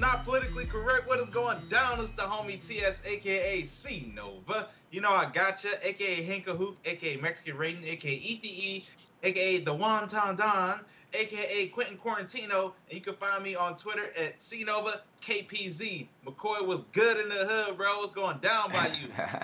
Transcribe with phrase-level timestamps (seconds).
[0.00, 1.08] Welcome to episode 74 of Not Politically Correct.
[1.08, 2.00] What is going down?
[2.00, 4.68] It's the homie TS, aka C Nova.
[4.90, 8.84] You know I gotcha, aka Hinka Hook, aka Mexican Rating, aka ETE,
[9.22, 10.80] aka The Wonton Don,
[11.14, 12.72] aka Quentin Quarantino.
[12.88, 16.06] And you can find me on Twitter at CNova KPZ.
[16.26, 17.98] McCoy was good in the hood, bro.
[17.98, 18.90] What's going down by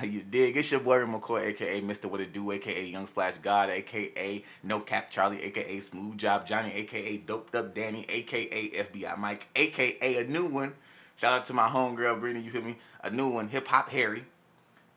[0.02, 0.08] you?
[0.08, 0.56] you dig.
[0.56, 2.06] It's your boy McCoy, aka Mr.
[2.06, 6.72] What It Do, aka Young Splash God, aka No Cap Charlie, aka Smooth Job Johnny,
[6.74, 10.74] aka Doped Up Danny, aka FBI Mike, aka a new one.
[11.16, 12.76] Shout out to my homegirl Brittany, you feel me?
[13.04, 14.24] A new one, Hip Hop Harry,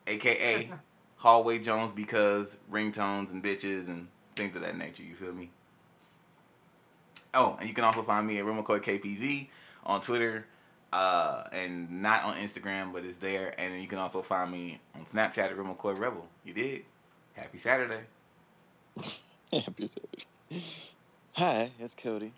[0.08, 0.70] aka
[1.18, 5.50] Hallway Jones because ringtones and bitches and things of that nature, you feel me?
[7.40, 9.48] Oh, and you can also find me at McCoy KPZ
[9.86, 10.48] on Twitter,
[10.92, 13.53] uh, and not on Instagram, but it's there.
[13.59, 16.25] And then you can also find me on Snapchat at Real McCoy Rebel.
[16.44, 16.84] You did.
[17.36, 18.00] Happy Saturday.
[19.53, 20.64] Happy Saturday.
[21.36, 22.34] Hi, it's Cody.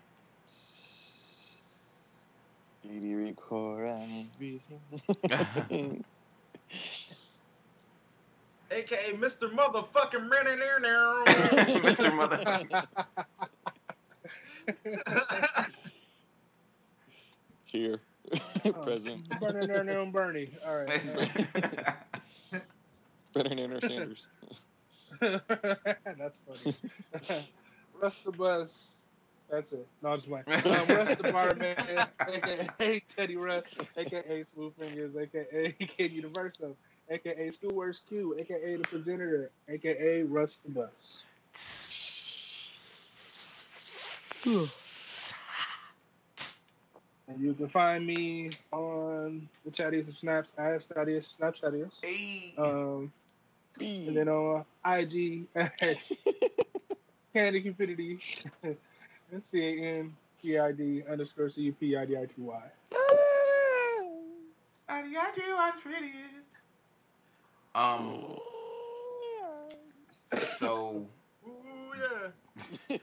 [2.82, 6.04] Speedy record, I'm breathing.
[8.70, 9.50] aka Mr.
[9.50, 10.28] Motherfucking
[10.82, 11.22] now.
[11.24, 12.14] Mr.
[12.14, 12.86] Mother.
[17.64, 18.00] Here.
[18.82, 19.28] Present.
[19.40, 20.50] Bernie, Bernie, Bernie.
[20.66, 21.02] All right.
[23.32, 24.28] Bernie Sanders.
[25.20, 26.74] That's funny.
[28.00, 28.96] Russ the Bus.
[29.50, 29.86] That's it.
[30.02, 30.44] No, I'm just playing.
[30.48, 31.74] Um, Russ the Barman,
[32.20, 33.64] aka Teddy Russ,
[33.96, 36.76] aka Smooth Fingers, aka Kid Universo,
[37.10, 41.24] aka Schoolworks Q, aka the Progenitor, aka Russ the Bus.
[47.28, 51.92] And you can find me on the Chattiest of Snaps as Chattiest Snapchattiest.
[52.02, 52.54] Hey.
[52.58, 53.12] Um,
[53.78, 55.46] and then on IG
[57.34, 58.18] Candy Cupidity
[58.62, 58.76] and
[59.40, 62.62] C A N P I D underscore C U P I D I T Y.
[67.74, 68.38] Um.
[70.34, 71.06] So.
[71.46, 71.92] Ooh,
[72.90, 72.96] yeah.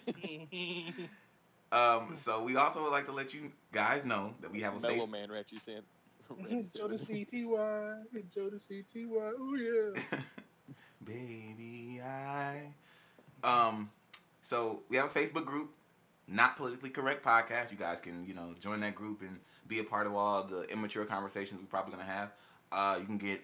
[1.71, 2.15] Um.
[2.15, 5.05] So we also would like to let you guys know that we have a Mellow
[5.05, 5.09] face.
[5.09, 5.83] Man Ratchy Sand.
[6.75, 7.93] Joe to C T Y.
[8.33, 9.31] Joe to C T Y.
[9.39, 10.19] Ooh yeah.
[11.03, 12.67] Baby, I.
[13.43, 13.89] Um.
[14.41, 15.71] So we have a Facebook group,
[16.27, 17.71] not politically correct podcast.
[17.71, 20.63] You guys can you know join that group and be a part of all the
[20.71, 22.31] immature conversations we're probably gonna have.
[22.71, 23.41] Uh, you can get,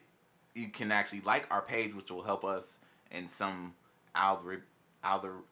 [0.56, 2.80] you can actually like our page, which will help us
[3.12, 3.74] in some
[4.16, 4.66] algorithm,
[5.04, 5.44] algorithm,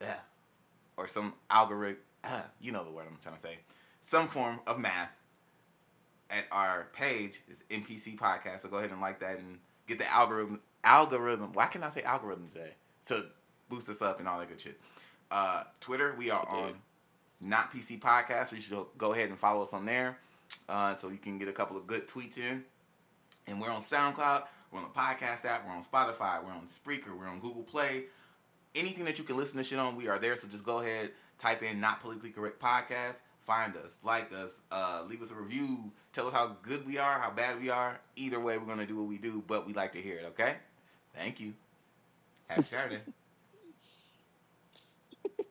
[0.97, 1.97] or some algorithm.
[2.23, 3.57] Uh, you know the word I'm trying to say.
[3.99, 5.11] Some form of math
[6.29, 8.61] at our page is NPC podcast.
[8.61, 10.59] So go ahead and like that and get the algorithm.
[10.83, 11.51] Algorithm.
[11.53, 12.71] Why can I say algorithm today?
[13.05, 13.25] To
[13.69, 14.79] boost us up and all that good shit.
[15.29, 16.73] Uh, Twitter, we are on
[17.41, 18.47] not PC podcast.
[18.47, 20.17] So you should go ahead and follow us on there,
[20.69, 22.63] uh, so you can get a couple of good tweets in.
[23.47, 24.43] And we're on SoundCloud.
[24.71, 25.65] We're on the podcast app.
[25.65, 26.43] We're on Spotify.
[26.43, 27.17] We're on Spreaker.
[27.17, 28.05] We're on Google Play.
[28.75, 30.35] Anything that you can listen to shit on, we are there.
[30.35, 31.11] So just go ahead,
[31.41, 35.91] type in "Not Politically Correct Podcast." Find us, like us, uh, leave us a review.
[36.13, 37.99] Tell us how good we are, how bad we are.
[38.15, 40.25] Either way, we're gonna do what we do, but we like to hear it.
[40.27, 40.55] Okay?
[41.15, 41.53] Thank you.
[42.47, 42.99] Happy Saturday.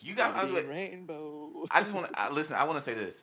[0.00, 0.34] you got.
[0.34, 1.66] I, Rainbow.
[1.70, 2.56] I just want to listen.
[2.56, 3.22] I want to say this.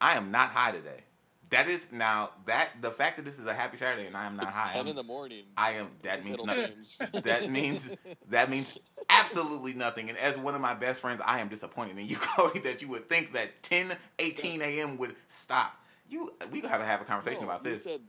[0.00, 1.04] I am not high today.
[1.52, 4.36] That is now that the fact that this is a happy Saturday and I am
[4.36, 4.68] not It's high.
[4.68, 5.44] ten I'm- in the morning.
[5.56, 5.90] I am.
[6.02, 6.86] That means nothing.
[7.22, 7.92] That means
[8.30, 8.76] that means
[9.10, 10.08] absolutely nothing.
[10.08, 12.88] And as one of my best friends, I am disappointed in you, Cody, that you
[12.88, 14.96] would think that 10, 18 a.m.
[14.96, 15.76] would stop.
[16.08, 17.84] You, we gonna have to have a conversation No, about you this.
[17.84, 18.00] Said,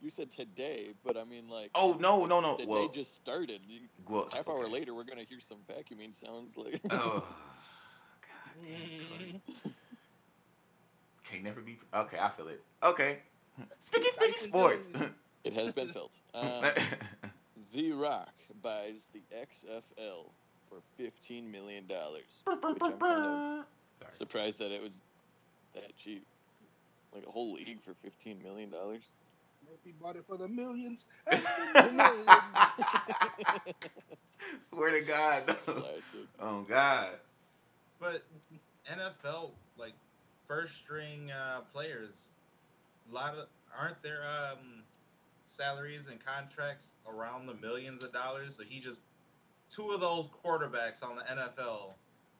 [0.00, 1.70] you said today, but I mean like.
[1.76, 2.56] oh no, no, no.
[2.56, 3.60] The Well, day just started.
[3.68, 6.80] You, well, half hour later, we're gonna hear some vacuuming sounds like.
[6.90, 7.24] Oh,
[8.22, 9.40] God damn, Cody.
[9.66, 9.72] Mm.
[11.30, 11.76] Can't never be.
[11.92, 12.62] Okay, I feel it.
[12.82, 13.18] Okay,
[13.80, 14.90] Spicky Spicky Sports.
[15.44, 16.16] it has been felt.
[16.34, 16.70] Uh,
[17.74, 18.32] the Rock
[18.62, 20.30] buys the XFL
[20.68, 22.22] for fifteen million dollars.
[22.46, 23.64] Which kind of
[24.10, 25.02] surprised that it was
[25.74, 26.24] that cheap.
[27.14, 29.02] Like a whole league for fifteen million dollars.
[29.84, 31.04] Maybe bought it for the millions.
[34.60, 35.46] Swear to God.
[35.46, 36.26] Classic.
[36.40, 37.10] oh God.
[38.00, 38.22] But
[38.90, 39.92] NFL, like
[40.48, 42.30] first string uh, players,
[43.10, 43.46] a lot of
[43.78, 44.82] aren't there um,
[45.44, 48.56] salaries and contracts around the millions of dollars?
[48.56, 48.98] So he just
[49.70, 51.92] two of those quarterbacks on the NFL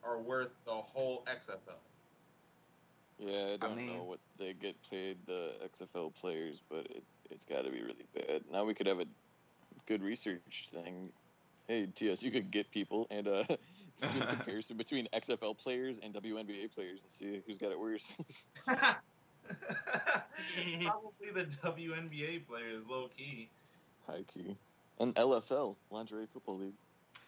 [0.03, 1.77] are worth the whole XFL.
[3.19, 7.45] Yeah, I don't mean- know what they get paid the XFL players, but it it's
[7.45, 8.43] got to be really bad.
[8.51, 9.05] Now we could have a
[9.85, 11.11] good research thing
[11.69, 13.43] Hey TS, you could get people and uh,
[14.01, 18.17] do a comparison between XFL players and WNBA players and see who's got it worse.
[18.65, 18.97] Probably
[21.31, 23.49] the WNBA players, low key.
[24.07, 24.55] High key.
[24.99, 26.73] And LFL, Lingerie Football League.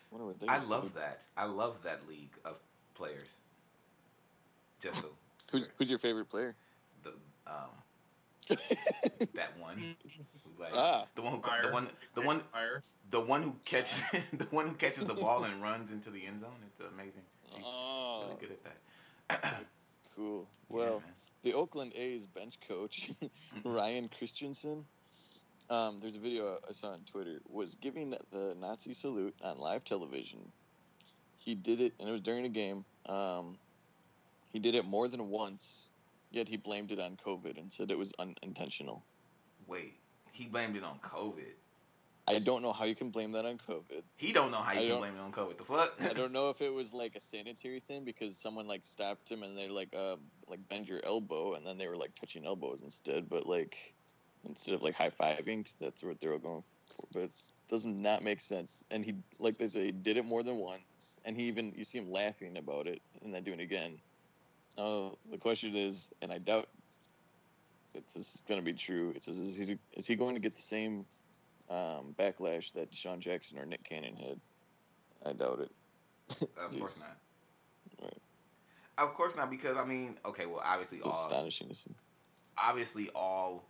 [0.10, 0.66] Wonder what they I do.
[0.66, 1.24] love that.
[1.38, 2.56] I love that league of
[2.96, 3.42] players.
[4.80, 5.10] Just so
[5.52, 6.56] Who's who's your favorite player?
[7.04, 7.12] the
[7.46, 7.70] um
[9.36, 9.96] that one
[10.60, 11.62] like ah, the one who, Fire.
[11.62, 12.82] the one the one Fire.
[13.12, 14.02] The one who catches
[14.34, 16.50] the one who catches the ball and runs into the end zone.
[16.66, 17.22] It's amazing.
[17.54, 19.66] She's oh, really good at that.
[20.16, 20.48] cool.
[20.70, 21.14] Well, man.
[21.44, 23.12] the Oakland A's bench coach
[23.66, 24.86] Ryan Christenson.
[25.70, 29.84] Um, there's a video I saw on Twitter was giving the Nazi salute on live
[29.84, 30.40] television.
[31.38, 32.86] He did it, and it was during a game.
[33.08, 33.58] Um,
[34.54, 35.90] he did it more than once,
[36.32, 39.04] yet he blamed it on COVID and said it was unintentional.
[39.68, 39.96] wait,
[40.32, 41.54] he blamed it on COVID.
[42.36, 44.04] I don't know how you can blame that on COVID.
[44.18, 45.58] He don't know how you I can blame it on COVID.
[45.58, 45.94] The fuck?
[46.02, 49.44] I don't know if it was like a sanitary thing because someone like stopped him
[49.44, 50.16] and they like uh
[50.48, 53.94] like bend your elbow and then they were like touching elbows instead, but like
[54.48, 56.64] instead of like high fiving, that's what they were going
[56.96, 57.08] for.
[57.14, 58.84] But it does not make sense.
[58.92, 61.84] And he like they say he did it more than once, and he even you
[61.84, 64.00] see him laughing about it and then doing it again.
[64.78, 66.68] Uh, the question is, and I doubt
[67.94, 69.12] that this is going to be true.
[69.16, 71.06] It says is he is he going to get the same
[71.72, 74.40] um, backlash that DeSean Jackson or Nick Cannon had?
[75.26, 76.50] I doubt it.
[76.64, 77.00] of course
[78.00, 78.04] not.
[78.04, 78.18] Right.
[78.98, 81.76] Of course not, because I mean, okay, well, obviously It's all astonishing
[82.58, 83.64] obviously all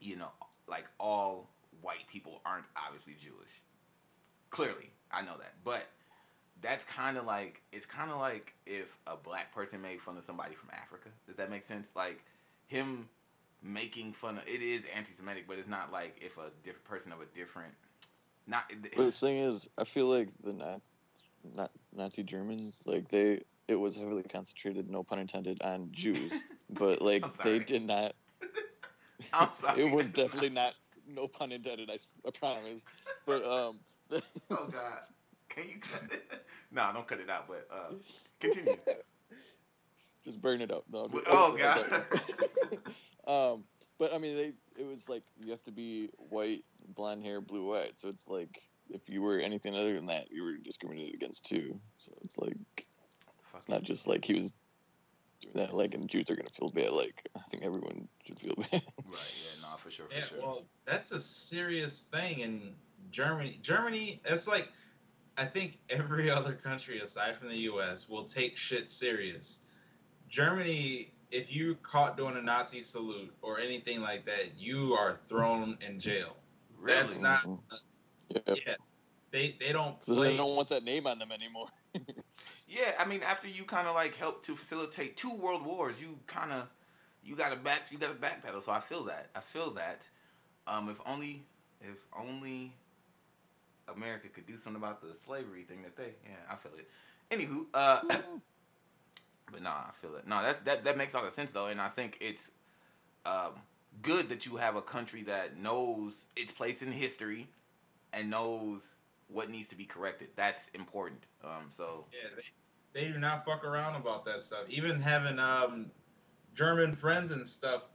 [0.00, 0.30] you know
[0.68, 1.48] like all
[1.80, 3.62] white people aren't obviously jewish
[4.50, 5.86] clearly i know that but
[6.60, 10.22] that's kind of like it's kind of like if a black person made fun of
[10.22, 12.24] somebody from africa does that make sense like
[12.66, 13.08] him
[13.62, 17.20] making fun of it is anti-semitic but it's not like if a different person of
[17.20, 17.72] a different
[18.46, 20.80] not But the thing is, I feel like the Nazi,
[21.54, 26.32] not Nazi Germans, like they, it was heavily concentrated, no pun intended, on Jews.
[26.70, 28.14] But like they did not.
[29.34, 30.74] i'm sorry it was definitely not,
[31.06, 31.90] no pun intended.
[31.90, 32.84] I promise.
[33.26, 33.78] But um,
[34.50, 35.00] oh god
[35.48, 36.24] can you cut it
[36.70, 37.92] no don't cut it out but uh
[38.40, 38.76] continue
[40.24, 40.84] just burn it up.
[40.90, 41.08] No.
[41.08, 42.04] Just- oh god
[43.26, 43.64] um,
[43.98, 44.52] but I mean, they.
[44.78, 46.64] It was like you have to be white,
[46.94, 47.92] blonde hair, blue eyed.
[47.96, 51.78] So it's like if you were anything other than that, you were discriminated against too.
[51.98, 52.56] So it's like
[53.56, 54.54] It's not just like he was
[55.40, 55.74] doing that.
[55.74, 56.92] Like, and Jews are gonna feel bad.
[56.92, 58.72] Like, I think everyone should feel bad.
[58.72, 60.38] Right, yeah, no, for sure, for Yeah, sure.
[60.40, 62.74] well, that's a serious thing in
[63.10, 63.58] Germany.
[63.62, 64.68] Germany, it's like
[65.36, 68.08] I think every other country aside from the U.S.
[68.08, 69.60] will take shit serious.
[70.32, 75.76] Germany, if you caught doing a Nazi salute or anything like that, you are thrown
[75.86, 76.36] in jail.
[76.80, 76.96] really?
[77.00, 77.46] that's not-
[78.30, 78.74] yeah, Yeah,
[79.30, 80.30] they they don't play.
[80.30, 81.68] they don't want that name on them anymore.
[82.66, 86.18] Yeah, I mean, after you kind of like helped to facilitate two world wars, you
[86.26, 86.68] kind of
[87.22, 88.62] you got to back you got to backpedal.
[88.62, 89.28] So I feel that.
[89.36, 90.08] I feel that.
[90.66, 91.42] Um, if only
[91.82, 92.72] if only
[93.94, 96.88] America could do something about the slavery thing that they yeah, I feel it.
[97.30, 98.00] Anywho, uh,
[99.52, 100.26] but nah, I feel it.
[100.26, 102.50] No, that's that that makes a lot of sense though, and I think it's
[103.26, 103.52] um
[104.02, 107.48] good that you have a country that knows its place in history
[108.12, 108.94] and knows
[109.28, 110.28] what needs to be corrected.
[110.36, 111.26] That's important.
[111.44, 112.30] Um, so Yeah,
[112.94, 114.68] they, they do not fuck around about that stuff.
[114.68, 115.90] Even having um,
[116.54, 117.88] German friends and stuff,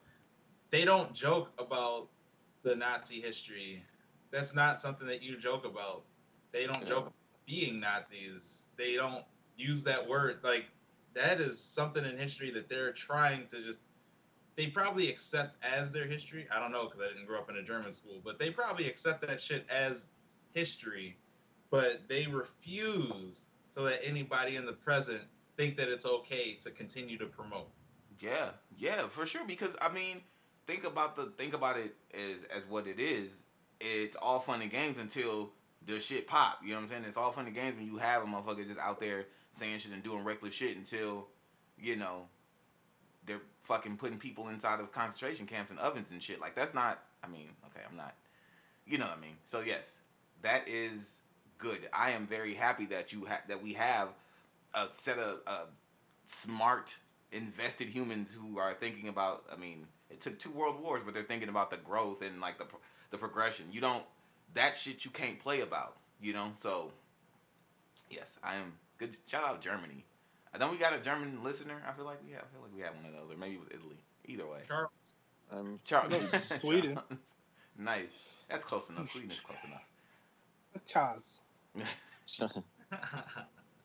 [0.70, 2.10] they don't joke about
[2.64, 3.84] the Nazi history.
[4.32, 6.04] That's not something that you joke about.
[6.52, 6.88] They don't Yeah.
[6.88, 7.14] joke about
[7.46, 8.66] being Nazis.
[8.78, 9.26] They don't
[9.58, 10.40] use that word.
[10.44, 10.66] Like
[11.17, 13.81] that is something in history that they're trying to just.
[14.55, 16.47] They probably accept as their history.
[16.51, 18.88] I don't know because I didn't grow up in a German school, but they probably
[18.88, 20.07] accept that shit as
[20.53, 21.15] history.
[21.69, 25.21] But they refuse to let anybody in the present
[25.57, 27.67] think that it's okay to continue to promote.
[28.19, 29.45] Yeah, yeah, for sure.
[29.45, 30.21] Because I mean,
[30.65, 33.45] think about the think about it as as what it is.
[33.79, 35.51] It's all fun and games until
[35.86, 36.59] the shit pop.
[36.63, 37.03] You know what I'm saying?
[37.07, 39.27] It's all fun and games when you have a motherfucker just out there
[39.58, 41.28] saying shit and doing reckless shit until,
[41.82, 42.28] you know,
[43.26, 46.40] they're fucking putting people inside of concentration camps and ovens and shit.
[46.40, 47.04] Like that's not.
[47.24, 48.16] I mean, okay, I'm not.
[48.86, 49.36] You know what I mean?
[49.44, 49.98] So yes,
[50.42, 51.22] that is
[51.58, 51.90] good.
[51.92, 54.10] I am very happy that you ha- that we have
[54.74, 55.66] a set of uh,
[56.26, 56.98] smart
[57.32, 61.24] invested humans who are thinking about i mean it took two world wars but they're
[61.24, 62.80] thinking about the growth and like the pro-
[63.12, 64.04] the progression you don't
[64.54, 66.90] that shit you can't play about you know so
[68.10, 70.04] yes i am good shout out germany
[70.54, 72.74] i think we got a german listener i feel like we have i feel like
[72.75, 75.16] we have one of those or maybe it was italy either way Charles,
[75.51, 76.30] Um, charles
[76.62, 76.96] Sweden.
[76.96, 77.36] Charles.
[77.77, 79.84] nice that's close enough sweden is close enough
[80.88, 81.39] Chaz.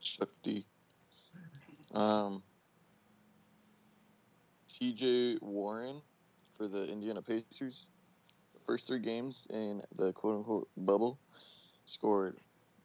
[0.00, 0.66] Shifty.
[1.94, 2.42] Um,
[4.68, 6.00] TJ Warren
[6.56, 7.88] for the Indiana Pacers.
[8.54, 11.18] The first three games in the quote unquote bubble
[11.84, 12.36] scored.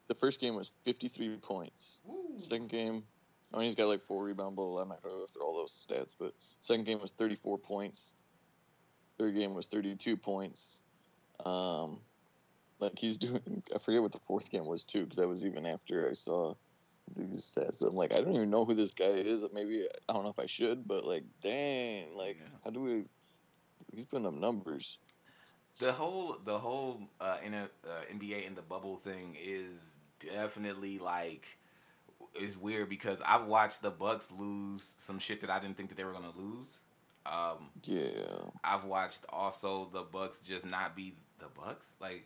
[0.08, 2.00] The first game was 53 points.
[2.04, 2.16] Woo.
[2.38, 3.04] Second game,
[3.52, 4.78] I mean, he's got like four rebound goal.
[4.78, 8.14] I'm not going to go through all those stats, but second game was 34 points.
[9.18, 10.82] Third game was 32 points.
[11.44, 12.00] Um,
[12.80, 15.66] like he's doing, I forget what the fourth game was too, because that was even
[15.66, 16.54] after I saw
[17.16, 17.80] these stats.
[17.80, 19.44] But I'm like, I don't even know who this guy is.
[19.52, 22.48] Maybe I don't know if I should, but like, dang, like, Yeah.
[22.64, 23.04] how do we?
[23.94, 24.98] He's putting up numbers.
[25.78, 30.98] The whole the whole uh, in a, uh, NBA in the bubble thing is definitely
[30.98, 31.58] like
[32.40, 35.96] is weird because I've watched the Bucks lose some shit that I didn't think that
[35.96, 36.80] they were gonna lose.
[37.26, 38.10] Um, Yeah,
[38.64, 42.24] I've watched also the Bucks just not be the Bucks, like,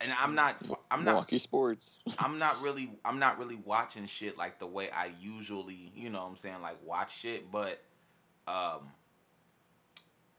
[0.00, 1.96] and I'm not I'm not Milwaukee sports.
[2.18, 6.20] I'm not really I'm not really watching shit like the way I usually, you know
[6.22, 7.82] what I'm saying, like watch shit, but
[8.46, 8.90] um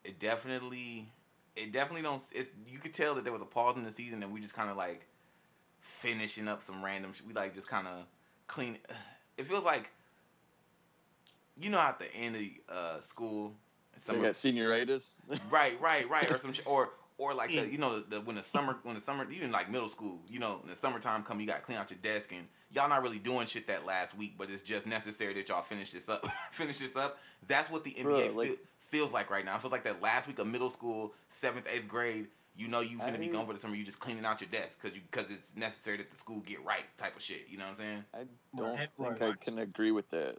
[0.04, 1.12] it definitely
[1.56, 4.24] it definitely don't it's you could tell that there was a pause in the season
[4.24, 5.06] and we just kind of like
[5.90, 7.28] finishing up some random shit.
[7.28, 8.06] We like just kind of
[8.48, 8.78] clean
[9.38, 9.90] it feels like
[11.60, 13.54] you know at the end of uh school
[13.98, 15.20] So summer got senioritis.
[15.52, 18.42] right, right, right, or some sh- or or like the, you know the, when the
[18.42, 21.48] summer when the summer even like middle school, you know, when the summertime come, you
[21.48, 24.36] got to clean out your desk and y'all not really doing shit that last week,
[24.38, 26.26] but it's just necessary that y'all finish this up.
[26.52, 27.20] finish this up.
[27.48, 29.56] That's what the NBA Bruh, like- feel, feels like right now.
[29.56, 32.28] It feels like that last week of middle school, seventh, eighth grade.
[32.56, 33.76] You know you're gonna be I- gone for the summer.
[33.76, 36.64] You just cleaning out your desk because you because it's necessary that the school get
[36.66, 37.48] right type of shit.
[37.48, 38.06] You know what I'm saying?
[38.14, 38.28] I
[38.58, 38.90] don't Right.
[38.98, 40.38] think I can agree with that.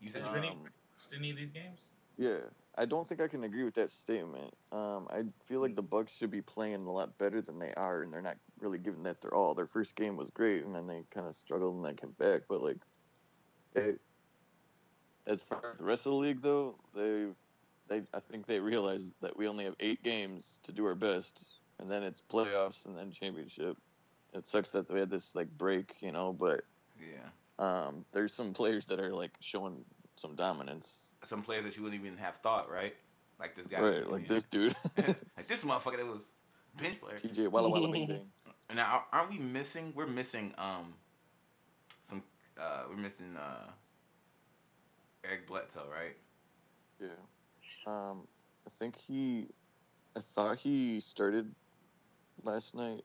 [0.00, 0.68] You said Has you- any- Um,
[1.14, 1.90] any of these games?
[2.16, 2.38] Yeah,
[2.76, 4.54] I don't think I can agree with that statement.
[4.72, 8.02] Um, I feel like the Bucks should be playing a lot better than they are,
[8.02, 9.54] and they're not really giving that their all.
[9.54, 12.42] Their first game was great, and then they kind of struggled and then came back.
[12.48, 12.78] But like,
[13.72, 13.96] they,
[15.26, 17.26] as far as the rest of the league, though, they,
[17.88, 21.54] they, I think they realize that we only have eight games to do our best,
[21.78, 23.76] and then it's playoffs and then championship.
[24.32, 26.64] It sucks that we had this like break, you know, but
[26.98, 27.28] yeah.
[27.58, 29.84] um, there's some players that are like showing
[30.16, 31.14] some dominance.
[31.22, 32.94] Some players that you wouldn't even have thought, right?
[33.38, 34.74] Like this guy, Right, like this dude.
[35.36, 36.32] like this motherfucker that was
[36.80, 37.16] bench player.
[37.16, 38.26] TJ Walla Walla Bing Bang.
[38.74, 39.92] Now, aren't we missing?
[39.94, 40.94] We're missing um
[42.02, 42.22] some.
[42.58, 43.70] uh We're missing uh
[45.24, 46.16] Eric Bledsoe, right?
[47.00, 47.08] Yeah.
[47.86, 48.26] Um,
[48.66, 49.48] I think he,
[50.16, 51.54] I thought he started
[52.42, 53.04] last night.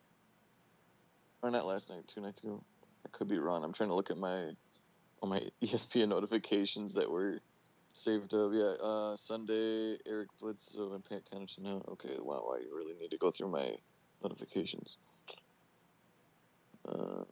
[1.42, 2.63] Or not last night, two nights ago.
[3.06, 3.63] I could be wrong.
[3.63, 4.51] I'm trying to look at my,
[5.22, 7.39] all my ESPN notifications that were
[7.94, 8.51] saved up.
[8.54, 11.86] Yeah, uh, Sunday, Eric Bledsoe and Pat Connaughton out.
[11.89, 13.72] Okay, wow, I really need to go through my
[14.22, 14.98] notifications.
[16.88, 17.24] Uh,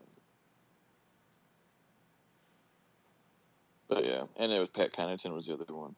[3.90, 5.96] but yeah, and it was Pat Connaughton was the other one.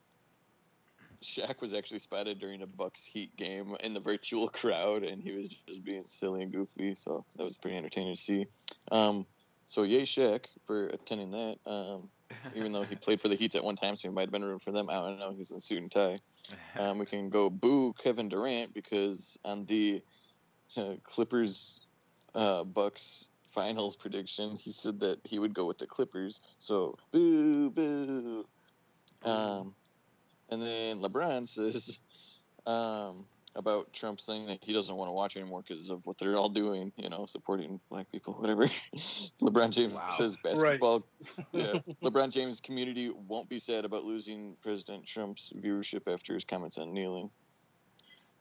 [1.24, 5.32] Shaq was actually spotted during a Bucks Heat game in the virtual crowd, and he
[5.32, 6.96] was just being silly and goofy.
[6.96, 8.46] So that was pretty entertaining to see.
[8.92, 9.26] Um,
[9.68, 11.58] so yay Shaq for attending that.
[11.66, 12.10] Um,
[12.56, 14.44] even though he played for the Heats at one time, so he might have been
[14.44, 14.90] rooting for them.
[14.90, 15.34] I don't know.
[15.36, 16.18] He's in suit and tie.
[16.80, 20.02] Um, we can go boo Kevin Durant because on the
[20.76, 21.82] uh, Clippers
[22.34, 26.40] uh, Bucks finals prediction, he said that he would go with the Clippers.
[26.58, 28.46] So boo boo.
[29.24, 29.76] Um,
[30.52, 32.00] and then LeBron says
[32.66, 33.26] um,
[33.56, 36.50] about Trump saying that he doesn't want to watch anymore because of what they're all
[36.50, 38.68] doing, you know, supporting black people, whatever.
[39.42, 40.12] LeBron James Wow.
[40.18, 41.04] says basketball.
[41.52, 46.78] yeah, LeBron James community won't be sad about losing President Trump's viewership after his comments
[46.78, 47.30] on kneeling.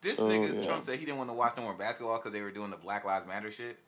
[0.02, 0.66] this So, nigga yeah.
[0.66, 2.76] Trump said he didn't want to watch no more basketball because they were doing the
[2.76, 3.78] Black Lives Matter shit.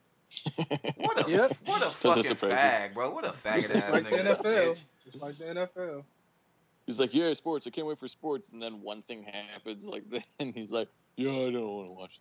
[0.97, 1.53] What a Yep.
[1.65, 3.11] what a Doesn't fucking fag, bro.
[3.11, 4.25] What a faggot Just ass like the nigga.
[4.37, 4.71] NFL.
[4.71, 4.81] bitch.
[5.05, 6.05] Just like the NFL.
[6.91, 7.69] He's like, yeah, sports.
[7.69, 8.49] I can't wait for sports.
[8.49, 10.03] And then one thing happens like
[10.41, 12.19] and he's like, yeah, I don't want to watch.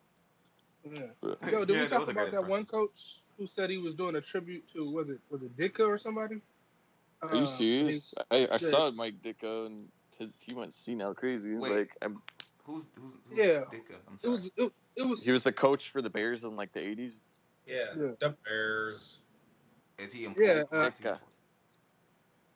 [0.84, 1.00] Yeah.
[1.22, 3.72] But, Yo, did Yeah, we talk was a about great that one coach who said
[3.72, 6.40] he was doing a tribute to was it was it Ditka or somebody?
[7.24, 8.14] are you Uh, serious?
[8.30, 8.58] I, I yeah.
[8.58, 11.56] saw Mike Ditka, and his, he went senile crazy.
[11.56, 11.72] Wait.
[11.72, 12.22] Like, I'm,
[12.64, 13.62] Who's who's, who's Yeah.
[13.74, 13.96] Ditka?
[14.08, 16.72] I'm It was it, it was he was the coach for the Bears in like
[16.74, 17.14] the '80s.
[17.66, 18.12] Yeah, Yeah.
[18.20, 19.22] the Bears.
[19.98, 20.68] Is he employed?
[20.72, 21.20] Yeah, uh, is he- Ditka.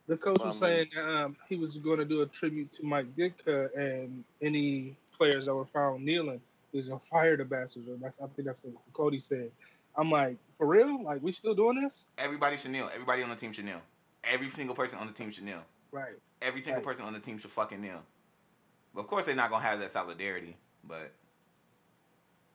[0.07, 3.15] The coach Well, was saying um, he was going to do a tribute to Mike
[3.15, 6.41] Ditka and any players that were found kneeling.
[6.72, 7.88] He was gonna fire the bastards.
[7.88, 9.51] Or that's I think that's what Cody said.
[9.95, 11.03] I'm like, for real?
[11.03, 12.05] Like we still doing this?
[12.17, 12.89] Everybody should kneel.
[12.91, 13.81] Everybody on the team should kneel.
[14.24, 15.62] Every single person on the team should kneel.
[15.91, 16.15] Right.
[16.41, 16.88] Every single Right.
[16.88, 18.01] person on the team should fucking kneel.
[18.95, 20.55] But of course, they're not gonna have that solidarity.
[20.83, 21.12] But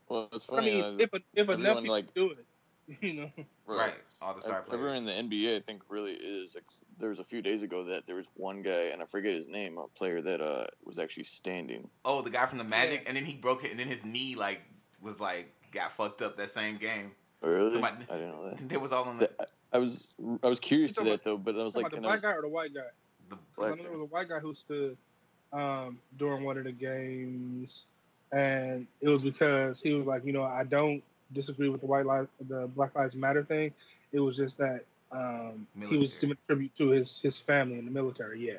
[0.09, 2.45] Well, it's I mean, if a, if enough everyone, people like- do it,
[3.03, 3.31] You know,
[3.67, 3.95] Right.
[4.21, 6.57] All the star Everyone in the NBA, I think, really is.
[6.99, 9.47] There was a few days ago that there was one guy, and I forget his
[9.47, 11.89] name, a player that uh was actually standing.
[12.05, 13.09] Oh, the guy from the Magic, Yeah.
[13.09, 14.61] and then he broke it, and then his knee like
[15.01, 17.13] was like got fucked up that same game.
[17.43, 17.73] Really?
[17.73, 18.59] Somebody- I didn't know that.
[18.69, 19.31] They was all on the,
[19.73, 22.15] I was I was curious to talking that though, but I was like, the black
[22.15, 22.81] was, guy or the white guy?
[23.29, 24.97] the 'Cause I Black know there was a white guy who stood
[25.53, 27.87] um, during one of the games,
[28.33, 32.05] and it was because he was like, you know, I don't disagree with the white
[32.07, 33.73] life, the Black Lives Matter thing.
[34.13, 37.91] It was just that um, he was giving tribute to his his family in the
[37.91, 38.47] military.
[38.47, 38.59] Yeah,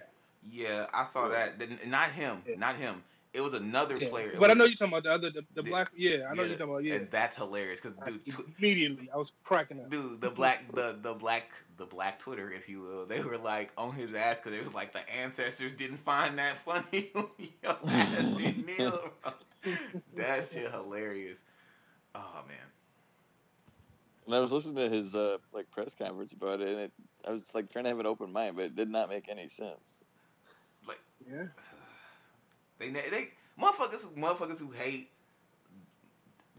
[0.51, 1.53] yeah, I saw that.
[1.87, 2.55] Not him, Yeah.
[2.57, 3.03] not him.
[3.31, 4.09] It was another yeah.
[4.09, 4.33] player.
[4.39, 5.91] But I know you're talking about the other, the, the The- black.
[5.95, 6.83] Yeah, I know yeah, you're talking about.
[6.83, 9.89] Yeah, and that's hilarious because dude, tw- immediately I was cracking up.
[9.91, 13.71] dude, the black, the the black, the black Twitter, if you will, they were like
[13.77, 17.11] on his ass because it was like the ancestors didn't find that funny.
[17.13, 19.33] Yo, that De Niro, bro.
[20.15, 21.43] that shit hilarious.
[22.15, 22.57] Oh man.
[24.29, 26.91] And I was listening to his uh like press conference about it, and it,
[27.27, 29.49] I was like trying to have an open mind, but it did not make any
[29.49, 30.03] sense.
[30.87, 31.47] Like, Yeah,
[32.77, 35.09] they they motherfuckers motherfuckers who hate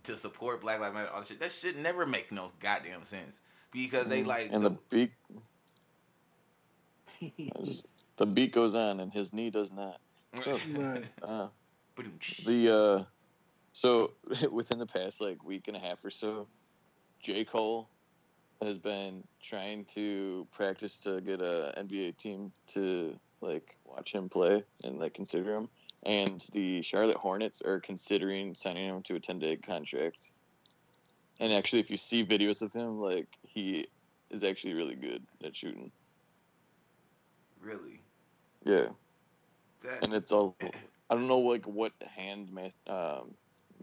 [0.03, 1.39] to support Black Lives Matter all that shit.
[1.39, 4.55] That shit never make no goddamn sense because they like Mm-hmm.
[4.57, 5.13] and the beat,
[7.65, 10.01] just, the beat goes on, and his knee does not.
[10.69, 11.05] Right.
[11.23, 11.49] Uh,
[12.45, 13.05] The uh,
[13.73, 14.15] so
[14.51, 16.49] within the past like week and a half or so,
[17.23, 17.89] J Cole
[18.63, 24.65] has been trying to practice to get a NBA team to like watch him play
[24.85, 25.69] and like consider him.
[26.05, 30.33] And the Charlotte Hornets are considering signing him to a ten day contract.
[31.41, 33.89] And actually, if you see videos of him, like he
[34.31, 35.91] is actually really good at shooting.
[37.61, 38.01] really
[38.65, 38.89] Yeah,
[39.83, 40.57] that and it's all
[41.11, 42.49] I don't know like what hand
[42.87, 43.35] um,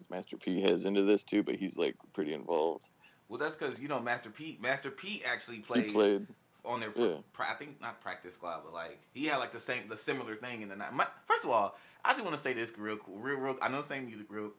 [0.10, 2.90] Master P has into this too, but he's like pretty involved.
[3.30, 6.28] Well that's because you know Master P Master P actually He played, played.
[6.66, 7.16] on their yeah.
[7.34, 10.36] pra- I think not practice squad but like he had like the same the similar
[10.36, 10.94] thing in the night.
[10.94, 13.58] My, first of all, I just want to say this real cool, real real.
[13.62, 14.52] I know the same music real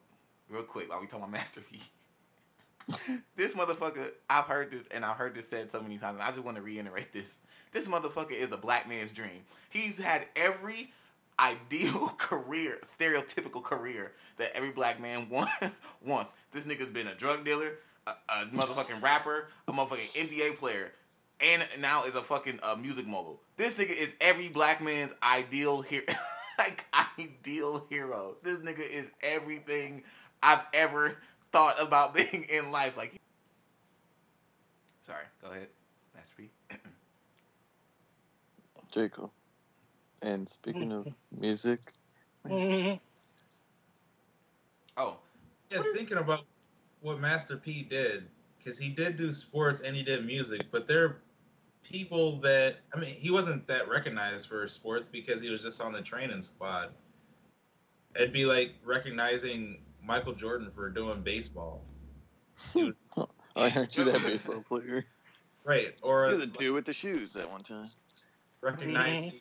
[0.49, 1.79] real quick while we talking about Master P.
[3.35, 6.19] this motherfucker, I've heard this and I've heard this said so many times.
[6.19, 7.37] And I just want to reiterate this.
[7.71, 9.41] This motherfucker is a black man's dream.
[9.69, 10.91] He's had every
[11.39, 15.49] ideal career, stereotypical career that every black man want,
[16.03, 16.33] wants.
[16.51, 17.73] This nigga's been a drug dealer,
[18.29, 20.91] a, a motherfucking rapper, a motherfucking NBA player,
[21.41, 23.39] and now is a fucking uh, music mogul.
[23.57, 26.05] This nigga is every black man's ideal hero.
[26.59, 26.85] like
[27.17, 28.35] ideal hero.
[28.43, 30.03] This nigga is everything
[30.43, 31.17] I've ever
[31.51, 32.97] thought about being in life.
[32.97, 33.15] Like,
[35.01, 35.67] sorry, go ahead,
[36.15, 36.49] Master P.
[38.91, 39.29] J Jacob.
[40.21, 41.07] And speaking of
[41.39, 41.79] music.
[44.97, 45.17] Oh,
[45.71, 46.45] Yeah, thinking about
[47.01, 51.05] what Master P did, because he did do sports and he did music, but there
[51.05, 51.21] are
[51.83, 55.93] people that I mean, he wasn't that recognized for sports because he was just on
[55.93, 56.89] the training squad.
[58.15, 61.83] It'd be like recognizing Michael Jordan for doing baseball,
[62.75, 65.05] oh, aren't you that baseball player?
[65.63, 65.93] right?
[66.01, 67.87] Or You're the dude with the shoes that one time.
[68.61, 69.39] recognizing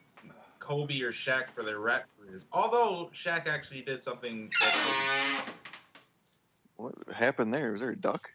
[0.58, 2.44] Kobe or Shaq for their rap careers.
[2.52, 4.50] Although Shaq actually did something.
[4.60, 5.44] That
[6.78, 7.72] What happened there?
[7.72, 8.30] Was there a duck?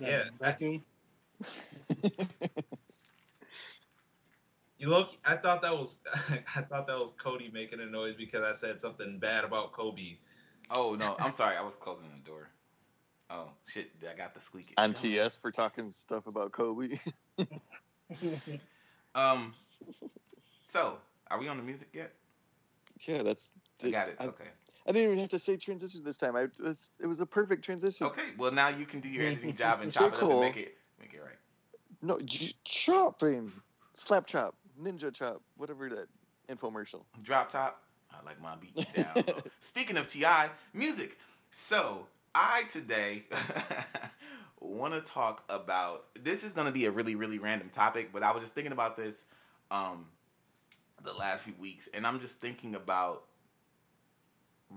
[0.00, 0.24] Yeah.
[0.40, 0.82] vacuum.
[4.78, 5.10] You look.
[5.24, 5.98] I thought that was.
[6.56, 10.16] I thought that was Cody making a noise because I said something bad about Kobe.
[10.70, 11.56] oh no, I'm sorry.
[11.56, 12.48] I was closing the door.
[13.30, 14.74] Oh shit, I got the squeaky.
[14.78, 16.98] On TS for talking stuff about Kobe.
[19.14, 19.52] Um,
[20.64, 20.96] so
[21.30, 22.12] are we on the music yet?
[23.06, 23.52] yeah, that's.
[23.84, 24.16] I got it.
[24.18, 24.48] I, Okay.
[24.86, 26.34] I didn't even have to say transition this time.
[26.36, 28.06] I it was, it was a perfect transition.
[28.08, 28.22] Okay.
[28.36, 30.76] Well, now you can do your editing job and chop it up and make it
[31.00, 31.36] make it right.
[32.00, 33.52] No, j- chopping,
[33.94, 36.08] slap chop, ninja chop, whatever that
[36.50, 37.04] infomercial.
[37.22, 37.82] Drop top.
[38.12, 39.24] I like my beat down.
[39.60, 40.26] Speaking of Ti,
[40.74, 41.16] music.
[41.50, 43.24] So I today
[44.60, 46.06] want to talk about.
[46.20, 48.72] This is going to be a really really random topic, but I was just thinking
[48.72, 49.24] about this
[49.70, 50.06] um,
[51.04, 53.24] the last few weeks, and I'm just thinking about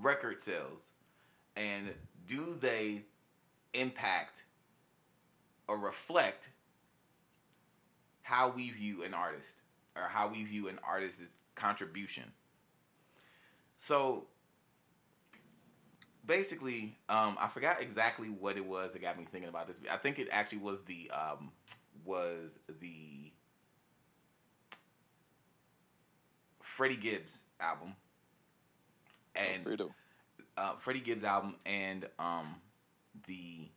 [0.01, 0.91] record sales
[1.55, 1.93] and
[2.27, 3.03] do they
[3.73, 4.45] impact
[5.67, 6.49] or reflect
[8.21, 9.61] how we view an artist
[9.95, 12.23] or how we view an artist's contribution.
[13.77, 14.25] So
[16.25, 19.79] basically, um, I forgot exactly what it was that got me thinking about this.
[19.91, 21.51] I think it actually was the um,
[22.03, 23.31] was the
[26.61, 27.93] Freddie Gibbs album
[29.35, 29.91] and
[30.57, 32.55] uh, Freddie Gibbs album and um,
[33.27, 33.69] the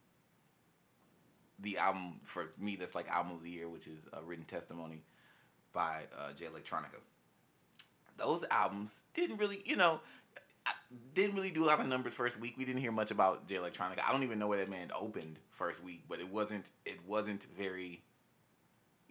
[1.61, 5.03] the album for me that's like album of the year, which is a written testimony
[5.73, 7.01] by uh, Jay Electronica.
[8.17, 10.01] Those albums didn't really, you know,
[11.15, 12.55] didn't really do a lot of numbers first week.
[12.57, 14.01] We didn't hear much about Jay Electronica.
[14.07, 17.47] I don't even know where that man opened first week, but it wasn't it wasn't
[17.57, 18.03] very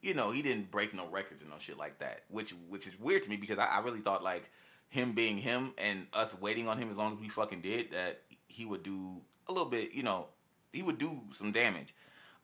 [0.02, 2.22] you know, he didn't break no records or no shit like that.
[2.30, 4.50] Which which is weird to me because I, I really thought like
[4.90, 8.22] him being him and us waiting on him as long as we fucking did that
[8.48, 10.28] he would do a little bit, you know,
[10.74, 11.94] he would do some damage.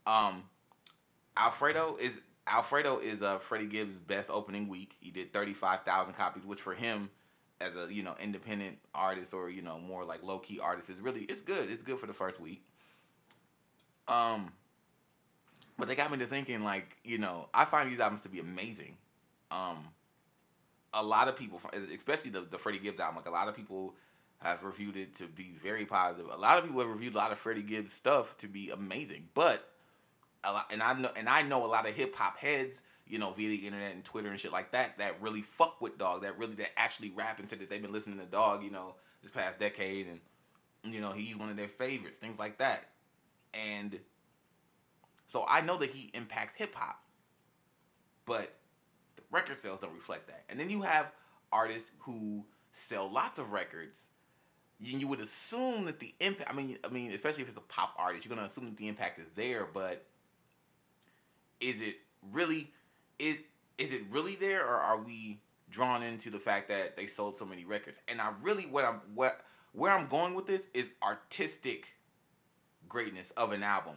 [0.05, 0.43] Um
[1.37, 4.95] Alfredo is Alfredo is uh Freddie Gibbs' best opening week.
[4.99, 7.09] He did thirty five thousand copies, which for him
[7.61, 10.99] as a you know independent artist or you know more like low key artist is
[10.99, 11.71] really it's good.
[11.71, 12.63] It's good for the first week.
[14.07, 14.51] Um,
[15.77, 18.39] but they got me to thinking like you know I find these albums to be
[18.39, 18.97] amazing.
[19.51, 19.87] Um,
[20.93, 21.59] a lot of people,
[21.93, 23.95] especially the the Freddie Gibbs album, like a lot of people
[24.41, 26.29] have reviewed it to be very positive.
[26.31, 29.29] A lot of people have reviewed a lot of Freddie Gibbs stuff to be amazing,
[29.33, 29.69] but
[30.43, 33.19] a lot, and I know and I know a lot of hip hop heads, you
[33.19, 36.23] know, via the internet and Twitter and shit like that, that really fuck with Dog,
[36.23, 38.95] that really that actually rap and said that they've been listening to Dog, you know,
[39.21, 42.89] this past decade, and you know he's one of their favorites, things like that,
[43.53, 43.97] and
[45.27, 47.01] so I know that he impacts hip hop,
[48.25, 48.53] but
[49.15, 50.43] the record sales don't reflect that.
[50.49, 51.11] And then you have
[51.51, 54.09] artists who sell lots of records.
[54.79, 56.51] You, you would assume that the impact.
[56.51, 58.87] I mean, I mean, especially if it's a pop artist, you're gonna assume that the
[58.87, 59.67] impact is there.
[59.71, 60.05] But
[61.59, 61.97] is it
[62.31, 62.71] really?
[63.19, 63.41] Is
[63.77, 67.45] is it really there, or are we drawn into the fact that they sold so
[67.45, 67.99] many records?
[68.07, 71.95] And I really, what I'm, what where I'm going with this is artistic
[72.87, 73.95] greatness of an album.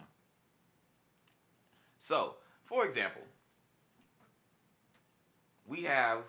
[1.99, 3.21] So, for example,
[5.67, 6.23] we have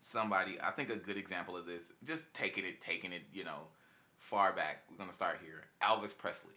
[0.00, 3.68] somebody, I think a good example of this, just taking it, taking it, you know,
[4.18, 4.84] far back.
[4.90, 5.64] We're gonna start here.
[5.82, 6.54] Elvis Presley.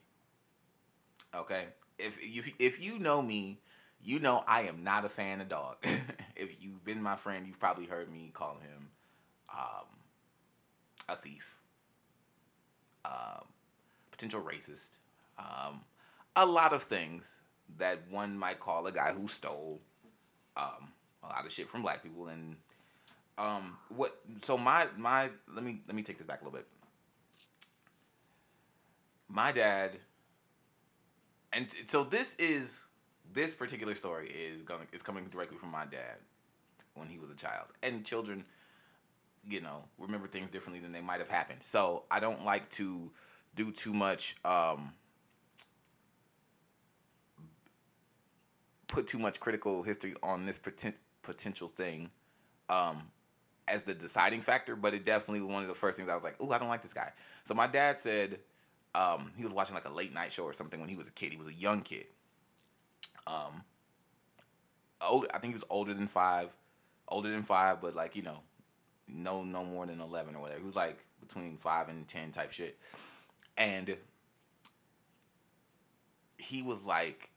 [1.36, 1.66] Okay?
[1.98, 3.60] If you if you know me,
[4.02, 5.78] you know I am not a fan of dog.
[6.36, 8.90] if you've been my friend, you've probably heard me call him
[9.58, 9.88] um,
[11.08, 11.56] a thief,
[13.06, 13.46] um,
[14.12, 14.98] potential racist,
[15.38, 15.82] um,
[16.36, 17.38] a lot of things
[17.78, 19.80] that one might call a guy who stole
[20.58, 20.92] um,
[21.24, 22.56] a lot of shit from black people and
[23.38, 26.68] um, what so my my let me let me take this back a little bit.
[29.30, 29.92] My dad
[31.54, 32.82] and t- so this is
[33.32, 36.18] this particular story is going is coming directly from my dad
[36.96, 37.68] when he was a child.
[37.82, 38.44] And children
[39.48, 41.64] you know remember things differently than they might have happened.
[41.64, 43.10] So i don't like to
[43.56, 44.92] do too much um,
[48.88, 50.94] put too much critical history on this poten-
[51.30, 52.10] potential thing
[52.70, 53.04] um,
[53.68, 56.24] as the deciding factor, but it definitely was one of the first things I was
[56.24, 57.12] like, "Oh, I don't like this guy."
[57.44, 58.40] So my dad said
[58.96, 61.12] um, he was watching like a late night show or something when he was a
[61.12, 61.32] kid.
[61.32, 62.08] He was a young kid.
[63.28, 63.64] Um,
[65.08, 66.50] old, I think he was older than five,
[67.08, 68.40] older than five, but like you know,
[69.08, 70.60] no, no more than eleven or whatever.
[70.60, 72.80] He was like between five and ten type shit,
[73.56, 73.96] and
[76.38, 77.30] he was like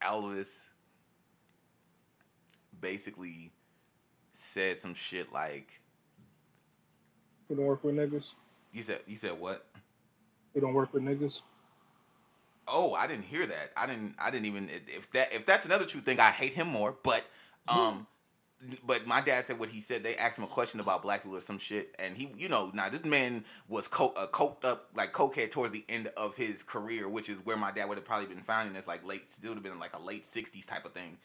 [0.00, 0.64] Elvis
[2.84, 3.50] basically
[4.32, 5.80] said some shit like
[7.48, 8.32] We don't work with niggas.
[8.72, 9.64] you said you said what?
[10.54, 11.40] We don't work with niggas.
[12.68, 13.70] Oh, I didn't hear that.
[13.76, 16.68] I didn't I didn't even if that if that's another true thing, I hate him
[16.68, 17.24] more, but
[17.68, 18.06] um
[18.86, 20.02] but my dad said what he said.
[20.02, 22.70] They asked him a question about black people or some shit, and he, you know,
[22.72, 26.62] now this man was co- uh, coked up like cokehead towards the end of his
[26.62, 29.28] career, which is where my dad would have probably been found in this like late,
[29.28, 31.18] still would have been like a late '60s type of thing.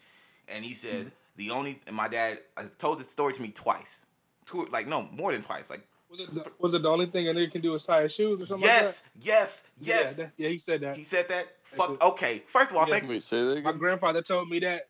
[0.48, 1.08] And he said Mm-hmm.
[1.36, 4.06] The only, and my dad uh, told this story to me twice,
[4.46, 7.28] two like no more than twice, like Was it the, was it the only thing
[7.28, 9.86] a nigga can do is tie his shoes or something yes, yes, like that?
[9.86, 10.18] yes.
[10.18, 10.96] Yeah, that- yeah, he said that.
[10.96, 11.46] He said that.
[11.72, 11.90] That's Fuck.
[11.90, 12.02] it.
[12.02, 12.42] Okay.
[12.46, 12.94] First of all, Yeah.
[12.98, 13.08] thank.
[13.08, 14.88] Wait, say that My grandfather told me that.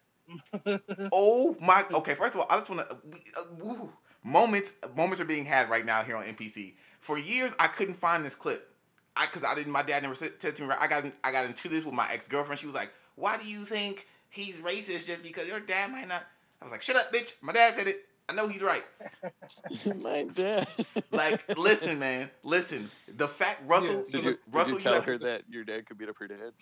[1.12, 1.85] Oh my.
[1.92, 2.14] Okay.
[2.14, 2.96] First of all, I just want to.
[2.96, 3.87] Uh,
[4.24, 4.72] moments.
[4.96, 6.74] Moments are being had right now here on NPC.
[7.00, 8.72] For years, I couldn't find this clip.
[9.16, 9.72] I because I didn't.
[9.72, 10.68] My dad never said said to me.
[10.68, 12.59] Right, I got I got into this with my ex girlfriend.
[12.59, 16.23] She was like, "Why do you think he's racist just because your dad might not?"
[16.61, 17.35] I was like, "Shut up, bitch.
[17.43, 18.05] My dad said it.
[18.29, 18.85] I know he's right."
[20.03, 20.69] My dad.
[21.11, 22.31] Like, listen, man.
[22.45, 22.90] Listen.
[23.16, 24.05] The fact Russell.
[24.07, 24.12] Yeah.
[24.12, 26.29] Did you, did Russell, you tell never- her that your dad could beat up her
[26.29, 26.53] dad?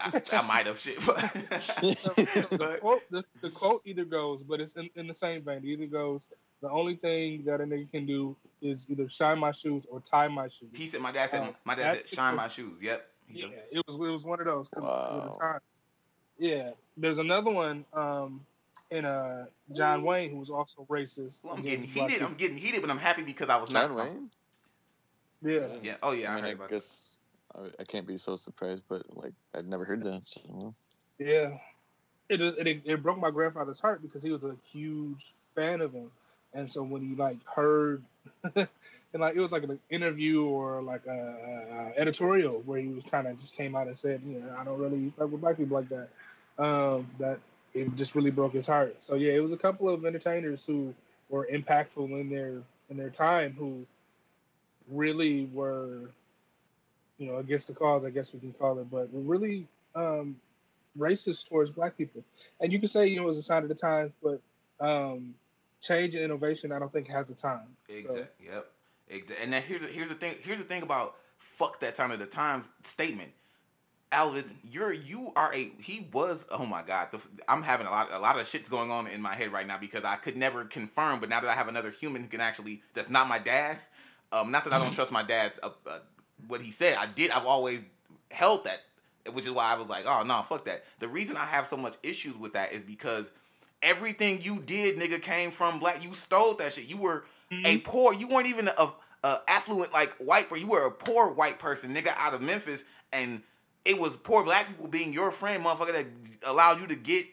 [0.00, 0.96] I, I might have shit.
[1.00, 5.58] the, but, quote, the, the quote either goes, but it's in, in the same vein.
[5.58, 6.28] It either goes,
[6.62, 10.28] the only thing that a nigga can do is either shine my shoes or tie
[10.28, 10.70] my shoes.
[10.74, 11.42] he said, "My dad said.
[11.42, 13.06] Uh, my dad said, shine my shoes." Yep.
[13.28, 14.66] Yeah, said- it was it was one of those.
[14.74, 15.58] at the Wow.
[16.42, 16.50] Time.
[16.50, 18.40] Yeah, there's another one um,
[18.90, 21.42] in uh, John Wayne who was also racist.
[21.42, 22.26] Well, I'm against getting black heated.
[22.26, 24.06] I'm getting heated, but I'm happy because I was John not.
[24.06, 24.30] Wayne?
[25.42, 25.96] Yeah, Yeah.
[26.02, 26.30] Oh yeah.
[26.30, 26.74] I, I mean, heard I about that.
[26.74, 27.18] guess
[27.54, 30.24] I, I can't be so surprised, but like I'd never heard that.
[30.24, 30.74] So,
[31.18, 31.58] Yeah,
[32.28, 35.92] it just it, it broke my grandfather's heart because he was a huge fan of
[35.92, 36.10] him,
[36.54, 38.02] and so when he like heard,
[38.54, 38.68] and
[39.14, 43.04] like it was like an interview or like a, a, a editorial where he was
[43.10, 45.56] kind of just came out and said, you know, I don't really like with black
[45.56, 46.08] people like that.
[46.58, 47.38] Um, that
[47.74, 48.96] it just really broke his heart.
[48.98, 50.94] So yeah, it was a couple of entertainers who
[51.28, 52.58] were impactful in their
[52.90, 53.86] in their time who
[54.90, 56.10] really were,
[57.18, 60.36] you know, against the cause, I guess we can call it, but were really um,
[60.98, 62.22] racist towards black people.
[62.60, 64.40] And you can say, you know, it was a sign of the times, but
[64.80, 65.34] um,
[65.80, 67.68] change and innovation, I don't think has a time.
[67.88, 68.46] So, Exactly.
[68.52, 68.66] Yep.
[69.08, 69.44] Exactly.
[69.44, 70.34] And then here's here's the thing.
[70.42, 73.32] Here's the thing about fuck that sign of the times statement.
[74.12, 78.12] Alvis, you're you are a he was oh my god the, I'm having a lot
[78.12, 80.64] a lot of shit's going on in my head right now because I could never
[80.66, 83.78] confirm but now that I have another human who can actually that's not my dad
[84.30, 85.98] um not that I don't trust my dad's uh, uh,
[86.46, 87.82] what he said I did I've always
[88.30, 88.82] held that
[89.32, 90.84] which is why I was like oh no fuck that.
[90.98, 93.32] The reason I have so much issues with that is because
[93.82, 96.88] everything you did nigga came from black you stole that shit.
[96.88, 97.24] You were
[97.64, 98.88] a poor you weren't even a,
[99.24, 102.84] a affluent like white but you were a poor white person nigga out of Memphis
[103.12, 103.42] and
[103.84, 106.06] it was poor black people being your friend motherfucker that
[106.46, 107.26] allowed you to get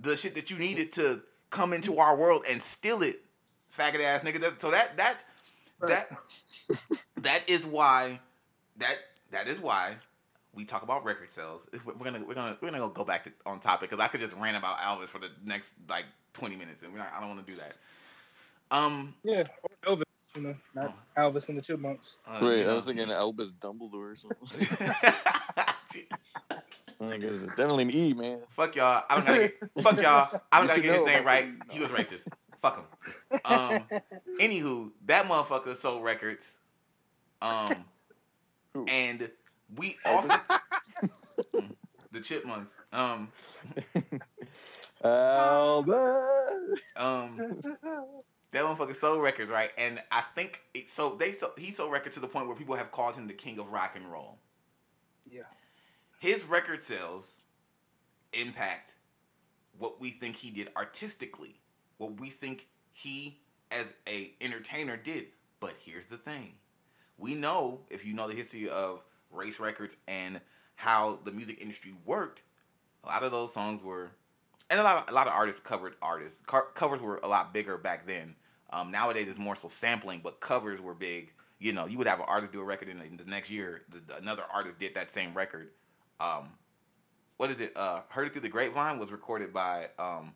[0.00, 3.22] the shit that you needed to come into our world and steal it
[3.76, 4.40] faggot ass nigga.
[4.40, 5.24] That- so that that
[5.86, 6.10] that
[7.22, 8.20] that is why
[8.76, 8.98] that
[9.30, 9.96] that is why
[10.54, 11.68] we talk about record sales.
[11.84, 14.20] We're we're gonna we're gonna we're gonna go back to on topic because I could
[14.20, 17.28] just rant about Elvis for the next like 20 minutes and we're not, I don't
[17.30, 17.74] want to do that.
[18.70, 19.44] Um Yeah,
[19.84, 20.02] or Elvis,
[20.34, 22.16] you know, not Elvis and the Chipmunks.
[22.26, 24.88] uh, wait, you I was thinking Elvis Dumbledore or something.
[27.00, 28.40] It's definitely an E, man.
[28.50, 29.04] Fuck y'all.
[29.08, 30.40] I don't gotta get, fuck y'all.
[30.50, 31.46] I don't gotta get his name right.
[31.70, 32.26] He was racist.
[32.60, 32.76] Fuck
[33.30, 33.40] him.
[33.44, 33.84] Um,
[34.40, 36.58] anywho, that motherfucker sold records.
[37.40, 37.84] Um,
[38.74, 38.84] Who?
[38.86, 39.30] and
[39.76, 40.40] we often
[42.10, 42.80] the chipmunks.
[42.92, 43.28] Um,
[45.04, 46.80] Albus.
[46.96, 47.60] um,
[48.50, 49.70] that motherfucker sold records, right?
[49.78, 51.14] And I think it, so.
[51.14, 53.60] They so he sold records to the point where people have called him the king
[53.60, 54.38] of rock and roll.
[56.18, 57.38] His record sales
[58.32, 58.96] impact
[59.78, 61.60] what we think he did artistically,
[61.98, 63.38] what we think he
[63.70, 65.26] as a entertainer did.
[65.60, 66.54] But here's the thing.
[67.18, 70.40] We know if you know the history of race records and
[70.74, 72.42] how the music industry worked,
[73.04, 74.10] a lot of those songs were
[74.70, 76.42] and a lot of, a lot of artists covered artists.
[76.74, 78.34] Covers were a lot bigger back then.
[78.70, 81.32] Um, nowadays it's more so sampling, but covers were big.
[81.60, 84.16] You know, you would have an artist do a record, and the next year, the-
[84.16, 85.70] another artist did that same record.
[86.20, 86.50] Um,
[87.36, 87.76] what is it?
[87.76, 90.34] Uh, Heard It Through the Grapevine was recorded by um,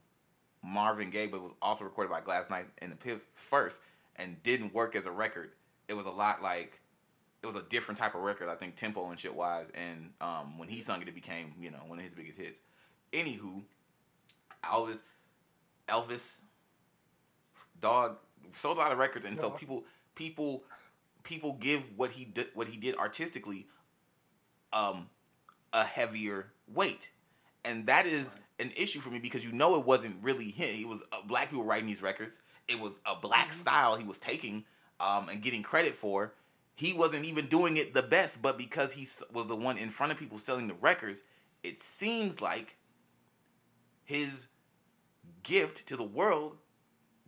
[0.62, 3.80] Marvin Gaye, but was also recorded by Gladys Knight and the Pips first,
[4.16, 5.52] and didn't work as a record.
[5.88, 6.80] It was a lot like
[7.42, 9.66] it was a different type of record, I think tempo and shit wise.
[9.74, 12.60] And um, when he sung it, it became you know one of his biggest hits.
[13.12, 13.62] Anywho,
[14.64, 15.02] Elvis,
[15.88, 16.40] Elvis,
[17.80, 18.16] dog
[18.52, 20.62] sold a lot of records, and so people people
[21.24, 23.66] people give what he did what he did artistically
[24.72, 25.08] um
[25.72, 27.10] a heavier weight.
[27.64, 30.74] And that is an issue for me because you know it wasn't really him.
[30.74, 32.38] He was uh, black people writing these records.
[32.68, 34.64] It was a black style he was taking
[35.00, 36.34] um and getting credit for.
[36.74, 40.12] He wasn't even doing it the best but because he was the one in front
[40.12, 41.22] of people selling the records
[41.62, 42.76] it seems like
[44.04, 44.48] his
[45.42, 46.56] gift to the world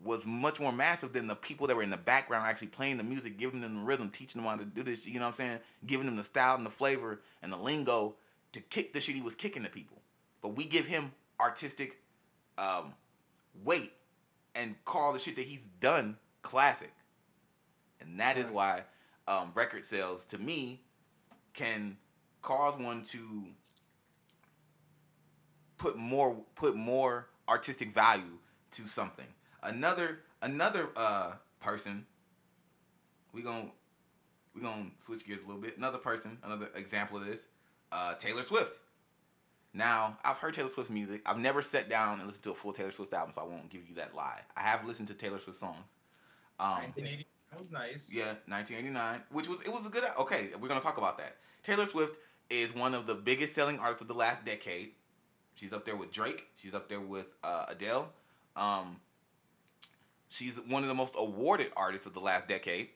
[0.03, 3.05] was much more massive than the people that were in the background actually playing the
[3.05, 5.07] music, giving them the rhythm, teaching them how to do this.
[5.07, 5.59] You know what I'm saying?
[5.87, 8.17] Giving them the style and the flavor and the lingo
[8.55, 10.01] to kick the shit he was kicking to people.
[10.41, 12.01] But we give him artistic
[12.59, 12.95] um,
[13.65, 13.93] weight
[14.55, 16.93] and call the shit that he's done classic.
[18.01, 18.83] And that is why
[19.27, 20.81] um, record sales, to me,
[21.53, 21.97] can
[22.43, 23.45] cause one to
[25.77, 28.39] put more put more artistic value
[28.73, 29.27] to something.
[29.63, 32.05] Another another uh person
[33.33, 33.71] we gonna
[34.55, 35.77] we to switch gears a little bit.
[35.77, 37.47] Another person, another example of this,
[37.95, 38.79] uh Taylor Swift.
[39.73, 41.23] Now, I've heard Taylor Swift music.
[41.27, 43.69] I've never sat down and listened to a full Taylor Swift album, so I won't
[43.71, 44.41] give you that lie.
[44.57, 45.85] I have listened to Taylor Swift songs.
[46.61, 47.27] Um, 1980.
[47.51, 48.11] That was nice.
[48.13, 50.05] yeah, 1989, which was it was a good.
[50.19, 51.37] Okay, we're gonna talk about that.
[51.63, 52.19] Taylor Swift
[52.51, 54.93] is one of the biggest selling artists of the last decade.
[55.55, 56.49] She's up there with Drake.
[56.57, 58.09] She's up there with uh, Adele.
[58.57, 58.97] Um,
[60.29, 62.89] she's one of the most awarded artists of the last decade,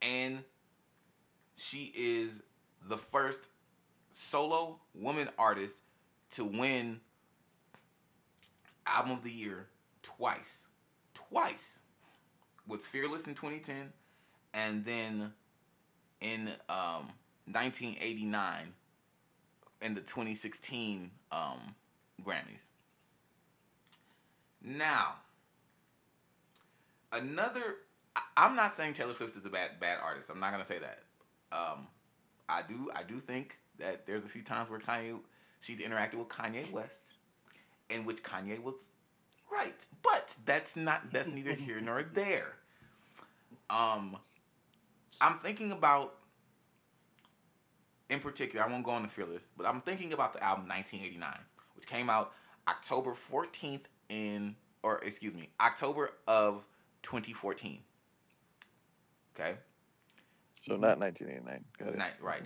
[0.00, 0.42] and
[1.56, 2.42] she is
[2.88, 3.48] the first
[4.12, 5.80] solo woman artist
[6.32, 7.00] to win
[8.86, 9.66] album of the year
[10.02, 10.66] twice.
[11.14, 11.80] Twice
[12.66, 13.92] with Fearless in 2010,
[14.54, 15.32] and then
[16.20, 17.10] in um,
[17.46, 18.72] 1989
[19.80, 21.74] in the 2016 um,
[22.24, 22.64] Grammys.
[24.64, 25.14] Now,
[27.12, 27.76] another.
[28.36, 30.30] I'm not saying Taylor Swift is a bad bad artist.
[30.30, 31.00] I'm not gonna say that.
[31.50, 31.86] Um,
[32.48, 35.18] I do I do think that there's a few times where Kanye
[35.60, 37.12] she's interacted with Kanye West,
[37.90, 38.86] in which Kanye was
[39.52, 42.54] right, but that's not that's neither here nor there.
[43.70, 44.16] Um,
[45.20, 46.14] I'm thinking about,
[48.10, 51.38] in particular, I won't go on the fearless, but I'm thinking about the album 1989,
[51.76, 52.32] which came out
[52.68, 56.64] October 14th in, or excuse me, October of
[57.02, 57.78] 2014.
[59.34, 59.54] Okay,
[60.60, 61.64] So not 1989.
[61.78, 61.98] Got it.
[61.98, 62.42] Night, right.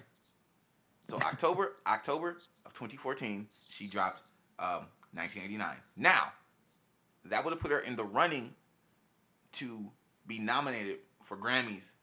[1.09, 2.31] So October, October
[2.65, 5.77] of 2014, she dropped um, 1989.
[5.97, 6.33] Now,
[7.25, 8.55] that would have put her in the running
[9.53, 9.91] to
[10.27, 11.95] be nominated for Grammys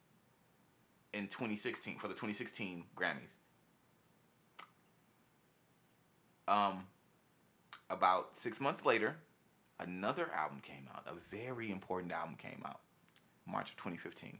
[1.14, 3.36] in 2016 for the 2016 Grammys.
[6.48, 6.86] Um,
[7.90, 9.16] about six months later,
[9.80, 11.06] another album came out.
[11.08, 12.80] A very important album came out,
[13.46, 14.40] March of 2015.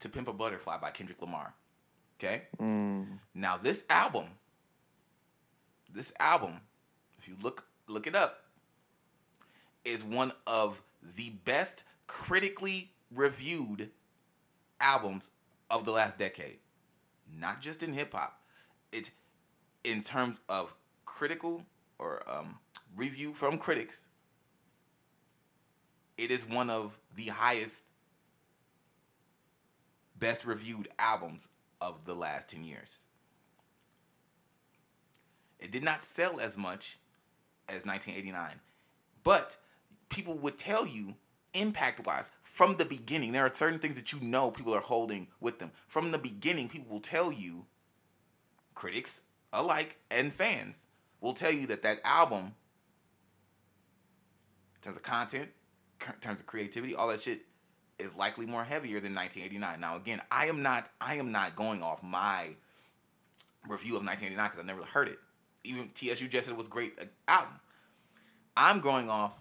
[0.00, 1.54] To Pimp a Butterfly by Kendrick Lamar.
[2.18, 2.42] Okay?
[2.60, 3.18] Mm.
[3.34, 4.26] Now this album,
[5.92, 6.60] this album,
[7.18, 8.44] if you look look it up,
[9.84, 10.82] is one of
[11.16, 13.90] the best critically reviewed
[14.80, 15.30] albums
[15.70, 16.58] of the last decade.
[17.38, 18.40] Not just in hip hop.
[18.92, 19.10] It
[19.84, 21.64] in terms of critical
[21.98, 22.58] or um,
[22.96, 24.06] review from critics.
[26.18, 27.84] It is one of the highest
[30.18, 31.48] best reviewed albums
[31.82, 33.02] of the last 10 years.
[35.58, 36.98] It did not sell as much
[37.68, 38.60] as 1989,
[39.22, 39.56] but
[40.08, 41.14] people would tell you
[41.54, 43.32] impact wise from the beginning.
[43.32, 45.70] There are certain things that you know people are holding with them.
[45.88, 47.66] From the beginning, people will tell you,
[48.74, 49.20] critics
[49.52, 50.86] alike and fans
[51.20, 52.54] will tell you that that album,
[54.74, 55.48] in terms of content,
[56.06, 57.42] in terms of creativity, all that shit,
[58.02, 59.80] is likely more heavier than 1989.
[59.80, 62.48] Now again, I am not I am not going off my
[63.68, 65.18] review of 1989 because I never heard it.
[65.64, 67.54] Even TSU just said it was great uh, album.
[68.56, 69.34] I'm going off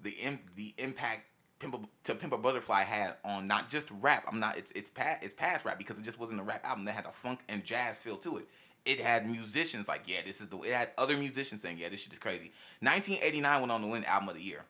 [0.00, 1.22] the Im- the impact
[1.58, 4.24] Pimp to Pimp Butterfly had on not just rap.
[4.28, 6.84] I'm not it's it's past it's past rap because it just wasn't a rap album
[6.84, 8.48] that had a funk and jazz feel to it.
[8.84, 12.02] It had musicians like yeah this is the it had other musicians saying yeah this
[12.02, 12.52] shit is crazy.
[12.80, 14.64] 1989 went on to win album of the year.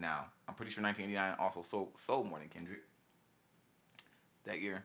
[0.00, 2.80] Now, I'm pretty sure 1989 also sold, sold more than Kendrick
[4.44, 4.84] that year.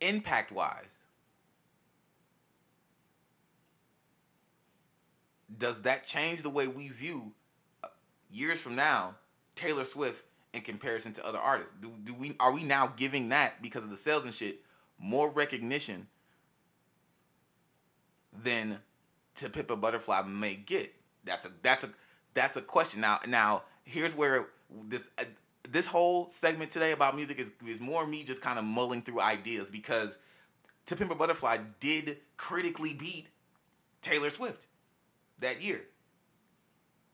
[0.00, 1.00] Impact wise,
[5.58, 7.32] does that change the way we view
[7.82, 7.88] uh,
[8.30, 9.14] years from now
[9.54, 11.72] Taylor Swift in comparison to other artists?
[11.80, 14.60] Do, do we are we now giving that because of the sales and shit
[14.98, 16.06] more recognition
[18.42, 18.78] than
[19.36, 20.94] To Pimp a Butterfly may get?
[21.24, 21.90] That's a that's a
[22.34, 23.00] that's a question.
[23.00, 24.48] Now, now here's where
[24.86, 25.24] this uh,
[25.70, 29.20] this whole segment today about music is is more me just kind of mulling through
[29.20, 30.18] ideas because
[30.86, 33.28] To Butterfly did critically beat
[34.02, 34.66] Taylor Swift
[35.38, 35.82] that year.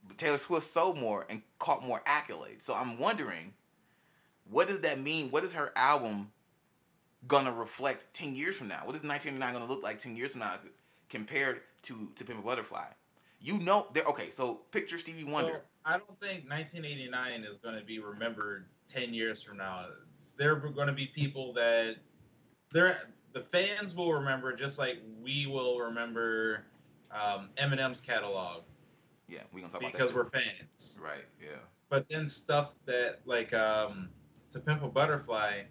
[0.07, 2.63] But Taylor Swift sold more and caught more accolades.
[2.63, 3.53] So I'm wondering,
[4.49, 5.29] what does that mean?
[5.29, 6.31] What is her album
[7.27, 8.81] gonna reflect ten years from now?
[8.83, 10.53] What is 1989 gonna look like ten years from now
[11.09, 12.85] compared to To Pimp Butterfly?
[13.41, 14.03] You know, there.
[14.03, 15.61] Okay, so picture Stevie Wonder.
[15.63, 19.87] So, I don't think 1989 is going to be remembered 10 years from now.
[20.37, 21.95] There are going to be people that
[22.71, 22.97] there
[23.33, 26.65] the fans will remember just like we will remember
[27.11, 28.61] um, Eminem's catalog
[29.31, 30.99] yeah, we're gonna talk about that because we're fans.
[31.01, 31.23] right.
[31.41, 31.49] Yeah.
[31.89, 34.09] But then stuff that like um,
[34.51, 35.61] To Pimp a Butterfly,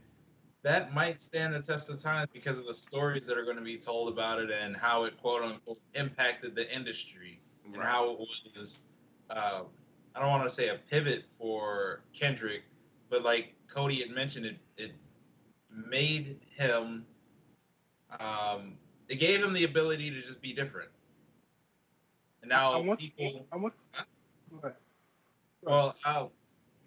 [0.62, 3.62] that might stand the test of time because of the stories that are going to
[3.62, 7.39] be told about it and how it quote unquote impacted the industry
[7.72, 7.86] and Right.
[7.86, 8.18] how it
[8.56, 8.78] was
[9.30, 9.62] uh,
[10.14, 12.62] I don't want to say a pivot for Kendrick,
[13.08, 14.92] but like Cody had mentioned, it it
[15.70, 17.06] made him
[18.18, 18.76] um,
[19.08, 20.90] it gave him the ability to just be different.
[22.42, 23.74] And now I want, people I want,
[24.62, 24.72] go
[25.62, 26.26] well, uh,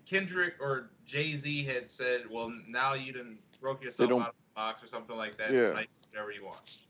[0.05, 4.36] Kendrick or Jay Z had said, "Well, now you didn't broke yourself don't- out of
[4.36, 5.51] the box or something like that.
[5.51, 5.67] Yeah.
[5.69, 5.73] Yeah.
[5.73, 6.81] Like whatever you want."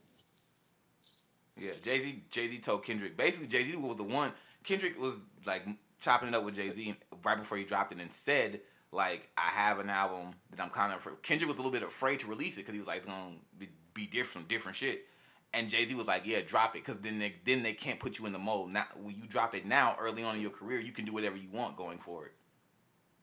[1.56, 2.24] Yeah, Jay Z.
[2.30, 3.16] Jay Z told Kendrick.
[3.16, 4.32] Basically, Jay Z was the one.
[4.64, 5.66] Kendrick was like
[6.00, 9.50] chopping it up with Jay Z right before he dropped it, and said like, "I
[9.50, 11.22] have an album that I'm kind of." Afraid.
[11.22, 13.36] Kendrick was a little bit afraid to release it because he was like, "It's gonna
[13.58, 15.08] be, be different, different shit."
[15.54, 18.18] And Jay Z was like, "Yeah, drop it, because then they then they can't put
[18.18, 18.72] you in the mold.
[18.72, 21.38] Now, when you drop it now, early on in your career, you can do whatever
[21.38, 22.32] you want going forward."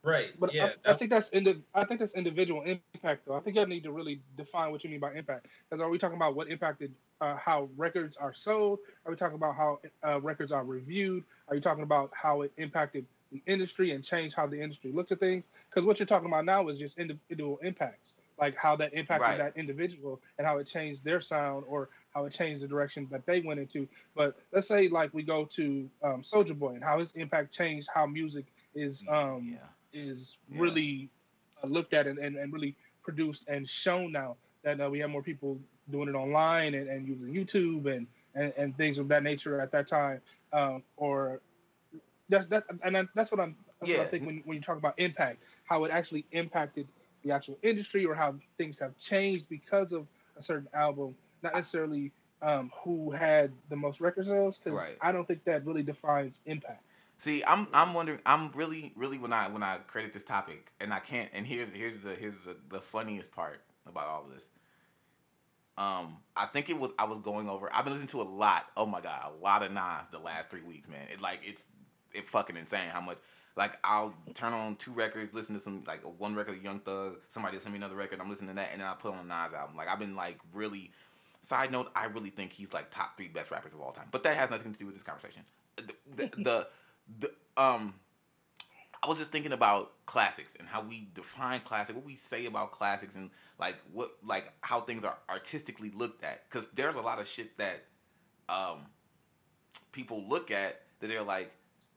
[0.03, 0.29] Right.
[0.39, 0.71] But yeah.
[0.87, 3.35] I, I think that's indi- I think that's individual impact though.
[3.35, 5.47] I think you need to really define what you mean by impact.
[5.69, 8.79] Because are we talking about what impacted uh, how records are sold?
[9.05, 11.25] Are we talking about how uh, records are reviewed?
[11.49, 15.13] Are you talking about how it impacted the industry and changed how the industry looks
[15.13, 15.49] at things?
[15.69, 19.39] Because what you're talking about now is just individual impacts, like how that impacted Right.
[19.39, 23.27] that individual and how it changed their sound or how it changed the direction that
[23.27, 23.87] they went into.
[24.17, 27.89] But let's say like we go to um, Soulja Boy and how his impact changed
[27.93, 29.59] how music is um, yeah.
[29.93, 30.61] Is Yeah.
[30.63, 31.11] really
[31.63, 35.11] uh, looked at and, and, and really produced and shown now that uh, we have
[35.11, 35.59] more people
[35.91, 39.71] doing it online and, and using YouTube and, and, and things of that nature at
[39.73, 40.21] that time.
[40.53, 41.41] Um, or
[42.29, 44.03] that's that and that- that's what I'm that's what Yeah.
[44.03, 46.87] I think when, when you talk about impact, how it actually impacted
[47.23, 52.13] the actual industry or how things have changed because of a certain album, not necessarily
[52.43, 54.97] um, who had the most record sales, because Right.
[55.01, 56.83] I don't think that really defines impact.
[57.21, 58.21] See, I'm I'm wondering.
[58.25, 61.29] I'm really really when I when I credit this topic, and I can't.
[61.35, 64.49] And here's here's the here's the, the funniest part about all of this.
[65.77, 67.69] Um, I think it was I was going over.
[67.75, 68.69] I've been listening to a lot.
[68.75, 71.07] Oh my god, a lot of Nas the last three weeks, man.
[71.13, 71.69] It like it's
[72.15, 73.19] it fucking insane how much.
[73.55, 77.19] Like I'll turn on two records, listen to some like one record of Young Thug.
[77.29, 78.23] Somebody send me another record.
[78.23, 79.77] I'm listening to that, and then I put on a Nas album.
[79.77, 80.91] Like I've been like really.
[81.43, 84.09] Side note, I really think he's like top three best rappers of all time.
[84.11, 85.43] But that has nothing to do with this conversation.
[85.77, 86.69] The, the, the,
[87.19, 87.95] the um
[89.03, 92.71] I was just thinking about classics and how we define classic, what we say about
[92.71, 96.43] classics, and like what like how things are artistically looked at.
[96.49, 97.85] Because there's a lot of shit that
[98.49, 98.87] um
[99.93, 101.53] people look at that they're like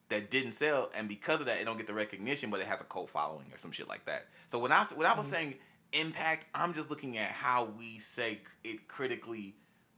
[0.09, 2.79] that didn't sell, and because of that, it don't get the recognition, but it has
[2.81, 4.27] a cult following or some shit like that.
[4.47, 5.31] So when I when I was Mhm.
[5.31, 5.59] saying
[5.91, 9.55] impact, I'm just looking at how we say it critically.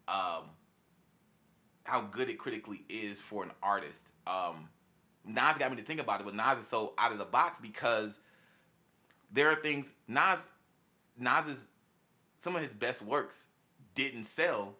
[0.07, 0.49] Um,
[1.83, 4.11] how good it critically is for an artist.
[4.25, 4.69] Um,
[5.25, 7.59] Nas got me to think about it, but Nas is so out of the box
[7.59, 8.19] because
[9.31, 10.47] there are things Nas
[11.17, 11.69] Nas's
[12.37, 13.47] some of his best works
[13.93, 14.75] didn't sell.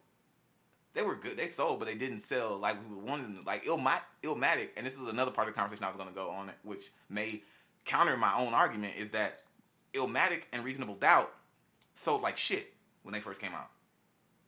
[0.93, 3.37] They were good, they sold, but they didn't sell like we wanted them.
[3.37, 3.43] to.
[3.45, 6.15] Like Illmatic, Illmatic, and this is another part of the conversation I was going to
[6.15, 7.41] go on, which may
[7.83, 9.41] counter my own argument, is that
[9.93, 11.33] Illmatic and Reasonable Doubt
[11.93, 12.73] sold like shit
[13.03, 13.69] when they first came out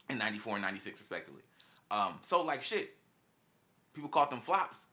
[0.09, 1.41] in '94 and '96 respectively.
[1.91, 2.93] Um, so like shit.
[3.93, 4.85] People called them flops,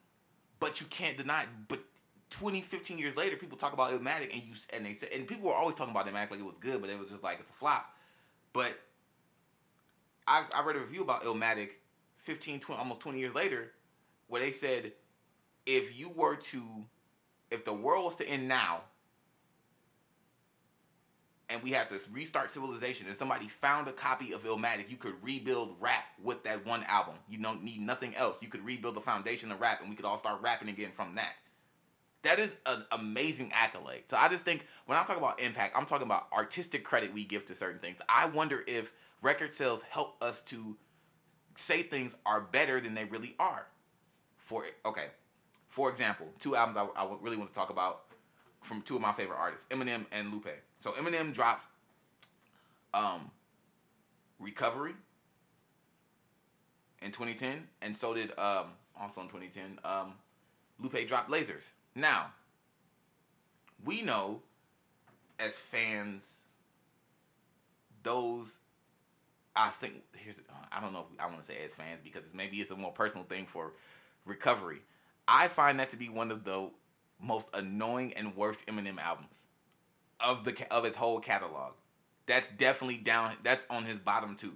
[0.60, 1.46] but you can't deny.
[1.68, 1.80] But
[2.30, 5.48] 20, 15 years later, people talk about Illmatic, and you and they said, and people
[5.48, 7.50] were always talking about Illmatic like it was good, but it was just like it's
[7.50, 7.94] a flop.
[8.52, 8.78] But
[10.26, 11.70] I, I read a review about Illmatic
[12.18, 13.72] 15, 20, almost 20 years later,
[14.28, 14.92] where they said
[15.66, 16.62] if you were to,
[17.50, 18.82] if the world was to end now,
[21.50, 25.14] and we had to restart civilization and somebody found a copy of Illmatic, you could
[25.22, 27.14] rebuild rap with that one album.
[27.28, 28.42] You don't need nothing else.
[28.42, 31.14] You could rebuild the foundation of rap and we could all start rapping again from
[31.16, 31.34] that.
[32.22, 34.04] That is an amazing accolade.
[34.06, 37.24] So I just think when I talk about impact, I'm talking about artistic credit we
[37.24, 38.00] give to certain things.
[38.08, 40.76] I wonder if record sales help us to
[41.54, 43.66] say things are better than they really are.
[44.38, 45.08] For okay,
[45.68, 48.04] for example, two albums I, I really want to talk about
[48.64, 50.48] from two of my favorite artists, Eminem and Lupe.
[50.78, 51.66] So Eminem dropped
[52.92, 53.30] um,
[54.38, 54.94] Recovery
[57.02, 58.66] in 2010, and so did um,
[58.98, 60.14] also in 2010 um,
[60.80, 61.70] Lupe dropped Lasers.
[61.94, 62.32] Now
[63.84, 64.40] we know
[65.38, 66.42] as fans
[68.02, 68.60] those
[69.56, 70.42] I think here's
[70.72, 72.92] I don't know if I want to say as fans because maybe it's a more
[72.92, 73.72] personal thing for
[74.24, 74.80] Recovery.
[75.28, 76.70] I find that to be one of the
[77.20, 79.44] most annoying and worst Eminem albums
[80.20, 81.72] of the of his whole catalog.
[82.26, 83.36] That's definitely down.
[83.42, 84.54] That's on his bottom two,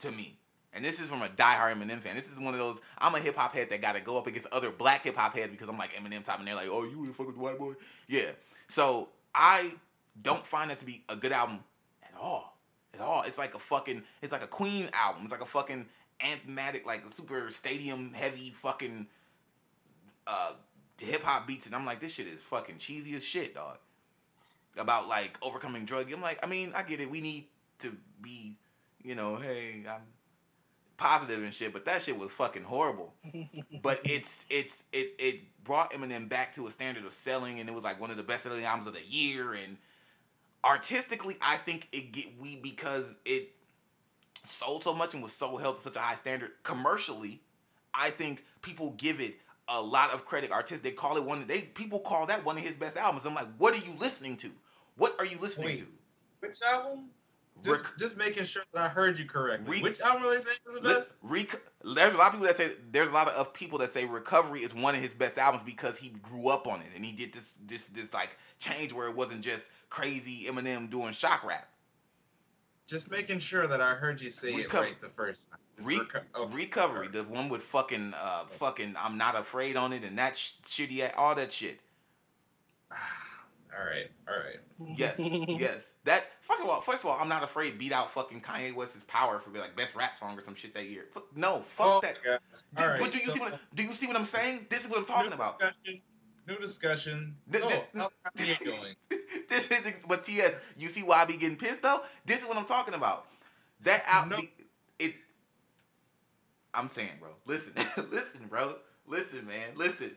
[0.00, 0.38] to me.
[0.72, 2.14] And this is from a diehard Eminem fan.
[2.14, 2.80] This is one of those.
[2.98, 5.36] I'm a hip hop head that got to go up against other black hip hop
[5.36, 7.74] heads because I'm like Eminem top, and they're like, "Oh, you ain't fucking white boy."
[8.06, 8.30] Yeah.
[8.68, 9.72] So I
[10.22, 11.58] don't find that to be a good album
[12.02, 12.56] at all.
[12.94, 13.22] At all.
[13.22, 14.02] It's like a fucking.
[14.22, 15.22] It's like a Queen album.
[15.24, 15.86] It's like a fucking
[16.20, 19.06] anthematic, like super stadium heavy fucking
[20.26, 20.52] uh
[21.04, 23.78] hip hop beats, and I'm like, this shit is fucking cheesy as shit, dog.
[24.78, 26.12] About like overcoming drug.
[26.12, 27.10] I'm like, I mean, I get it.
[27.10, 27.46] We need
[27.80, 28.56] to be,
[29.02, 30.02] you know, hey, I'm
[30.96, 33.14] positive and shit, but that shit was fucking horrible.
[33.82, 37.72] but it's it's it it brought Eminem back to a standard of selling, and it
[37.72, 39.54] was like one of the best selling albums of the year.
[39.54, 39.76] And
[40.64, 43.50] artistically, I think it get we because it
[44.44, 46.52] sold so much and was so held to such a high standard.
[46.62, 47.40] Commercially,
[47.94, 49.36] I think people give it
[49.72, 50.50] a lot of credit.
[50.50, 51.46] Artists they call it one.
[51.46, 53.24] They people call that one of his best albums.
[53.26, 54.50] I'm like, what are you listening to?
[54.96, 55.78] What are you listening Wait.
[55.78, 55.86] to?
[56.40, 57.10] Which album?
[57.62, 59.78] Just, Rec- just making sure that I heard you correctly.
[59.78, 61.12] Re- Which album are they saying is the best?
[61.22, 61.60] Rec-
[61.94, 64.60] there's a lot of people that say there's a lot of people that say Recovery
[64.60, 67.32] is one of his best albums because he grew up on it and he did
[67.32, 71.68] this this this like change where it wasn't just crazy Eminem doing shock rap.
[72.90, 75.60] Just making sure that I heard you say Reco- it right the first time.
[75.86, 76.54] Re- reco- okay.
[76.54, 80.54] Recovery, the one with fucking uh fucking I'm not afraid on it and that sh-
[80.64, 81.78] shitty all that shit.
[82.90, 84.58] all right, all right.
[84.96, 85.94] Yes, yes.
[86.04, 89.04] That fuck of all, first of all, I'm not afraid beat out fucking Kanye West's
[89.04, 91.04] power for be like best rap song or some shit that year.
[91.36, 92.16] No, fuck Oh that.
[92.24, 92.40] my gosh.
[92.74, 94.66] Do- All right, but do you so- see what do you see what I'm saying?
[94.68, 95.60] This is what I'm talking about.
[95.60, 96.02] Discussion,
[96.50, 97.36] new discussion.
[97.52, 98.94] So, oh, this- how's Kanye going?
[99.48, 102.00] this is but TS, you see why I be getting pissed though?
[102.26, 103.26] This is what I'm talking about.
[103.82, 104.36] That out No.
[104.36, 104.50] it
[106.74, 107.30] I'm saying, bro.
[107.46, 107.74] Listen,
[108.10, 108.76] listen, bro.
[109.06, 109.68] Listen, man.
[109.76, 110.12] Listen.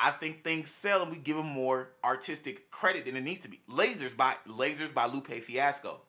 [0.00, 3.48] I think things sell and we give them more artistic credit than it needs to
[3.50, 3.60] be.
[3.70, 6.00] Lasers by Lasers by Lupe Fiasco.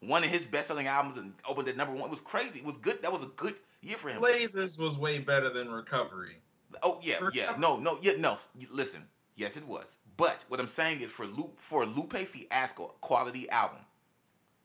[0.00, 2.04] One of his best-selling albums and opened at number one.
[2.04, 2.60] It was crazy.
[2.60, 3.02] It was good.
[3.02, 4.22] That was a good year for him.
[4.22, 6.38] Lasers was way better than Recovery.
[6.82, 7.54] Oh yeah, yeah.
[7.58, 8.36] No, no, yeah, no.
[8.72, 9.02] Listen,
[9.36, 9.98] yes, it was.
[10.16, 13.80] But what I'm saying is for Lupe for Lupe Fiasco, quality album.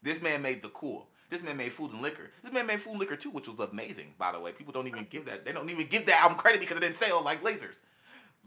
[0.03, 1.07] This man made the cool.
[1.29, 2.31] This man made Food and Liquor.
[2.41, 4.51] This man made Food and Liquor too, which was amazing, by the way.
[4.53, 5.45] People don't even give that.
[5.45, 7.79] They don't even give that album credit because it didn't sell like Lasers.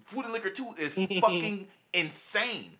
[0.04, 2.72] Food and Liquor two is fucking insane.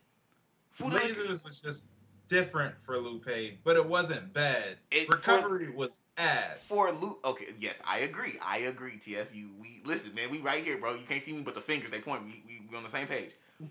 [0.71, 1.23] Food and Liquor.
[1.23, 1.85] Lasers was just
[2.31, 4.77] different for Lupe, but it wasn't bad.
[4.91, 6.67] It- Recovery was ass.
[6.67, 8.39] For Lupe, okay, yes, I agree.
[8.43, 8.97] I agree.
[8.97, 10.31] Ts, you, we listen, man.
[10.31, 10.95] We right here, bro.
[10.95, 12.25] You can't see me, but the fingers they point.
[12.25, 13.35] We, we, we on the same page.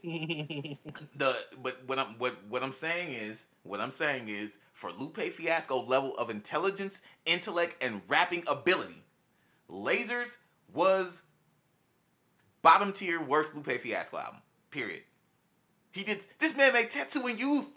[1.17, 5.17] the but what I'm what what I'm saying is what I'm saying is for Lupe
[5.17, 9.01] Fiasco level of intelligence, intellect, and rapping ability,
[9.67, 10.37] Lasers
[10.73, 11.23] was
[12.61, 14.41] bottom tier worst Lupe Fiasco album.
[14.69, 15.01] Period.
[15.91, 17.71] He did this man made Tetsuo and Youth.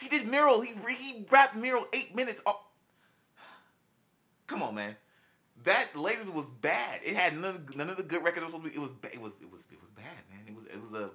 [0.00, 0.60] He did Mural.
[0.60, 2.42] He he rapped Mural eight minutes.
[2.46, 2.64] Oh.
[4.46, 4.96] Come on, man.
[5.64, 7.00] That Lasers was bad.
[7.04, 8.46] It had none of, none of the good records.
[8.46, 10.40] It was it was it was it was it was bad, man.
[10.46, 11.10] It was it was a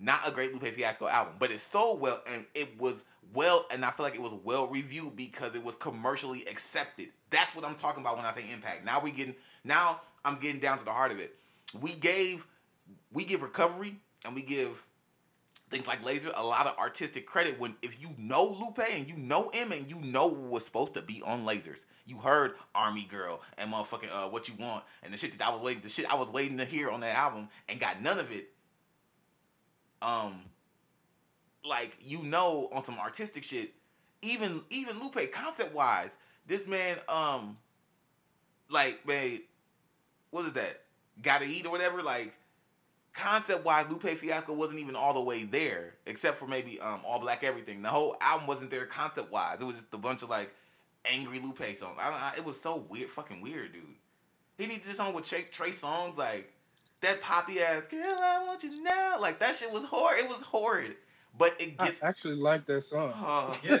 [0.00, 3.04] not a great Lupe Fiasco album, but it sold well and it was
[3.34, 7.08] well, and I feel like it was well reviewed because it was commercially accepted.
[7.30, 8.84] That's what I'm talking about when I say impact.
[8.84, 11.36] Now we getting now I'm getting down to the heart of it.
[11.80, 12.46] We gave
[13.12, 14.84] we give recovery and we give
[15.70, 19.16] things like laser a lot of artistic credit when if you know Lupe and you
[19.16, 21.84] know him and you know what was supposed to be on lasers.
[22.06, 25.50] You heard Army Girl and motherfucking uh, what you want and the shit that I
[25.50, 28.18] was waiting the shit I was waiting to hear on that album and got none
[28.18, 28.50] of it.
[30.00, 30.40] Um
[31.68, 33.72] like you know on some artistic shit,
[34.22, 36.16] even even Lupe concept wise,
[36.46, 37.58] this man um
[38.70, 39.40] like man
[40.30, 40.82] what is that?
[41.22, 42.34] Gotta eat or whatever, like
[43.18, 47.18] concept wise, Lupe Fiasco wasn't even all the way there, except for maybe um All
[47.18, 47.82] Black Everything.
[47.82, 49.60] The whole album wasn't there concept wise.
[49.60, 50.54] It was just a bunch of like
[51.10, 51.98] angry Lupe songs.
[52.00, 52.22] I don't.
[52.22, 53.82] I, it was so weird, fucking weird, dude.
[54.56, 56.52] He needed this song with Trey, Trey Songz like
[57.00, 60.24] that poppy ass "Girl, I Want You Now." Like that shit was horrid.
[60.24, 60.96] It was horrid,
[61.36, 61.80] but it gets.
[61.80, 62.02] I gets.
[62.02, 63.12] actually like that song.
[63.14, 63.78] Oh, Yeah.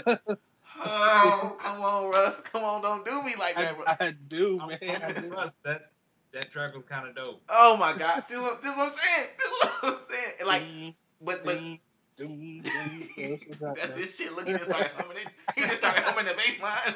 [0.84, 2.40] oh, come on, Russ.
[2.42, 3.74] Come on, don't do me like that.
[3.76, 3.84] bro.
[3.86, 4.78] I, I do, man.
[4.80, 5.28] with I do.
[5.32, 5.90] Russ, that
[6.32, 7.40] that track was kind of dope.
[7.48, 9.28] Oh my god, this is, what, this is what I'm saying.
[9.38, 10.32] This is what I'm saying.
[10.40, 10.62] And like,
[11.20, 11.60] but but
[12.18, 13.76] That's man.
[13.96, 14.34] his shit.
[14.34, 15.28] Look, he just started humming it.
[15.54, 16.94] He just started humming the bass line.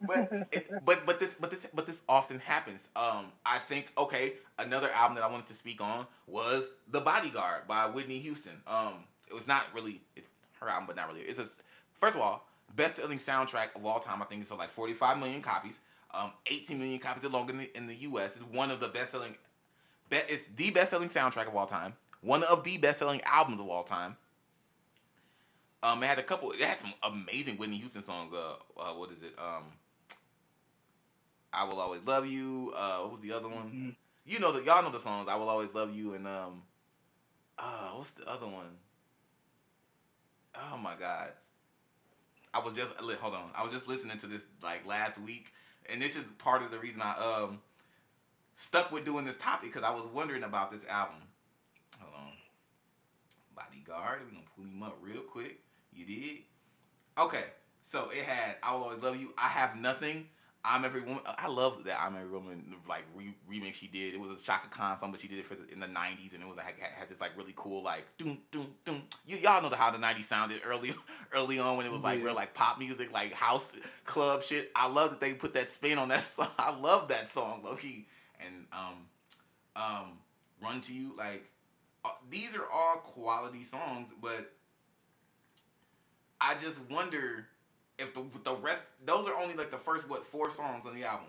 [0.00, 2.88] But it, but but this but this but this often happens.
[2.96, 7.68] Um, I think okay, another album that I wanted to speak on was The Bodyguard
[7.68, 8.60] by Whitney Houston.
[8.66, 8.94] Um,
[9.28, 10.28] it was not really it's
[10.60, 11.20] her album, but not really.
[11.20, 11.46] It's a
[12.00, 14.20] first of all best selling soundtrack of all time.
[14.20, 15.80] I think it's sold like 45 million copies.
[16.16, 18.36] Um, 18 million copies alone in the, in the U.S.
[18.36, 19.34] It's one of the best selling.
[20.08, 21.92] Be, it's the best selling soundtrack of all time.
[22.22, 24.16] One of the best selling albums of all time.
[25.82, 26.50] Um, it had a couple.
[26.52, 28.32] It had some amazing Whitney Houston songs.
[28.32, 29.34] Uh, uh what is it?
[29.38, 29.64] Um,
[31.52, 32.72] I will always love you.
[32.76, 33.70] Uh, what was the other one?
[33.70, 33.96] Mhm.
[34.24, 35.28] You know the y'all know the songs.
[35.28, 36.62] I will always love you and um,
[37.58, 38.76] uh, what's the other one?
[40.72, 41.30] Oh my god.
[42.52, 43.50] I was just hold on.
[43.54, 45.52] I was just listening to this like last week,
[45.92, 47.60] and this is part of the reason I um
[48.52, 51.16] stuck with doing this topic because I was wondering about this album.
[52.00, 52.32] Hold on.
[53.54, 54.20] Bodyguard.
[54.24, 55.60] We're gonna pull him up real quick.
[55.92, 56.38] You did?
[57.18, 57.44] Okay.
[57.82, 59.32] So it had I Will Always Love You.
[59.38, 60.28] I Have Nothing.
[60.66, 61.20] I'm Every Woman.
[61.38, 64.14] I love that I'm Every Woman like re- remix she did.
[64.14, 66.34] It was a Chaka Khan song, but she did it for the, in the 90s,
[66.34, 69.02] and it was like had, this like really cool like doom doom doom.
[69.26, 70.92] You y'all know the, how the 90s sounded early
[71.32, 72.26] early on when it was like Yeah.
[72.26, 73.72] real like pop music, like house
[74.04, 74.70] club shit.
[74.74, 76.48] I love that they put that spin on that song.
[76.58, 78.06] I love that song, Loki.
[78.44, 78.94] And um
[79.76, 80.18] um
[80.62, 81.44] Run to You like
[82.04, 84.52] uh, these are all quality songs, but
[86.40, 87.46] I just wonder
[87.98, 91.04] if the the rest those are only like the first what four songs on the
[91.04, 91.26] album.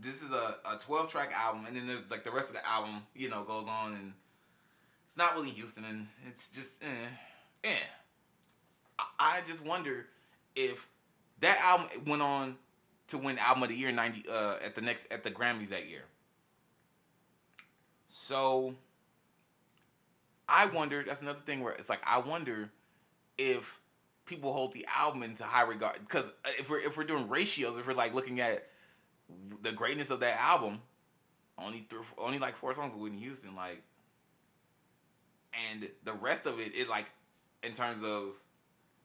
[0.00, 2.64] This is a, a 12 track album, and then there's like the rest of the
[2.68, 4.12] album, you know, goes on, and
[5.06, 7.08] it's not Willie Houston, and it's just eh,
[7.64, 7.68] eh.
[8.98, 10.06] I, I just wonder
[10.54, 10.88] if
[11.40, 12.56] that album went on
[13.08, 15.88] to win album of the year 90 uh, at the next at the Grammys that
[15.88, 16.04] year.
[18.06, 18.74] So
[20.48, 21.02] I wonder.
[21.04, 22.70] That's another thing where it's like I wonder
[23.36, 23.77] if
[24.28, 27.86] people hold the album into high regard because if we're if we're doing ratios, if
[27.86, 28.68] we're like looking at
[29.62, 30.80] the greatness of that album,
[31.58, 33.82] only th- only like four songs with Whitney Houston, like,
[35.72, 37.10] and the rest of it, it like
[37.62, 38.34] in terms of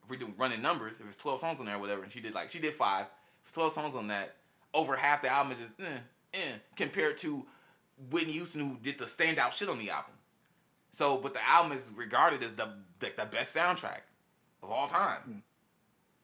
[0.04, 2.20] if we're doing running numbers, if it's twelve songs on there or whatever, and she
[2.20, 3.06] did like she did five,
[3.52, 4.36] twelve songs on that,
[4.72, 5.98] over half the album is just eh,
[6.34, 6.38] eh,
[6.76, 7.44] compared to
[8.10, 10.12] Whitney Houston who did the standout shit on the album.
[10.90, 12.68] So, but the album is regarded as the
[13.00, 14.00] the, the best soundtrack
[14.64, 15.18] of all time.
[15.28, 15.42] Mm.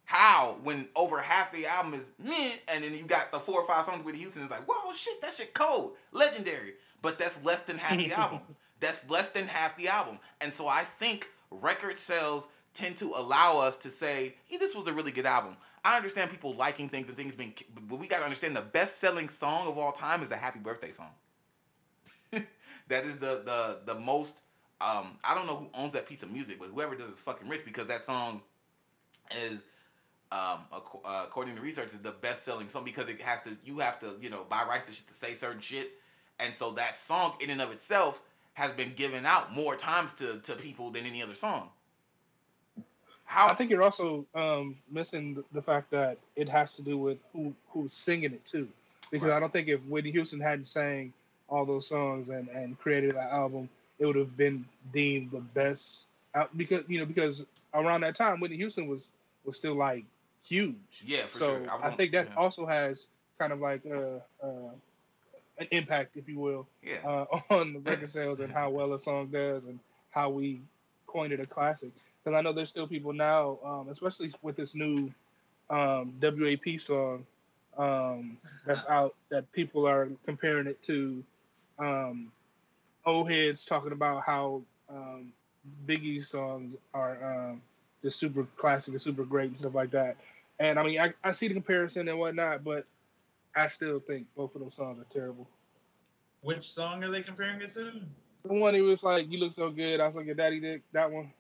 [0.05, 3.66] How when over half the album is meh, and then you got the four or
[3.66, 6.74] five songs with Houston, it's like, whoa, shit, that shit cold, legendary.
[7.03, 8.41] But that's less than half the album.
[8.80, 10.18] That's less than half the album.
[10.41, 14.86] And so I think record sales tend to allow us to say, yeah, this was
[14.86, 15.55] a really good album.
[15.84, 17.53] I understand people liking things and things being,
[17.88, 20.61] but we got to understand the best selling song of all time is the Happy
[20.61, 21.11] Birthday song.
[22.88, 24.43] that is the the the most
[24.81, 27.49] um, I don't know who owns that piece of music, but whoever does is fucking
[27.49, 28.41] rich because that song
[29.45, 29.68] is,
[30.33, 33.57] um, uh, according to research, is the best selling song because it has to.
[33.64, 35.93] You have to, you know, buy rights to shit to say certain shit,
[36.39, 38.22] and so that song in and of itself
[38.55, 41.68] has been given out more times to to people than any other song.
[43.26, 47.18] How I think you're also um, missing the fact that it has to do with
[47.35, 48.66] who who's singing it too,
[49.11, 49.37] because right.
[49.37, 51.12] I don't think if Whitney Houston hadn't sang
[51.51, 53.68] all those songs and and created that album
[54.01, 57.44] it would have been deemed the best out because you know because
[57.74, 59.12] around that time Whitney Houston was
[59.44, 60.05] was still like
[60.42, 61.05] huge.
[61.05, 61.70] Yeah, for so sure.
[61.70, 62.34] I, I think that yeah.
[62.36, 64.70] also has kind of like uh, uh,
[65.59, 66.98] an impact, if you will, yeah.
[67.05, 69.78] uh, on the record sales and how well a song does and
[70.11, 70.61] how we
[71.07, 71.90] coined it a classic.
[72.22, 75.12] Because I know there's still people now, um, especially with this new
[75.70, 77.24] um, WAP song
[77.78, 78.36] um,
[78.66, 81.22] that's out, that people are comparing it to
[81.78, 82.30] um,
[83.07, 85.32] old heads talking about how um,
[85.86, 87.62] Biggie's songs are um,
[88.03, 90.16] just super classic and super great and stuff like that.
[90.59, 92.84] And I mean, I, I see the comparison and whatnot, but
[93.55, 95.48] I still think both of those songs are terrible.
[96.42, 97.92] Which song are they comparing it to?
[98.44, 100.82] The one he was like, "You look so good." I was like, "Your daddy dick."
[100.92, 101.32] That one.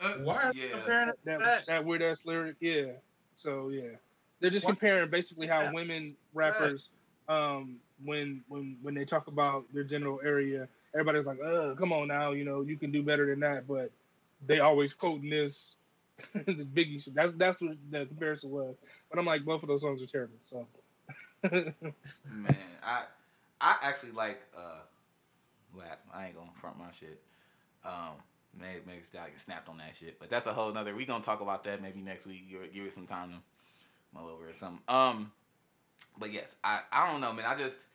[0.00, 0.68] Uh, Why are yeah.
[0.70, 1.66] comparing that, that, that?
[1.66, 2.56] that weird ass lyric?
[2.60, 2.92] Yeah.
[3.34, 3.96] So yeah,
[4.40, 4.72] they're just what?
[4.78, 6.02] comparing basically how women
[6.32, 6.90] rappers
[7.28, 12.08] um, when when when they talk about their general area, everybody's like, "Uh, come on
[12.08, 13.90] now, you know, you can do better than that." But
[14.46, 15.76] they always quoting this
[16.34, 17.14] the Biggie shit.
[17.14, 18.76] That's that's what the comparison was.
[19.10, 20.36] But I'm like, both of those songs are terrible.
[20.44, 20.66] So,
[21.50, 23.04] man, I
[23.60, 24.82] I actually like uh,
[25.74, 26.00] rap.
[26.12, 27.20] I ain't gonna front my shit.
[27.84, 28.16] Um,
[28.58, 30.94] Meg Meg Stallion snapped on that shit, but that's a whole nother.
[30.94, 32.48] We gonna talk about that maybe next week.
[32.50, 33.36] Give, give it some time to
[34.14, 34.82] mull over or something.
[34.88, 35.32] Um,
[36.18, 37.46] but yes, I I don't know, man.
[37.46, 37.86] I just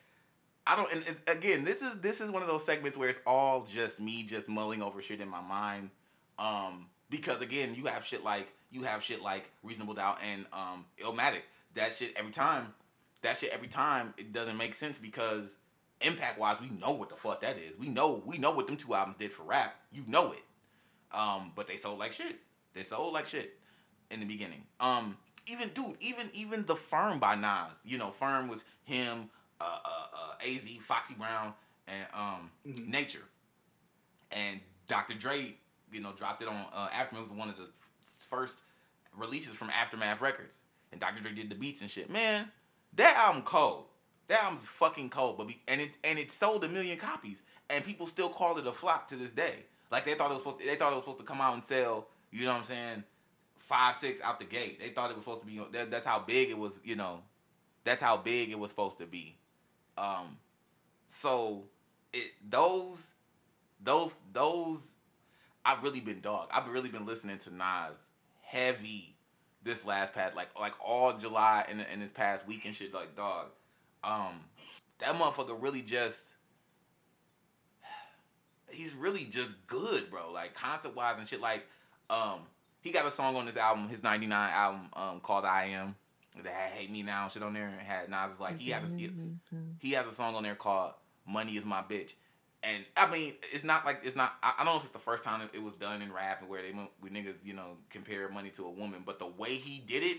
[0.66, 0.92] I don't.
[0.92, 4.00] And, and, again, this is this is one of those segments where it's all just
[4.00, 5.90] me just mulling over shit in my mind.
[6.38, 10.84] Um, because again, you have shit like you have shit like Reasonable Doubt and um,
[11.02, 11.42] Illmatic.
[11.74, 12.72] That shit every time.
[13.22, 15.56] That shit every time it doesn't make sense because
[16.00, 17.72] impact wise, we know what the fuck that is.
[17.78, 19.74] We know we know what them two albums did for rap.
[19.92, 20.42] You know it.
[21.12, 22.38] Um, but they sold like shit.
[22.74, 23.58] They sold like shit
[24.10, 24.62] in the beginning.
[24.78, 25.16] Um,
[25.50, 27.80] even dude, even even the Firm by Nas.
[27.84, 29.30] You know, Firm was him,
[29.60, 31.52] uh, uh, uh Az, Foxy Brown,
[31.88, 32.90] and um, mm-hmm.
[32.90, 33.24] Nature,
[34.32, 35.14] and Dr.
[35.14, 35.54] Dre.
[35.92, 37.28] You know, dropped it on uh, Aftermath.
[37.28, 37.68] Was one of the
[38.28, 38.62] first
[39.16, 41.22] releases from Aftermath Records, and Dr.
[41.22, 42.10] Dre did the beats and shit.
[42.10, 42.50] Man,
[42.94, 43.86] that album cold.
[44.28, 47.84] That album's fucking cold, but be, and it and it sold a million copies, and
[47.84, 49.64] people still call it a flop to this day.
[49.90, 51.54] Like they thought it was supposed to, they thought it was supposed to come out
[51.54, 52.06] and sell.
[52.30, 53.04] You know what I'm saying?
[53.70, 54.80] Five six out the gate.
[54.80, 55.60] They thought it was supposed to be.
[55.72, 56.80] That, that's how big it was.
[56.84, 57.22] You know,
[57.84, 59.38] that's how big it was supposed to be.
[59.96, 60.36] Um,
[61.06, 61.64] so
[62.12, 63.12] it those
[63.82, 64.94] those those
[65.64, 66.48] I've really been dog.
[66.52, 68.08] I've really been listening to Nas
[68.42, 69.14] heavy
[69.62, 73.14] this last past like like all July and in this past week and shit like
[73.14, 73.46] dog.
[74.02, 74.40] Um,
[74.98, 76.34] that motherfucker really just
[78.68, 80.32] he's really just good, bro.
[80.32, 81.40] Like concept wise and shit.
[81.40, 81.66] Like
[82.08, 82.40] um,
[82.80, 85.94] he got a song on his album, his '99 album, um, called "I Am."
[86.42, 87.66] That had "Hate Me Now" shit on there.
[87.68, 88.96] And had Nas is like he has a,
[89.78, 90.92] he has a song on there called
[91.26, 92.14] "Money Is My Bitch,"
[92.62, 94.34] And I mean, it's not like it's not.
[94.42, 96.62] I, I don't know if it's the first time it was done in rap where
[96.62, 99.78] they went we niggas you know compare money to a woman, but the way he
[99.86, 100.18] did it,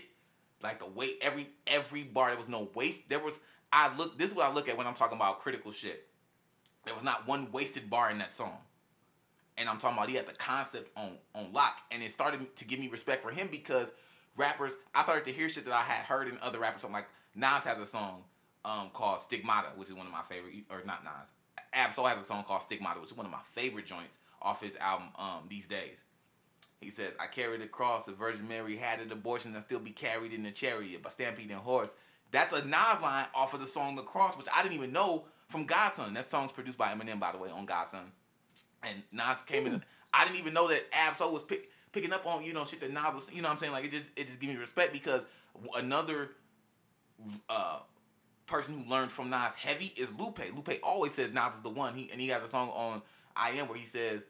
[0.62, 3.08] like the way every every bar there was no waste.
[3.08, 3.38] There was
[3.72, 4.18] I look.
[4.18, 6.08] This is what I look at when I'm talking about critical shit.
[6.84, 8.58] There was not one wasted bar in that song.
[9.62, 12.64] And I'm talking about he had the concept on on lock, and it started to
[12.64, 13.92] give me respect for him because
[14.36, 16.82] rappers, I started to hear shit that I had heard in other rappers.
[16.82, 17.06] So I'm like,
[17.36, 18.24] Nas has a song
[18.64, 21.30] um, called Stigmata, which is one of my favorite, or not Nas.
[21.74, 24.76] Ab-Soul has a song called Stigmata, which is one of my favorite joints off his
[24.78, 26.02] album um, These Days.
[26.80, 29.92] He says, I carried the cross, the Virgin Mary had an abortion and still be
[29.92, 31.94] carried in a chariot by stampeding horse.
[32.32, 35.26] That's a Nas line off of the song The Cross, which I didn't even know
[35.48, 36.14] from God's Son.
[36.14, 38.10] That song's produced by Eminem, by the way, on God's Son.
[38.82, 39.82] And Nas came in.
[40.14, 41.62] I didn't even know that Ab-Soul was pick,
[41.92, 43.72] picking up on, you know, shit that Nas was, you know what I'm saying?
[43.72, 45.26] Like, it just, it just gave me respect because
[45.76, 46.30] another
[47.48, 47.80] uh,
[48.46, 50.40] person who learned from Nas heavy is Lupe.
[50.54, 51.94] Lupe always says Nas is the one.
[51.94, 53.02] He and he has a song on
[53.36, 54.26] I Am where he says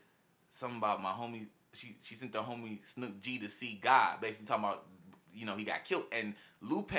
[0.51, 1.47] something about my homie.
[1.73, 4.87] She she sent the homie Snook G to see God, basically talking about
[5.33, 6.05] you know he got killed.
[6.13, 6.93] And Lupe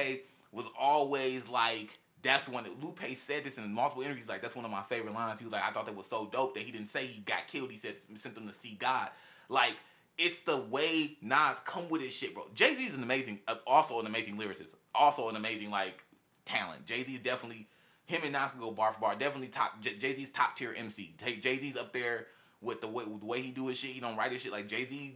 [0.52, 4.30] was always like that's one that Lupe said this in multiple interviews.
[4.30, 5.40] Like that's one of my favorite lines.
[5.40, 7.48] He was like, I thought that was so dope that he didn't say he got
[7.48, 7.72] killed.
[7.72, 9.10] He said sent them to see God.
[9.50, 9.76] Like
[10.18, 12.48] it's the way Nas come with his shit, bro.
[12.54, 16.04] Jay Z is an amazing, uh, also an amazing lyricist, also an amazing like
[16.46, 16.86] talent.
[16.86, 17.68] Jay Z is definitely
[18.06, 19.16] him and Nas can go bar for bar.
[19.16, 19.82] Definitely top.
[19.82, 21.16] Jay Z's top tier MC.
[21.18, 22.28] Jay Z's up there
[22.62, 23.92] with the way with the way he do his shit.
[23.92, 25.16] He don't write his shit like Jay Z.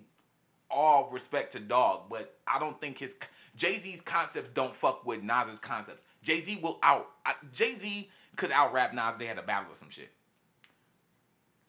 [0.69, 3.15] All respect to Dog, but I don't think his
[3.55, 6.01] Jay Z's concepts don't fuck with Nas's concepts.
[6.27, 7.07] Jay Z will out.
[7.53, 9.13] Jay Z could out rap Nas.
[9.13, 10.09] If they had a battle or some shit.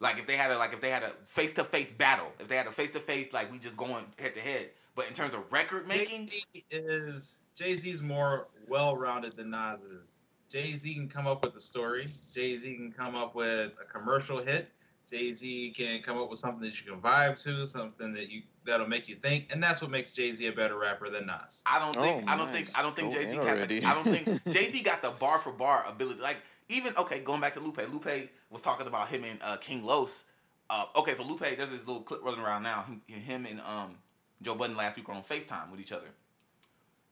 [0.01, 2.49] Like if they had a like if they had a face to face battle, if
[2.49, 4.71] they had a face to face like we just going head to head.
[4.97, 9.79] But in terms of record making, Jay-Z is Jay Z's more well rounded than Nas
[9.81, 10.09] is.
[10.51, 12.09] Jay Z can come up with a story.
[12.35, 14.73] Jay Z can come up with a commercial hit.
[15.11, 18.43] Jay Z can come up with something that you can vibe to, something that you
[18.65, 21.63] that'll make you think, and that's what makes Jay Z a better rapper than Nas.
[21.65, 22.25] I don't think.
[22.27, 22.55] Oh, I don't nice.
[22.55, 22.79] think.
[22.79, 23.39] I don't think Jay Z.
[23.85, 26.21] I don't think Jay Z got the bar for bar ability.
[26.21, 26.39] Like
[26.69, 27.81] even okay, going back to Lupe.
[27.93, 30.25] Lupe was talking about him and uh, King Los.
[30.71, 32.85] Uh, okay, so Lupe, there's this little clip running around now.
[33.07, 33.95] Him and um,
[34.43, 36.09] Joe Budden last week were on Facetime with each other.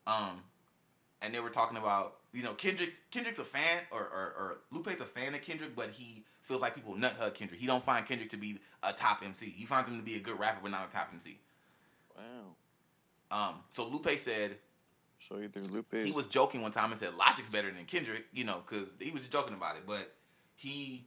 [0.07, 0.42] Um,
[1.22, 5.01] and they were talking about you know Kendrick's Kendrick's a fan or, or, or Lupe's
[5.01, 7.61] a fan of Kendrick, but he feels like people nut hug Kendrick.
[7.61, 9.47] He don't find Kendrick to be a top MC.
[9.47, 11.38] He finds him to be a good rapper, but not a top MC.
[12.16, 13.49] Wow.
[13.49, 13.55] Um.
[13.68, 14.57] So Lupe said.
[15.28, 16.05] So either Lupe.
[16.05, 18.26] He was joking one time and said Logic's better than Kendrick.
[18.32, 20.12] You know, because he was just joking about it, but
[20.55, 21.07] he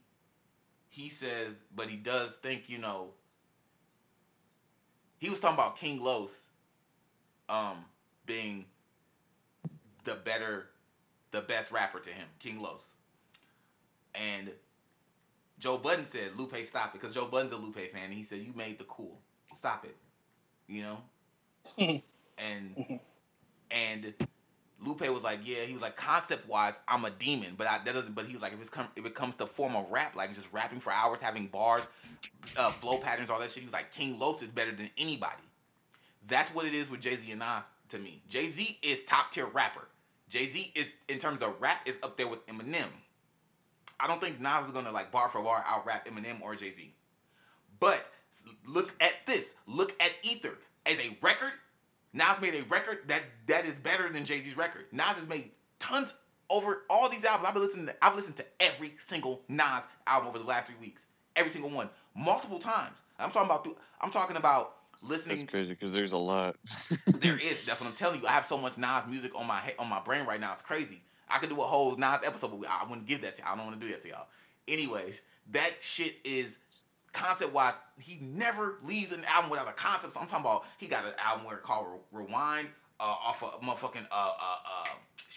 [0.90, 3.12] he says, but he does think you know.
[5.20, 6.48] He was talking about King Los,
[7.50, 7.84] um,
[8.26, 8.66] being
[10.06, 10.68] the better,
[11.32, 12.94] the best rapper to him, King Los.
[14.16, 14.52] And
[15.60, 17.02] Joe Budden said, Lupe, stop it.
[17.02, 18.02] Because Joe Budden's a Lupe fan.
[18.06, 19.20] And he said, You made the cool.
[19.54, 19.96] Stop it.
[20.68, 20.98] You know?
[22.38, 23.00] and
[23.72, 24.14] and
[24.80, 27.56] Lupe was like, Yeah, he was like, concept wise, I'm a demon.
[27.58, 29.46] But I, that doesn't but he was like, if it's come if it comes to
[29.46, 31.88] form of rap, like just rapping for hours, having bars,
[32.58, 35.44] uh, flow patterns, all that shit, he was like, King Los is better than anybody.
[36.28, 38.22] That's what it is with Jay-Z and Nas to me.
[38.30, 39.88] Jay-Z is top tier rapper.
[40.30, 42.86] Jay Z is in terms of rap is up there with Eminem.
[44.00, 46.72] I don't think Nas is gonna like bar for bar out rap Eminem or Jay
[46.72, 46.94] Z.
[47.80, 48.06] But
[48.66, 49.56] look at this.
[49.68, 51.54] Look at Ether as a record.
[52.14, 54.86] Nas made a record that that is better than Jay Z's record.
[54.92, 56.16] Nas has made tons
[56.50, 57.48] over all these albums.
[57.48, 57.86] I've been listening.
[57.88, 61.06] To, I've listened to every single Nas album over the last three weeks.
[61.36, 63.02] Every single one, multiple times.
[63.20, 63.68] I'm talking about.
[64.02, 64.76] I'm talking about
[65.08, 65.38] listening.
[65.38, 66.56] That's crazy because there's a lot.
[67.08, 67.66] there is.
[67.66, 68.28] That's what I'm telling you.
[68.28, 70.54] I have so much Nas music on my on my brain right now.
[70.54, 71.02] It's crazy.
[71.30, 73.54] I could do a whole Nas episode, but I wouldn't give that to y'all.
[73.54, 74.28] I don't want to do that to y'all.
[74.68, 75.22] Anyways,
[75.52, 76.60] that shit is
[77.14, 77.80] concept wise.
[78.00, 80.14] He never leaves an album without a concept.
[80.14, 82.68] So I'm talking about he got an album where called Rewind
[83.00, 84.90] uh, off of motherfucking uh uh uh.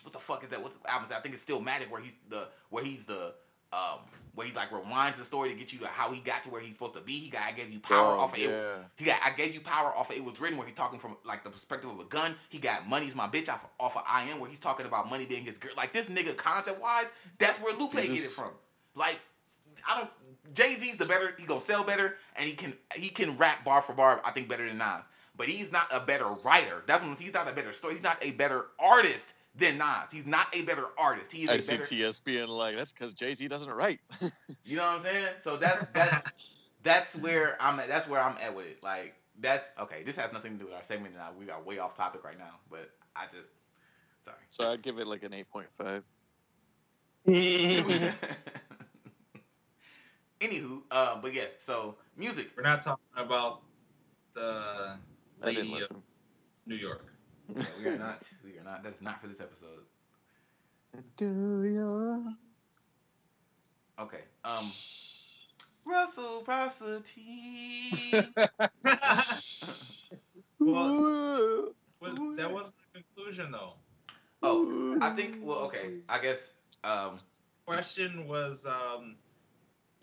[0.02, 0.62] What the fuck is that?
[0.62, 1.18] What album is that?
[1.18, 3.34] I think it's Stillmatic where he's the where he's the
[3.72, 4.00] um,
[4.34, 6.60] where he like rewinds the story to get you to how he got to where
[6.60, 7.12] he's supposed to be.
[7.12, 8.48] He got I gave you power oh, off of yeah.
[8.48, 8.84] it.
[8.96, 11.16] He got I gave you power off of it was written where he's talking from
[11.24, 12.34] like the perspective of a gun.
[12.48, 15.26] He got money's my bitch off, off of I am where he's talking about money
[15.26, 15.72] being his girl.
[15.76, 18.50] Like this nigga concept wise, that's where Lupe get it from.
[18.94, 19.20] Like
[19.88, 20.10] I don't
[20.54, 21.34] Jay Z's the better.
[21.38, 24.20] He gonna sell better, and he can he can rap bar for bar.
[24.24, 25.06] I think better than Nas.
[25.36, 26.82] But he's not a better writer.
[26.86, 27.94] That's when he's not a better story.
[27.94, 30.10] He's not a better artist than Nas.
[30.10, 31.32] He's not a better artist.
[31.32, 31.88] He is I a see better.
[31.88, 34.00] TS being like, that's because Jay Z doesn't write.
[34.64, 35.26] you know what I'm saying?
[35.40, 36.24] So that's that's
[36.82, 37.88] that's where I'm at.
[37.88, 38.82] That's where I'm at with it.
[38.82, 40.02] Like that's okay.
[40.02, 41.30] This has nothing to do with our segment now.
[41.38, 43.50] We got way off topic right now, but I just
[44.22, 44.38] sorry.
[44.50, 46.02] So I'd give it like an eight point five.
[50.40, 52.50] Anywho, uh, but yes, so music.
[52.56, 53.60] We're not talking about
[54.34, 54.96] the
[55.40, 55.92] lady of.
[56.66, 57.11] New York.
[57.56, 58.22] Yeah, we are not.
[58.44, 58.82] We are not.
[58.82, 59.84] That's not for this episode.
[61.16, 62.34] Do you?
[63.98, 64.20] Okay.
[64.44, 64.56] Um,
[65.86, 67.12] reciprocity.
[70.58, 73.74] well, was, that wasn't the conclusion though.
[74.42, 75.38] oh, I think.
[75.42, 75.94] Well, okay.
[76.08, 76.54] I guess.
[76.84, 77.18] Um,
[77.64, 79.14] Question was, um,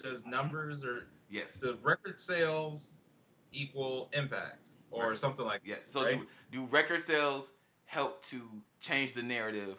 [0.01, 1.57] does numbers or yes.
[1.57, 2.93] the record sales
[3.51, 5.19] equal impact or Right.
[5.19, 5.85] something like Yes.
[5.87, 6.19] So Right.
[6.19, 7.51] do, do record sales
[7.85, 9.77] help to change the narrative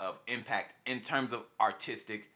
[0.00, 2.28] of impact in terms of artistic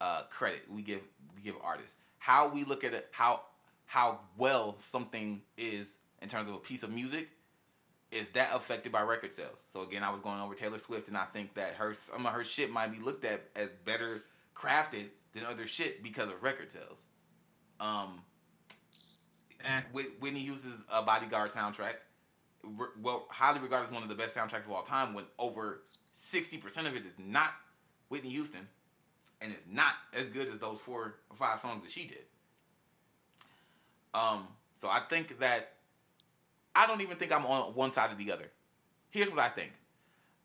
[0.00, 1.02] uh, credit we give
[1.34, 1.94] we give artists?
[2.18, 3.42] How we look at it, how
[3.86, 7.28] how well something is in terms of a piece of music,
[8.10, 9.62] is that affected by record sales?
[9.64, 12.32] So again, I was going over Taylor Swift, and I think that her some of
[12.32, 14.24] her shit might be looked at as better
[14.54, 17.04] crafted than other shit because of record sales.
[17.78, 18.22] Um,
[19.64, 19.80] Eh.
[20.20, 21.94] Whitney Houston's uh, Bodyguard soundtrack,
[22.62, 25.14] re- well, highly regarded as one of the best soundtracks of all time.
[25.14, 25.82] When over
[26.12, 27.50] sixty percent of it is not
[28.08, 28.68] Whitney Houston,
[29.40, 32.24] and it's not as good as those four or five songs that she did.
[34.14, 34.46] Um,
[34.78, 35.74] so I think that
[36.74, 38.50] I don't even think I'm on one side or the other.
[39.10, 39.72] Here's what I think.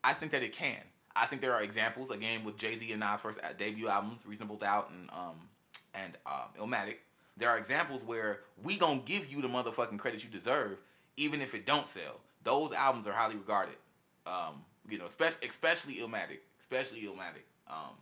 [0.04, 0.82] I think that it can.
[1.16, 4.26] I think there are examples again with Jay Z and Nas' first uh, debut albums,
[4.26, 5.50] Reasonable Doubt and um
[5.94, 6.96] and um, Illmatic.
[7.42, 10.78] There are examples where we gonna give you the motherfucking credit you deserve,
[11.18, 12.20] even if it don't sell.
[12.44, 13.78] Those albums are highly regarded.
[14.28, 17.46] Um, you know, especially especially Illmatic, especially Illmatic.
[17.68, 17.96] Um,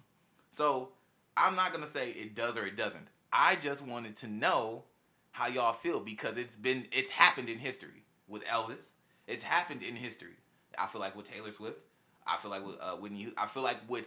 [0.50, 0.90] so
[1.38, 3.08] I'm not gonna say it does or it doesn't.
[3.32, 4.84] I just wanted to know
[5.32, 8.90] how y'all feel because it's been it's happened in history with Elvis.
[9.26, 10.36] It's happened in history.
[10.78, 11.80] I feel like with Taylor Swift.
[12.28, 13.32] I feel like with uh, Whitney.
[13.38, 14.06] I feel like with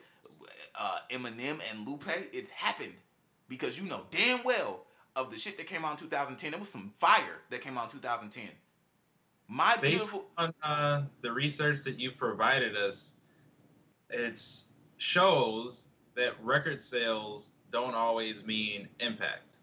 [0.78, 2.04] uh, Eminem and Lupe.
[2.34, 2.92] It's happened
[3.48, 4.84] because you know damn well
[5.16, 6.54] of the shit that came out in 2010.
[6.54, 8.44] It was some fire that came out in 2010.
[9.48, 10.24] My Based beautiful.
[10.38, 13.12] on uh, the research that you provided us,
[14.10, 14.42] it
[14.96, 19.56] shows that record sales don't always mean impact.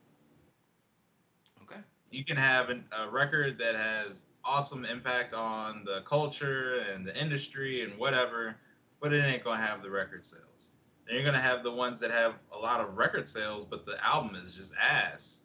[1.64, 1.80] Okay.
[2.12, 7.20] You can have an, a record that has awesome impact on the culture and the
[7.20, 8.56] industry and whatever,
[9.00, 10.72] but it ain't gonna have the record sales.
[11.08, 14.04] And you're gonna have the ones that have a lot of record sales, but the
[14.06, 15.38] album is just ass.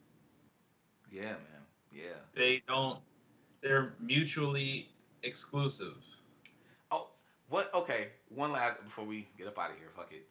[1.15, 1.63] Yeah, man.
[1.93, 2.03] Yeah.
[2.35, 2.99] They don't.
[3.63, 4.89] They're mutually
[5.23, 6.05] exclusive.
[6.91, 7.11] Oh,
[7.49, 7.73] what?
[7.73, 8.09] Okay.
[8.35, 9.89] One last before we get up out of here.
[9.95, 10.27] Fuck it.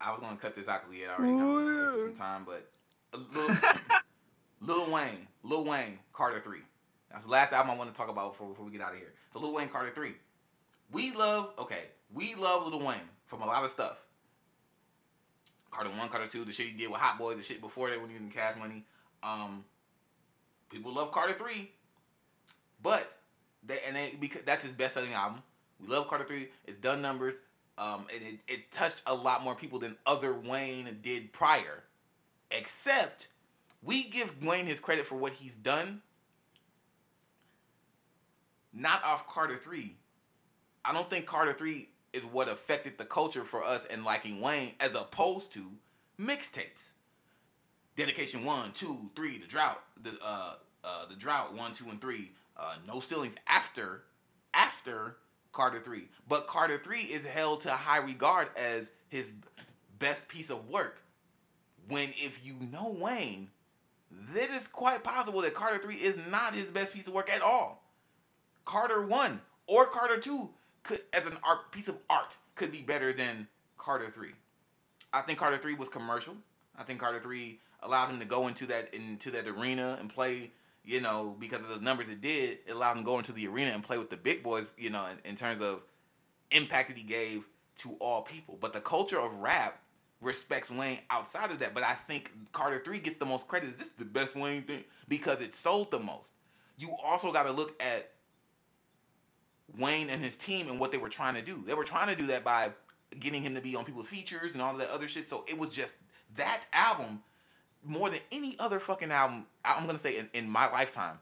[0.00, 2.46] I was gonna cut this out because we had already kind of wasted some time,
[2.46, 2.70] but
[3.12, 3.56] a little,
[4.60, 6.60] Lil Wayne, Lil Wayne, Carter Three.
[7.10, 8.98] That's the last album I want to talk about before, before we get out of
[8.98, 9.12] here.
[9.32, 10.12] So Lil Wayne, Carter Three.
[10.92, 11.52] We love.
[11.58, 13.98] Okay, we love Lil Wayne from a lot of stuff.
[15.70, 17.96] Carter One, Carter Two, the shit he did with Hot Boys, the shit before they
[17.96, 18.84] were using Cash Money.
[19.22, 19.64] Um,
[20.70, 21.70] people love Carter Three,
[22.82, 23.18] but
[23.66, 25.42] they and they because that's his best selling album.
[25.80, 26.48] We love Carter Three.
[26.66, 27.40] It's done numbers.
[27.78, 31.84] Um, and it, it touched a lot more people than other Wayne did prior.
[32.50, 33.28] Except
[33.82, 36.02] we give Wayne his credit for what he's done.
[38.72, 39.96] Not off Carter Three.
[40.84, 44.74] I don't think Carter Three is what affected the culture for us and liking Wayne
[44.80, 45.70] as opposed to
[46.20, 46.92] mixtapes.
[47.96, 52.32] Dedication one, two, three, the drought, the uh, uh, the drought one, two, and three.
[52.56, 54.04] Uh, no ceilings after
[54.54, 55.16] after
[55.52, 59.32] Carter three, but Carter three is held to high regard as his
[59.98, 61.02] best piece of work.
[61.88, 63.48] When if you know Wayne,
[64.34, 67.42] it is quite possible that Carter three is not his best piece of work at
[67.42, 67.82] all.
[68.64, 70.50] Carter one or Carter two
[70.82, 74.32] could, as an art piece of art, could be better than Carter three.
[75.12, 76.36] I think Carter three was commercial.
[76.78, 80.52] I think Carter three allowed him to go into that into that arena and play.
[80.82, 83.46] You know, because of the numbers it did, it allowed him to go into the
[83.46, 84.74] arena and play with the big boys.
[84.78, 85.82] You know, in, in terms of
[86.50, 88.56] impact that he gave to all people.
[88.60, 89.80] But the culture of rap
[90.20, 91.74] respects Wayne outside of that.
[91.74, 93.76] But I think Carter three gets the most credit.
[93.76, 96.32] This is the best Wayne thing because it sold the most.
[96.78, 98.10] You also got to look at
[99.78, 101.62] Wayne and his team and what they were trying to do.
[101.66, 102.70] They were trying to do that by
[103.18, 105.28] getting him to be on people's features and all that other shit.
[105.28, 105.96] So it was just
[106.36, 107.22] that album
[107.84, 109.46] more than any other fucking album.
[109.64, 111.18] I'm gonna say in, in my lifetime,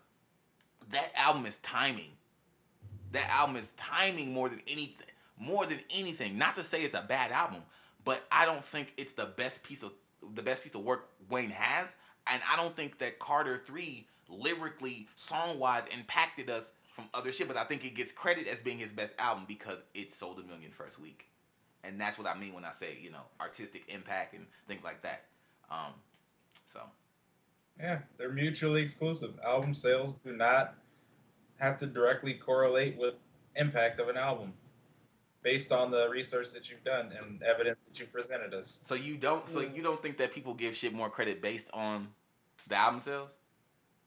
[0.90, 2.10] that album is timing.
[3.12, 5.06] That album is timing more than anything.
[5.38, 6.36] More than anything.
[6.36, 7.62] Not to say it's a bad album,
[8.04, 9.92] but I don't think it's the best piece of
[10.34, 11.96] the best piece of work Wayne has.
[12.26, 17.48] And I don't think that Carter Three lyrically, song wise, impacted us from other shit.
[17.48, 20.42] But I think it gets credit as being his best album because it sold a
[20.42, 21.28] million first week.
[21.84, 25.00] And that's what I mean when I say, you know, artistic impact and things like
[25.02, 25.24] that.
[25.70, 25.94] Um,
[26.68, 26.82] so
[27.80, 29.38] Yeah, they're mutually exclusive.
[29.44, 30.74] Album sales do not
[31.58, 33.14] have to directly correlate with
[33.56, 34.52] impact of an album
[35.42, 38.80] based on the research that you've done and evidence that you presented us.
[38.82, 42.08] So you don't so you don't think that people give shit more credit based on
[42.68, 43.32] the album sales?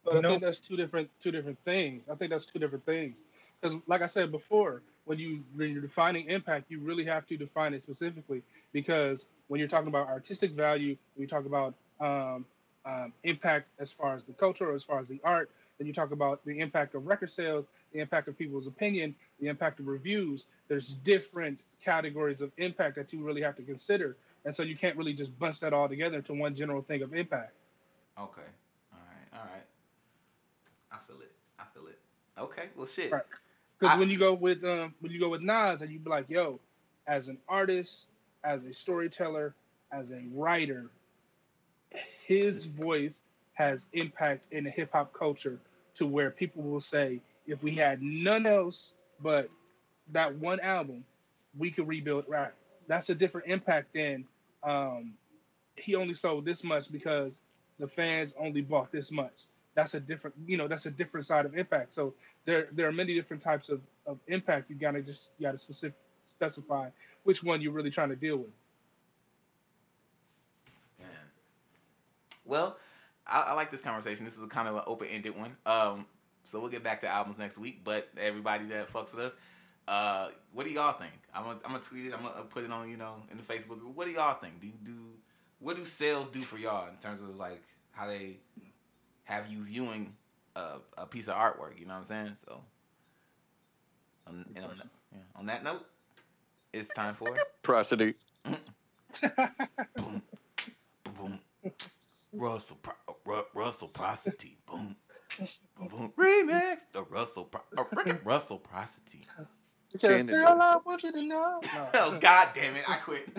[0.04, 0.30] But I No.
[0.30, 2.04] think that's two different two different things.
[2.12, 3.16] I think that's two different things.
[3.60, 7.38] Because, like I said before, when you when you're defining impact, you really have to
[7.38, 8.44] define it specifically.
[8.72, 12.46] Because when you're talking about artistic value, when you talk about um,
[12.86, 15.94] um, impact as far as the culture or as far as the art, then you
[15.94, 19.88] talk about the impact of record sales, the impact of people's opinion, the impact of
[19.88, 20.46] reviews.
[20.68, 24.16] There's different categories of impact that you really have to consider,
[24.46, 27.14] and so you can't really just bunch that all together into one general thing of
[27.14, 27.54] impact.
[28.20, 28.42] Okay.
[28.94, 29.40] All right.
[29.40, 29.64] All right.
[30.92, 31.32] I feel it.
[31.60, 32.00] I feel it.
[32.38, 32.70] Okay.
[32.76, 33.12] Well, shit.
[33.12, 33.24] Right.
[33.80, 36.10] Because I- when you go with um, when you go with Nas and you be
[36.10, 36.60] like, yo,
[37.08, 38.06] as an artist,
[38.44, 39.56] as a storyteller,
[39.92, 40.90] as a writer,
[42.26, 43.22] his voice
[43.54, 45.60] has impact in the hip hop culture
[45.96, 49.50] to where people will say, if we had none else but
[50.12, 51.04] that one album,
[51.58, 52.54] we could rebuild rap.
[52.88, 54.26] That's a different impact than
[54.64, 55.14] um,
[55.76, 57.42] he only sold this much because
[57.80, 59.46] the fans only bought this much.
[59.76, 61.94] That's a different, you know, that's a different side of impact.
[61.94, 62.14] So
[62.46, 64.70] there there are many different types of, of impact.
[64.70, 66.90] You gotta just you gotta specific specify
[67.24, 68.50] which one you're really trying to deal with.
[71.00, 71.10] Man.
[72.52, 72.76] Well,
[73.26, 74.26] I, I like this conversation.
[74.26, 75.56] This is a kind of an open ended one.
[75.66, 76.06] Um,
[76.44, 77.80] so we'll get back to albums next week.
[77.86, 79.38] But everybody that fucks with us,
[79.88, 81.14] uh, what do y'all think?
[81.34, 82.14] I'm gonna, I'm gonna tweet it.
[82.14, 83.96] I'm gonna put it on you know in the Facebook group.
[83.96, 84.60] What do y'all think?
[84.60, 84.98] Do you do
[85.60, 88.36] what do sales do for y'all in terms of like how they
[89.24, 90.14] have you viewing
[90.58, 91.80] a, a piece of artwork?
[91.80, 92.32] You know what I'm saying?
[92.36, 92.62] So,
[94.28, 95.86] on, on, that, yeah, on that note,
[96.74, 97.34] it's time for
[97.64, 98.14] Prosody.
[99.96, 100.22] boom,
[101.16, 101.40] boom,
[102.38, 104.96] Russell, Pro- Ru- Russell Prosody, boom,
[105.78, 107.86] boom, boom, remix the Russell, Pro- uh,
[108.24, 109.26] Russell Prosody.
[109.92, 110.60] Because girl.
[110.62, 111.62] I want you to know.
[111.74, 111.90] No.
[111.96, 112.90] Oh God damn it!
[112.90, 113.30] I quit.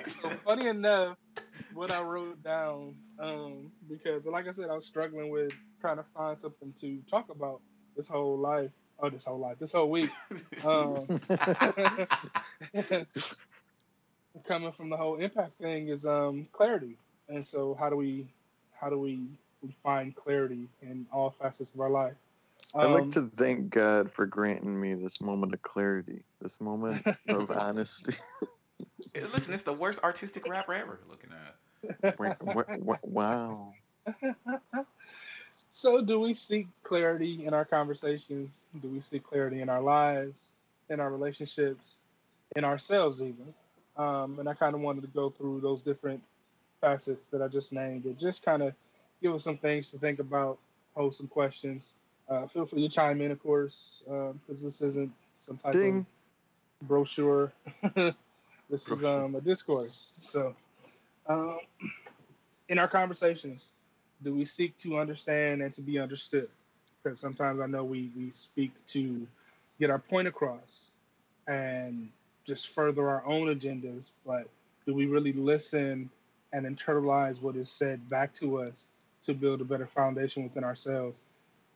[0.22, 1.16] so funny enough,
[1.72, 6.04] what I wrote down, um, because like I said, I was struggling with trying to
[6.14, 7.60] find something to talk about
[7.96, 8.70] this whole life.
[8.98, 10.10] Oh, this whole life, this whole week.
[10.64, 11.08] Um,
[14.46, 16.96] coming from the whole impact thing is um, clarity,
[17.28, 18.26] and so how do we,
[18.74, 19.20] how do we,
[19.62, 22.14] we find clarity in all facets of our life?
[22.74, 27.04] I'd like Um, to thank God for granting me this moment of clarity, this moment
[27.28, 28.14] of honesty.
[29.14, 31.00] Listen, it's the worst artistic rapper ever.
[31.08, 31.56] Looking at.
[33.02, 33.74] Wow.
[35.74, 38.58] So, do we seek clarity in our conversations?
[38.80, 40.50] Do we seek clarity in our lives,
[40.90, 41.98] in our relationships,
[42.56, 43.54] in ourselves, even?
[43.96, 46.22] Um, and I kind of wanted to go through those different
[46.80, 48.74] facets that I just named and just kind of
[49.22, 50.58] give us some things to think about,
[50.94, 51.92] pose some questions.
[52.28, 56.06] Uh, feel free to chime in, of course, because this isn't some type Ding.
[56.80, 57.52] of brochure.
[57.94, 60.12] this is um, a discourse.
[60.20, 60.54] So,
[61.26, 61.58] um,
[62.68, 63.70] in our conversations,
[64.22, 66.48] do we seek to understand and to be understood?
[67.02, 69.26] Because sometimes I know we, we speak to
[69.78, 70.90] get our point across
[71.46, 72.08] and
[72.46, 74.48] just further our own agendas, but
[74.86, 76.10] do we really listen
[76.52, 78.88] and internalize what is said back to us
[79.24, 81.20] to build a better foundation within ourselves?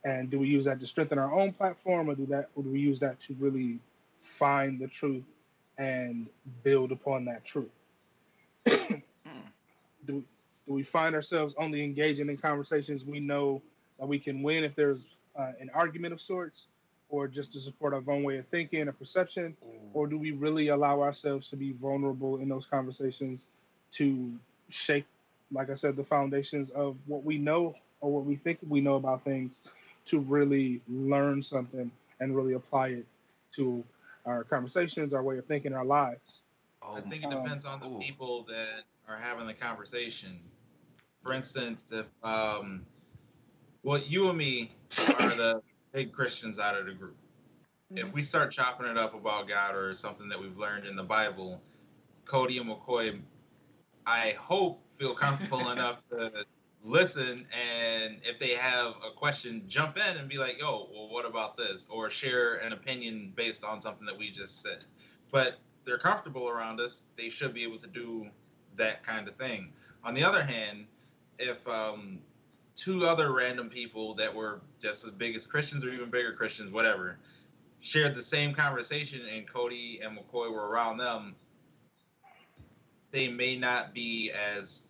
[0.04, 2.70] And do we use that to strengthen our own platform, or do that, or do
[2.70, 3.78] we use that to really
[4.18, 5.24] find the truth
[5.78, 6.26] and
[6.62, 7.70] build upon that truth?
[8.66, 9.02] Mm.
[10.06, 10.24] do,
[10.66, 13.62] do we find ourselves only engaging in conversations we know
[13.98, 15.06] that we can win if there's
[15.38, 16.68] uh, an argument of sorts,
[17.08, 19.56] or just to support our own way of thinking or perception?
[19.92, 23.46] Or do we really allow ourselves to be vulnerable in those conversations
[23.92, 24.32] to
[24.68, 25.06] shake,
[25.52, 28.96] like I said, the foundations of what we know or what we think we know
[28.96, 29.60] about things
[30.06, 31.90] to really learn something
[32.20, 33.06] and really apply it
[33.52, 33.84] to
[34.26, 36.42] our conversations, our way of thinking, our lives?
[36.82, 37.98] Oh, I think it Um, depends on the ooh.
[37.98, 40.38] people that are having the conversation.
[41.22, 42.84] For instance, if um,
[43.82, 44.72] well, you and me
[45.18, 45.62] are the
[45.96, 47.16] big Christians out of the group.
[47.90, 51.02] If we start chopping it up about God or something that we've learned in the
[51.02, 51.58] Bible,
[52.26, 53.18] Cody and McCoy,
[54.04, 56.44] I hope feel comfortable enough to
[56.84, 61.24] listen and if they have a question, jump in and be like, "Yo, well, what
[61.24, 64.84] about this?" or share an opinion based on something that we just said.
[65.32, 68.26] But they're comfortable around us, they should be able to do
[68.76, 69.72] that kind of thing.
[70.04, 70.88] On the other hand,
[71.38, 72.18] if um,
[72.76, 76.70] two other random people that were just as big as Christians or even bigger Christians,
[76.70, 77.18] whatever,
[77.80, 81.34] shared the same conversation and Cody and McCoy were around them,
[83.10, 84.82] they may not be as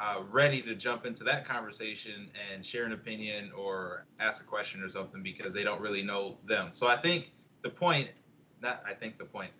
[0.00, 4.82] uh, ready to jump into that conversation and share an opinion or ask a question
[4.82, 6.68] or something because they don't really know them.
[6.70, 7.32] So I think
[7.62, 8.08] the point,
[8.62, 9.50] not I think the point,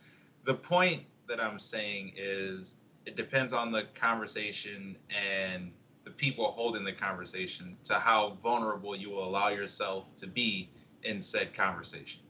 [0.45, 2.77] the point that I'm saying is
[3.07, 5.73] it depends on the conversation and
[6.05, 10.69] the people holding the conversation to how vulnerable you will allow yourself to be
[11.05, 12.21] in said conversation.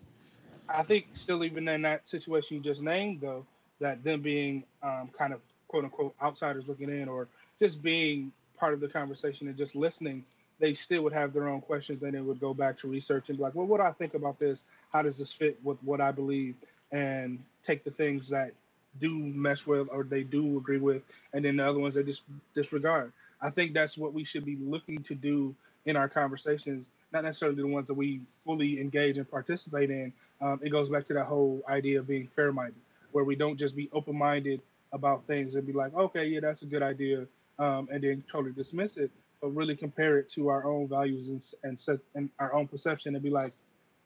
[0.68, 3.44] I think still even in that situation you just named though,
[3.80, 8.74] that them being um, kind of quote unquote outsiders looking in or just being part
[8.74, 10.24] of the conversation and just listening,
[10.60, 12.00] they still would have their own questions.
[12.00, 14.14] Then they would go back to research and be like, well, what do I think
[14.14, 14.62] about this?
[14.92, 16.54] How does this fit with what I believe?
[16.92, 18.52] And take the things that
[19.00, 21.02] do mesh with or they do agree with,
[21.32, 22.22] and then the other ones they just
[22.54, 23.12] disregard.
[23.42, 27.56] I think that's what we should be looking to do in our conversations, not necessarily
[27.60, 30.12] the ones that we fully engage and participate in.
[30.40, 32.80] Um, it goes back to that whole idea of being fair minded,
[33.10, 34.60] where we don't just be open minded
[34.92, 37.26] about things and be like, okay, yeah, that's a good idea,
[37.58, 41.42] um, and then totally dismiss it, but really compare it to our own values and
[41.64, 43.52] and, set, and our own perception and be like,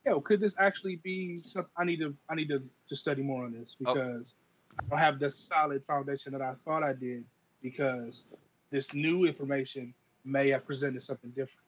[0.07, 1.71] yo, could this actually be something?
[1.77, 3.93] I need to I need to, to study more on this Oh.
[3.95, 4.35] because
[4.81, 7.25] I don't have the solid foundation that I thought I did
[7.63, 8.25] because
[8.71, 9.95] this new information
[10.25, 11.67] may have presented something different.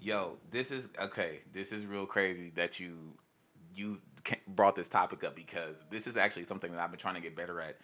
[0.00, 1.40] Yo, this is okay.
[1.52, 2.96] This is real crazy that you
[3.74, 3.98] you
[4.48, 7.36] brought this topic up because this is actually something that I've been trying to get
[7.36, 7.76] better at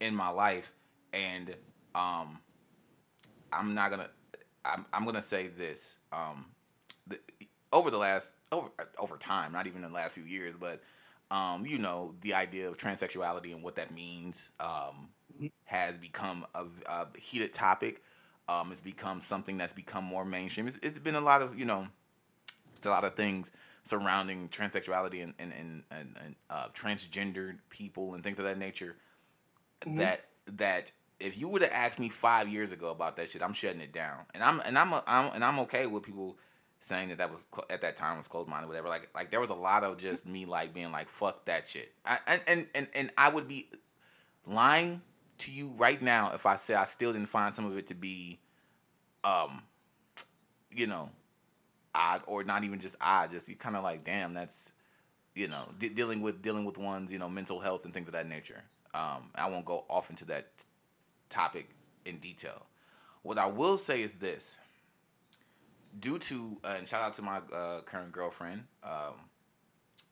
[0.00, 0.72] in my life,
[1.12, 1.54] and
[1.94, 2.38] um,
[3.52, 4.10] I'm not gonna.
[4.64, 5.98] I'm, I'm gonna say this.
[6.12, 6.46] Um,
[7.06, 7.18] the,
[7.72, 10.80] over the last over over time, not even in the last few years, but
[11.30, 15.08] um, you know, the idea of transsexuality and what that means um.
[15.64, 18.02] Has become a, a heated topic.
[18.48, 20.68] Um, it's become something that's become more mainstream.
[20.68, 21.88] It's, it's been a lot of you know,
[22.72, 23.52] it's a lot of things
[23.84, 28.96] surrounding transsexuality and and and, and, and uh, transgendered people and things of that nature.
[29.86, 29.96] Mhm.
[29.98, 33.52] That that if you would have asked me five years ago about that shit, I'm
[33.52, 34.24] shutting it down.
[34.34, 36.38] And I'm and I'm, I'm and I'm okay with people
[36.80, 38.88] saying that that was cl- at that time was closed minded, whatever.
[38.88, 41.92] Like like there was a lot of just me like being like fuck that shit.
[42.04, 43.68] I, and and and and I would be
[44.46, 45.02] lying
[45.38, 47.94] to you right now if I said I still didn't find some of it to
[47.94, 48.38] be,
[49.24, 49.62] um,
[50.70, 51.10] you know,
[51.94, 53.30] odd or not even just odd.
[53.30, 54.72] Just you kind of like damn that's.
[55.34, 58.14] You know, de- dealing with dealing with one's you know mental health and things of
[58.14, 58.62] that nature.
[58.94, 60.64] Um, I won't go off into that t-
[61.28, 61.68] topic
[62.06, 62.64] in detail.
[63.22, 64.56] What I will say is this:
[66.00, 69.14] due to uh, and shout out to my uh, current girlfriend, um,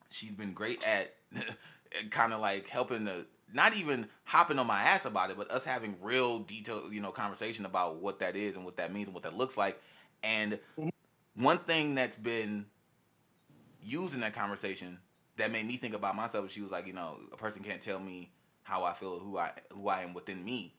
[0.09, 1.15] she's been great at
[2.11, 5.65] kind of like helping to not even hopping on my ass about it, but us
[5.65, 9.13] having real detailed you know conversation about what that is and what that means and
[9.13, 9.81] what that looks like.
[10.23, 10.89] And Mhm.
[11.35, 12.65] one thing that's been
[13.81, 14.99] used in that conversation
[15.37, 16.51] that made me think about myself.
[16.51, 18.31] She was like, you know, a person can't tell me
[18.63, 20.73] how I feel, who I who I am within me.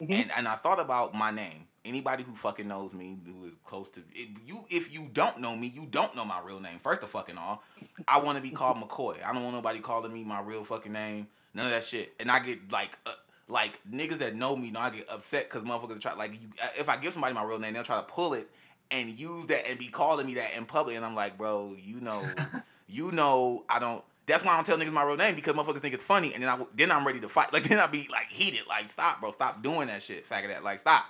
[0.00, 0.12] Mhm.
[0.20, 1.68] And and I thought about my name.
[1.84, 5.56] Anybody who fucking knows me, who is close to if you, if you don't know
[5.56, 6.78] me, you don't know my real name.
[6.78, 7.62] First of fucking all,
[8.06, 9.22] I want to be called McCoy.
[9.24, 11.28] I don't want nobody calling me my real fucking name.
[11.54, 12.14] None of that shit.
[12.20, 12.98] And I get like.
[13.06, 13.12] Uh,
[13.48, 16.48] like niggas that know me, know I get upset because motherfuckers try like you,
[16.78, 18.48] if I give somebody my real name, they'll try to pull it
[18.92, 22.00] and use that and be calling me that in public, and I'm like, bro, you
[22.00, 22.22] know,
[22.86, 24.04] you know, I don't.
[24.26, 26.42] That's why I don't tell niggas my real name because motherfuckers think it's funny, and
[26.42, 27.52] then I then I'm ready to fight.
[27.52, 30.48] Like then I be like heated, like stop, bro, stop doing that shit, faggot.
[30.48, 31.06] That like stop.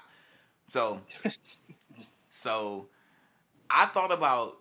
[0.69, 1.01] So,
[2.31, 2.87] so
[3.69, 4.59] I thought about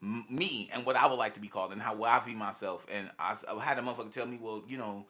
[0.00, 3.08] me and what I would like to be called and how I view myself, and
[3.18, 5.06] I, I had a motherfucker tell me, well, you know,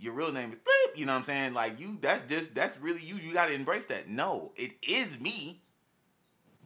[0.00, 0.98] your real name is Bleep.
[0.98, 1.54] You know what I'm saying?
[1.54, 3.16] Like you, that's just that's really you.
[3.16, 4.08] You got to embrace that.
[4.08, 5.60] No, it is me,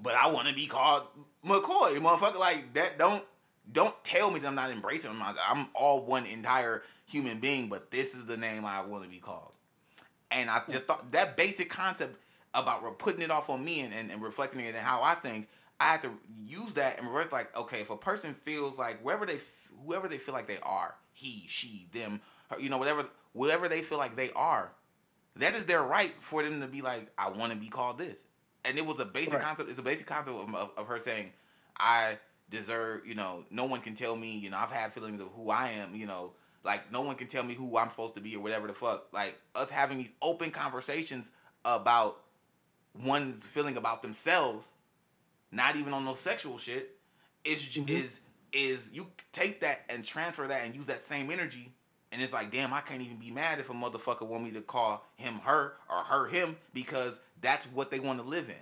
[0.02, 1.04] but I want to be called
[1.46, 2.38] McCoy, motherfucker.
[2.38, 2.98] Like that.
[2.98, 3.24] Don't
[3.72, 5.46] don't tell me that I'm not embracing myself.
[5.48, 9.18] I'm all one entire human being, but this is the name I want to be
[9.18, 9.52] called.
[10.30, 12.18] And I just thought that basic concept
[12.54, 15.48] about putting it off on me and, and, and reflecting it and how I think,
[15.80, 16.10] I have to
[16.46, 19.38] use that and reverse like, okay, if a person feels like wherever they,
[19.84, 22.20] whoever they feel like they are, he, she, them,
[22.58, 23.04] you know, whatever,
[23.34, 24.72] whatever they feel like they are,
[25.36, 28.24] that is their right for them to be like, I want to be called this.
[28.64, 29.42] And it was a basic Right.
[29.42, 29.68] concept.
[29.68, 31.32] It's a basic concept of, of, of her saying,
[31.78, 32.18] I
[32.50, 35.50] deserve, you know, no one can tell me, you know, I've had feelings of who
[35.50, 36.32] I am, you know,
[36.64, 39.12] like no one can tell me who I'm supposed to be or whatever the fuck.
[39.12, 41.30] Like us having these open conversations
[41.64, 42.20] about
[43.02, 44.72] one's feeling about themselves,
[45.50, 46.96] not even on no sexual shit,
[47.44, 47.88] is Mhm.
[47.90, 48.20] is
[48.52, 51.72] is you take that and transfer that and use that same energy.
[52.14, 54.60] And it's like, damn, I can't even be mad if a motherfucker want me to
[54.60, 58.54] call him her or her him because that's what they want to live in.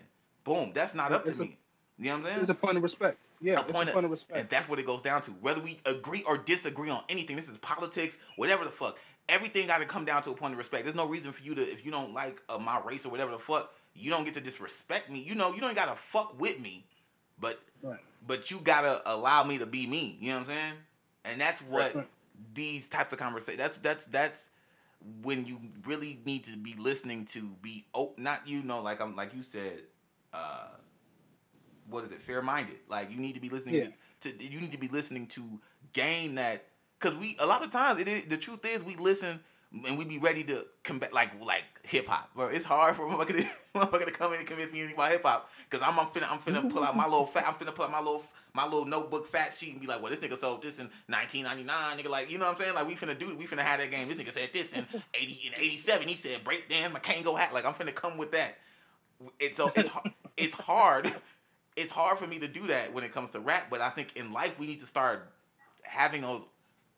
[0.45, 0.73] Boom.
[0.75, 1.59] That's not up to a- me.
[1.99, 2.41] You know what I'm saying?
[2.41, 3.19] It's a point of respect.
[3.43, 4.51] Yeah, A it's point a of- point of And respect.
[4.51, 5.31] that's what it goes down to.
[5.33, 8.97] Whether we agree or disagree on anything, this is politics, whatever the fuck.
[9.29, 10.85] everything got to come down to a point of respect.
[10.85, 13.31] There's no reason for you to if you don't like uh, my race or whatever
[13.31, 15.21] the fuck, you don't get to disrespect me.
[15.21, 16.85] You know, you don't gotta fuck with me,
[17.39, 18.01] but Right.
[18.27, 20.17] but you gotta allow me to be me.
[20.21, 20.75] You know what I'm saying?
[21.27, 22.09] And that's what Right.
[22.55, 23.59] These types of conversations.
[23.59, 24.51] That's that's that's
[25.23, 29.17] when you really need to be listening to be oh not you know like I'm
[29.17, 29.81] like you said
[30.33, 30.69] uh
[31.89, 33.89] what is it fair minded like you need to be listening Yeah.
[34.21, 35.61] to, to you need to be listening to
[35.93, 36.65] gain that
[36.99, 39.41] because we a lot of times it the truth is we listen
[39.87, 43.39] and we be ready to combat like like hip hop bro it's hard for motherfucker
[43.39, 43.43] to,
[43.79, 46.39] motherfucker to come in and convince me about hip hop because I'm, I'm finna I'm
[46.39, 48.23] finna pull out my little fat I'm finna pull out my little
[48.55, 51.99] my little notebook fat sheet and be like well this nigga sold this in 1999
[51.99, 52.75] nigga like you know what I'm saying?
[52.75, 54.09] Like we finna do we finna have that game.
[54.09, 57.55] This nigga said this in 80 in 87 he said break dance my Kangol hat.
[57.55, 58.59] Like I'm finna come with that.
[59.39, 59.89] It's so it's
[60.37, 61.11] it's hard
[61.77, 64.17] it's hard for me to do that when it comes to rap but I think
[64.17, 65.33] in life we need to start
[65.83, 66.45] having those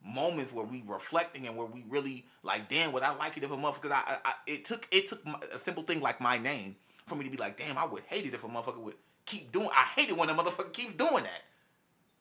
[0.04, 3.50] moments where we reflecting and where we really like, damn, would I like it if
[3.50, 3.82] a motherfucker?
[3.82, 6.76] Because I, I, it took it took a simple thing like my name
[7.06, 9.52] for me to be like, damn, I would hate it if a motherfucker would keep
[9.52, 9.68] doing.
[9.72, 11.42] I hate it when a motherfucker keeps doing that.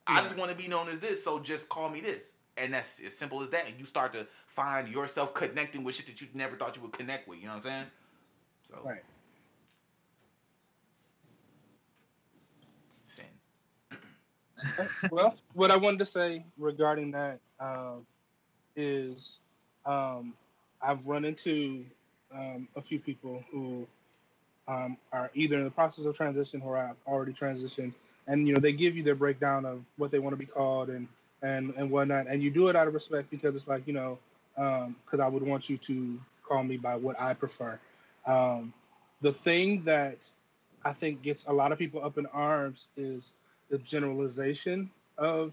[0.06, 3.00] I just want to be known as this, so just call me this, and that's
[3.00, 3.70] as simple as that.
[3.70, 6.92] And you start to find yourself connecting with shit that you never thought you would
[6.92, 7.40] connect with.
[7.40, 7.86] You know what I'm saying?
[8.64, 9.04] So, Right.
[15.12, 18.06] Well, what I wanted to say regarding that um,
[18.76, 19.38] is
[19.86, 20.34] um,
[20.82, 21.86] I've run into
[22.34, 23.86] um, a few people who
[24.68, 27.94] um, are either in the process of transition or have already transitioned,
[28.28, 30.90] and you know they give you their breakdown of what they want to be called
[30.90, 31.08] and
[31.42, 34.18] and and whatnot, and you do it out of respect because it's like you know
[34.56, 37.80] because I would want you to call me by what I prefer.
[38.26, 38.74] Um,
[39.22, 40.18] the thing that
[40.86, 43.34] I think gets a lot of people up in arms is
[43.74, 44.88] the generalization
[45.18, 45.52] of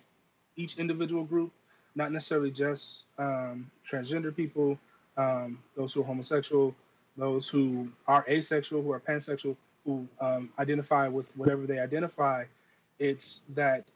[0.55, 1.51] each individual group,
[1.95, 4.79] not necessarily just um, transgender people,
[5.17, 6.75] um, those who are homosexual,
[7.17, 9.57] those who are asexual, who are pansexual,
[9.87, 12.45] who um, identify with whatever they identify.
[12.99, 13.87] It's that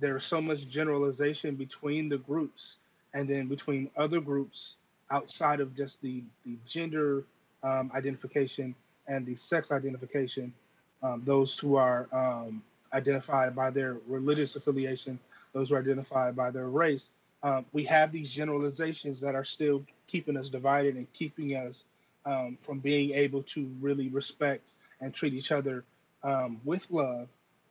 [0.00, 2.78] there's so much generalization between the groups
[3.14, 4.78] and then between other groups
[5.12, 7.22] outside of just the, the gender
[7.62, 8.74] um, identification
[9.06, 10.52] and the sex identification.
[11.04, 15.18] Um, those who are um, identified by their religious affiliation,
[15.52, 17.10] those who are identified by their race.
[17.42, 21.84] Um, we have these generalizations that are still keeping us divided and keeping us
[22.26, 25.84] um, from being able to really respect and treat each other
[26.22, 27.28] um, with love.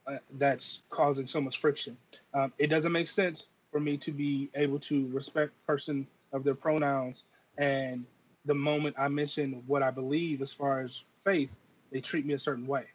[0.08, 1.96] Uh, that's causing so much friction.
[2.34, 6.56] Um, it doesn't make sense for me to be able to respect person of their
[6.56, 7.26] pronouns
[7.60, 8.06] and
[8.46, 11.50] the moment I mention what I believe as far as faith,
[11.92, 12.86] they treat me a certain way.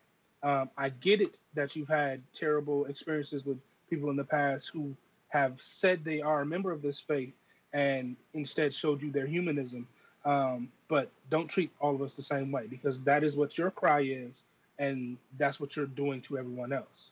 [0.43, 3.59] Um, I get it that you've had terrible experiences with
[3.89, 4.95] people in the past who
[5.29, 7.35] have said they are a member of this faith
[7.73, 9.87] and instead showed you their humanism.
[10.25, 13.71] Um, but don't treat all of us the same way because that is what your
[13.71, 14.43] cry is,
[14.79, 17.11] and that's what you're doing to everyone else.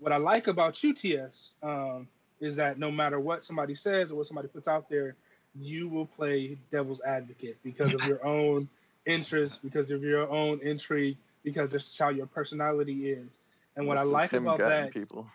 [0.00, 2.08] What I like about you, TS, um,
[2.40, 5.14] is that no matter what somebody says or what somebody puts out there,
[5.60, 8.68] you will play devil's advocate because of your own
[9.06, 13.38] interests, because of your own intrigue, because that's how your personality is.
[13.76, 15.26] And what I It's just like about that, people.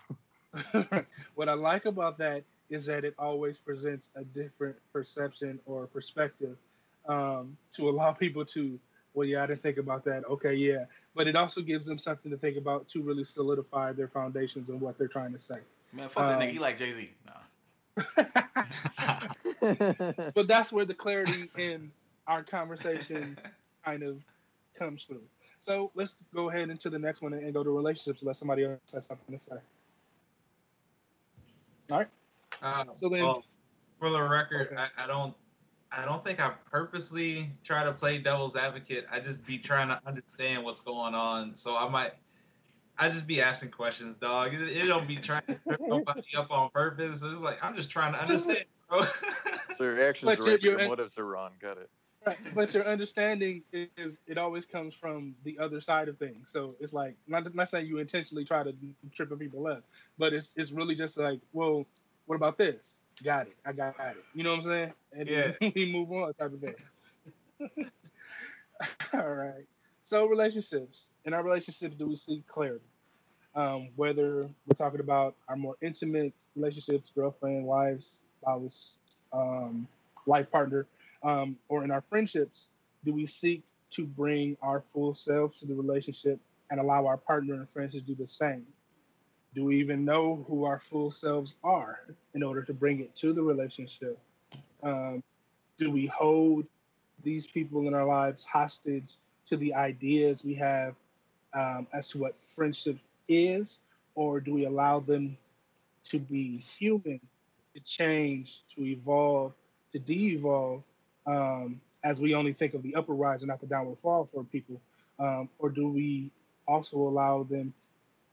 [1.35, 6.57] what I like about that is that it always presents a different perception or perspective
[7.07, 8.79] um, to allow people to,
[9.13, 10.25] well, yeah, I didn't think about that.
[10.25, 10.85] Okay, yeah.
[11.15, 14.79] But it also gives them something to think about to really solidify their foundations and
[14.79, 15.57] what they're trying to say.
[15.93, 16.51] Man, fuck that Um, nigga.
[16.51, 17.09] He like Jay Z.
[17.25, 17.33] Nah.
[20.35, 21.91] but that's where the clarity in
[22.27, 23.37] our conversations
[23.87, 24.17] kind of
[24.77, 25.21] comes through.
[25.61, 28.65] So let's go ahead into the next one and, and go to relationships Let somebody
[28.65, 29.55] else has something to say.
[31.91, 32.07] All right.
[32.61, 33.43] Uh, So then- well,
[33.99, 34.75] for the record, Okay.
[34.97, 35.33] I, I don't,
[35.91, 39.05] I don't think I purposely try to play devil's advocate.
[39.11, 41.55] I just be trying to understand what's going on.
[41.55, 42.11] So I might,
[42.97, 44.53] I just be asking questions, dog.
[44.53, 47.21] It, it don't be trying to trip nobody up on purpose.
[47.23, 49.05] It's like I'm just trying to understand, bro.
[49.77, 51.51] so your actions But are you're- right, but you're- your motives are wrong.
[51.61, 51.89] Got it.
[52.53, 56.51] But your understanding is it always comes from the other side of things.
[56.51, 58.73] So it's like not not saying you intentionally try to
[59.13, 59.83] trip people up,
[60.17, 61.85] but it's it's really just like, well,
[62.25, 62.97] what about this?
[63.23, 63.57] Got it.
[63.65, 64.17] I got it.
[64.33, 64.93] You know what I'm saying?
[65.13, 66.75] And then we move on type of thing.
[69.13, 69.65] All right.
[70.03, 71.09] So relationships.
[71.25, 72.85] In our relationships, do we seek clarity?
[73.55, 78.97] Um, whether we're talking about our more intimate relationships, girlfriend, wives, spouse,
[79.33, 79.87] um,
[80.27, 80.85] life partner,
[81.23, 82.69] um, or in our friendships,
[83.05, 86.39] do we seek to bring our full selves to the relationship
[86.69, 88.65] and allow our partner and friends to do the same?
[89.55, 91.99] Do we even know who our full selves are
[92.33, 94.19] in order to bring it to the relationship?
[94.83, 95.23] Um,
[95.77, 96.65] do we hold
[97.23, 99.15] these people in our lives hostage
[99.47, 100.95] to the ideas we have
[101.53, 103.79] um, as to what friendship is,
[104.15, 105.37] or do we allow them
[106.05, 107.19] to be human,
[107.73, 109.53] to change, to evolve,
[109.91, 110.83] to de-evolve,
[111.27, 114.43] um, as we only think of the upper rise and not the downward fall for
[114.45, 114.79] people,
[115.19, 116.31] um, or do we
[116.67, 117.73] also allow them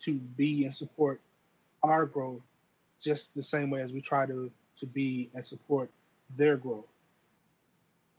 [0.00, 1.20] to be and support
[1.82, 2.42] our growth
[3.00, 5.90] just the same way as we try to to be and support
[6.36, 6.86] their growth?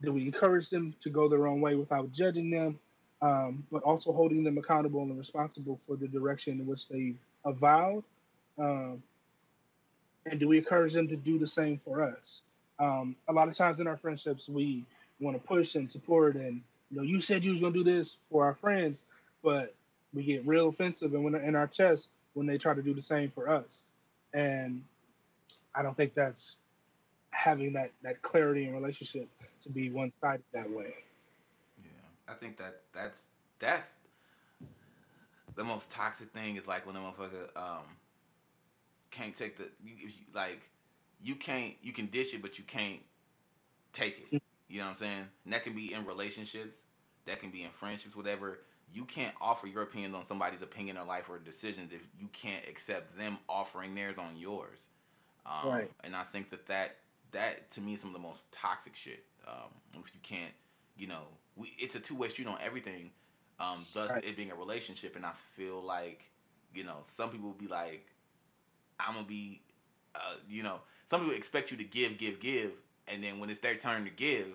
[0.02, 2.78] Do we encourage them to go their own way without judging them,
[3.22, 8.04] um, but also holding them accountable and responsible for the direction in which they've avowed?
[8.58, 9.02] Um,
[10.26, 12.42] and do we encourage them to do the same for us?
[12.78, 14.84] Um, a lot of times in our friendships, we
[15.20, 18.16] want to push and support, and you know, you said you was gonna do this
[18.22, 19.02] for our friends,
[19.42, 19.74] but
[20.14, 23.02] we get real offensive and when in our chest when they try to do the
[23.02, 23.84] same for us.
[24.34, 24.82] And
[25.74, 26.56] I don't think that's
[27.30, 29.28] having that that clarity in relationship
[29.62, 30.94] to be one sided that way.
[31.82, 31.90] Yeah,
[32.28, 33.28] I think that that's
[33.58, 33.92] that's
[35.54, 37.84] the most toxic thing is like when a motherfucker um
[39.10, 39.68] can't take the
[40.34, 40.60] like
[41.20, 43.00] you can't you can dish it but you can't
[43.92, 44.28] take it.
[44.68, 45.28] You know what I'm saying?
[45.44, 46.82] And that can be in relationships,
[47.26, 48.60] that can be in friendships, whatever.
[48.92, 52.66] You can't offer your opinions on somebody's opinion or life or decisions if you can't
[52.68, 54.86] accept them offering theirs on yours.
[55.46, 55.90] Um, Right.
[56.04, 56.96] And I think that that
[57.32, 59.24] that to me is some of the most toxic shit.
[59.46, 59.70] Um,
[60.04, 60.52] if you can't,
[60.96, 61.22] you know,
[61.56, 63.10] we, it's a two way street on everything.
[63.58, 64.24] Um, thus Right.
[64.24, 66.30] it being a relationship, and I feel like,
[66.74, 68.06] you know, some people will be like,
[69.00, 69.62] I'm gonna be,
[70.14, 72.72] uh, you know, some people expect you to give, give, give,
[73.08, 74.48] and then when it's their turn to give,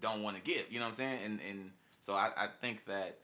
[0.00, 0.66] don't want to give.
[0.72, 1.18] You know what I'm saying?
[1.24, 3.18] And and so I, I think that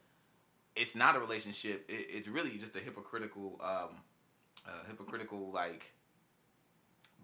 [0.76, 1.84] it's not a relationship.
[1.88, 3.96] It, it's really just a hypocritical, um,
[4.66, 5.92] uh, hypocritical like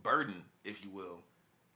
[0.02, 1.18] burden, if you will,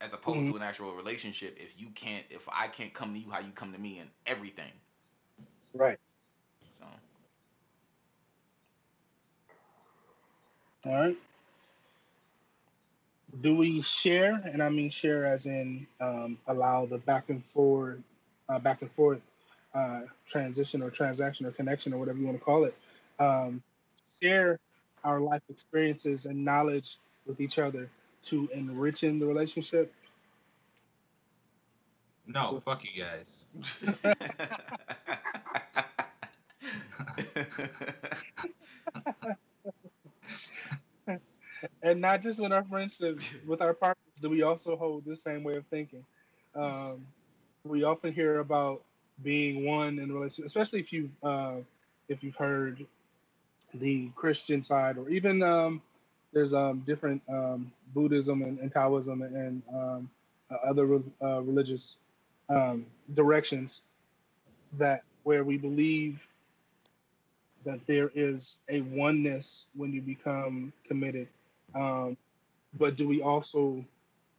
[0.00, 0.50] as opposed Mhm.
[0.50, 1.58] to an actual relationship.
[1.60, 4.10] If you can't, if I can't come to you how you come to me and
[4.26, 4.72] everything.
[5.74, 5.98] Right.
[6.78, 6.84] So
[10.86, 11.16] All right.
[13.42, 18.02] Do we share, and I mean share as in um, allow the back and forward,
[18.48, 19.30] uh, back and forth
[19.74, 22.74] uh, transition or transaction or connection or whatever you want to call it,
[23.18, 23.62] um,
[24.20, 24.58] share
[25.04, 27.88] our life experiences and knowledge with each other
[28.24, 29.94] to enrichen the relationship?
[32.26, 33.46] No, fuck you guys.
[41.82, 45.42] and not just with our friendships, with our partners, do we also hold the same
[45.42, 46.04] way of thinking?
[46.54, 47.06] Um,
[47.64, 48.82] we often hear about
[49.22, 51.56] being one in a relationship, especially if you've uh,
[52.08, 52.86] if you've heard
[53.74, 55.82] the Christian side, or even um,
[56.32, 60.10] there's um, different um, Buddhism and, and Taoism and um,
[60.50, 61.96] uh, other re- uh, religious
[62.48, 63.82] um, directions
[64.78, 66.26] that where we believe
[67.64, 71.28] that there is a oneness when you become committed.
[71.74, 72.16] Um,
[72.78, 73.84] but do we also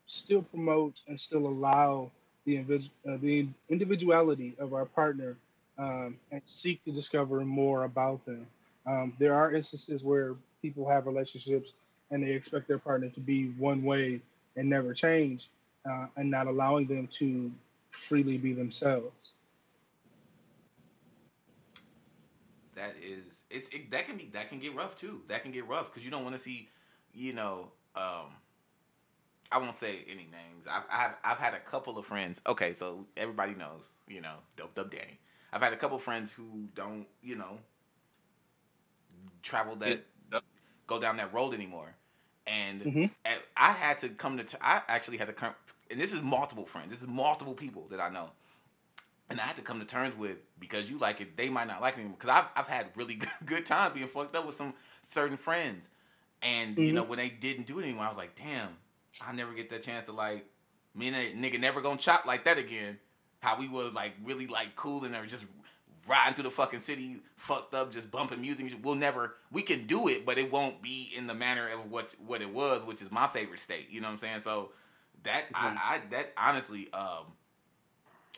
[0.06, 2.12] still promote and still allow
[2.46, 5.36] the, uh, the individuality of our partner
[5.78, 8.46] um, and seek to discover more about them?
[8.86, 11.74] Um, there are instances where people have relationships
[12.10, 14.22] and they expect their partner to be one way
[14.58, 15.50] and never change,
[15.90, 17.50] uh, and not allowing them to
[17.92, 19.32] freely be themselves.
[22.82, 25.22] that is it's it, that can be that can get rough too.
[25.28, 26.70] That can get rough because you don't want to see,
[27.14, 28.28] you know, um,
[29.52, 30.68] I won't say any names.
[30.70, 32.42] I've, I've I've had a couple of friends.
[32.48, 35.20] Okay, so everybody knows, you know, dope dope Danny.
[35.52, 37.60] I've had a couple of friends who don't, you know,
[39.44, 40.44] travel that Yep.
[40.88, 41.96] go down that road anymore.
[42.48, 43.12] And Mhm.
[43.56, 44.44] I had to come to.
[44.44, 45.54] T- I actually had to come,
[45.92, 46.90] and this is multiple friends.
[46.92, 48.32] This is multiple people that I know,
[49.30, 51.82] and I had to come to terms with because you like it, they might not
[51.82, 54.74] like me because I've I've had really good, good time being fucked up with some
[55.02, 55.90] certain friends,
[56.42, 56.96] and you Mhm.
[56.96, 58.70] know when they didn't do it anymore, I was like, damn,
[59.22, 60.46] I never get that chance to like
[60.96, 63.00] me and that nigga never gonna chop like that again.
[63.42, 65.46] How we was like really like cool and they were just
[66.08, 68.74] riding through the fucking city, fucked up, just bumping music.
[68.84, 72.16] We'll never, we can do it, but it won't be in the manner of what
[72.26, 73.90] what it was, which is my favorite state.
[73.90, 74.42] You know what I'm saying?
[74.42, 74.72] So
[75.24, 77.26] that I, I that honestly, um,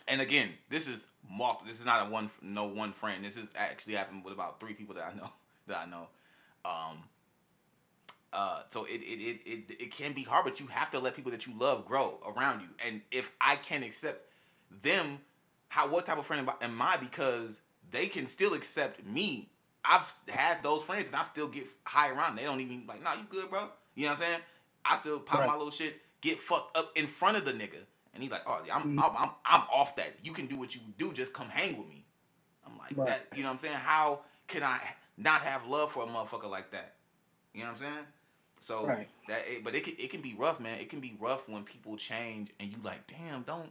[0.08, 1.66] and again, this is multi.
[1.66, 3.24] This is not a one no one friend.
[3.24, 5.30] This is actually happened with about three people that I know
[5.68, 6.08] that I know.
[6.66, 7.04] Um,
[8.34, 11.16] uh, so it, it, it, it, it can be hard, but you have to let
[11.16, 12.68] people that you love grow around you.
[12.86, 14.26] And if I can accept
[14.82, 15.20] them,
[15.70, 17.62] how what type of friend am I- Because
[17.92, 19.50] they can still accept me
[19.86, 22.38] I've had those friends and I still get high around.
[22.38, 23.68] They don't even like, nah, you good, bro.
[23.96, 24.40] You know what I'm saying?
[24.86, 25.48] I still pop Right.
[25.48, 27.80] my little shit, get fucked up in front of the nigga,
[28.14, 29.04] and he's like, oh, yeah, I'm, Mhm.
[29.04, 30.14] I'm, I'm, I'm off that.
[30.24, 31.12] You can do what you do.
[31.12, 32.06] Just come hang with me.
[32.66, 33.08] I'm like Right.
[33.08, 33.28] that.
[33.36, 33.76] You know what I'm saying?
[33.76, 34.80] How can I
[35.18, 36.94] not have love for a motherfucker like that?
[37.54, 38.06] You know what I'm saying?
[38.64, 39.10] So Right.
[39.28, 40.80] that, it, but it can, it can be rough, man.
[40.80, 43.70] It can be rough when people change and you like, damn, don't.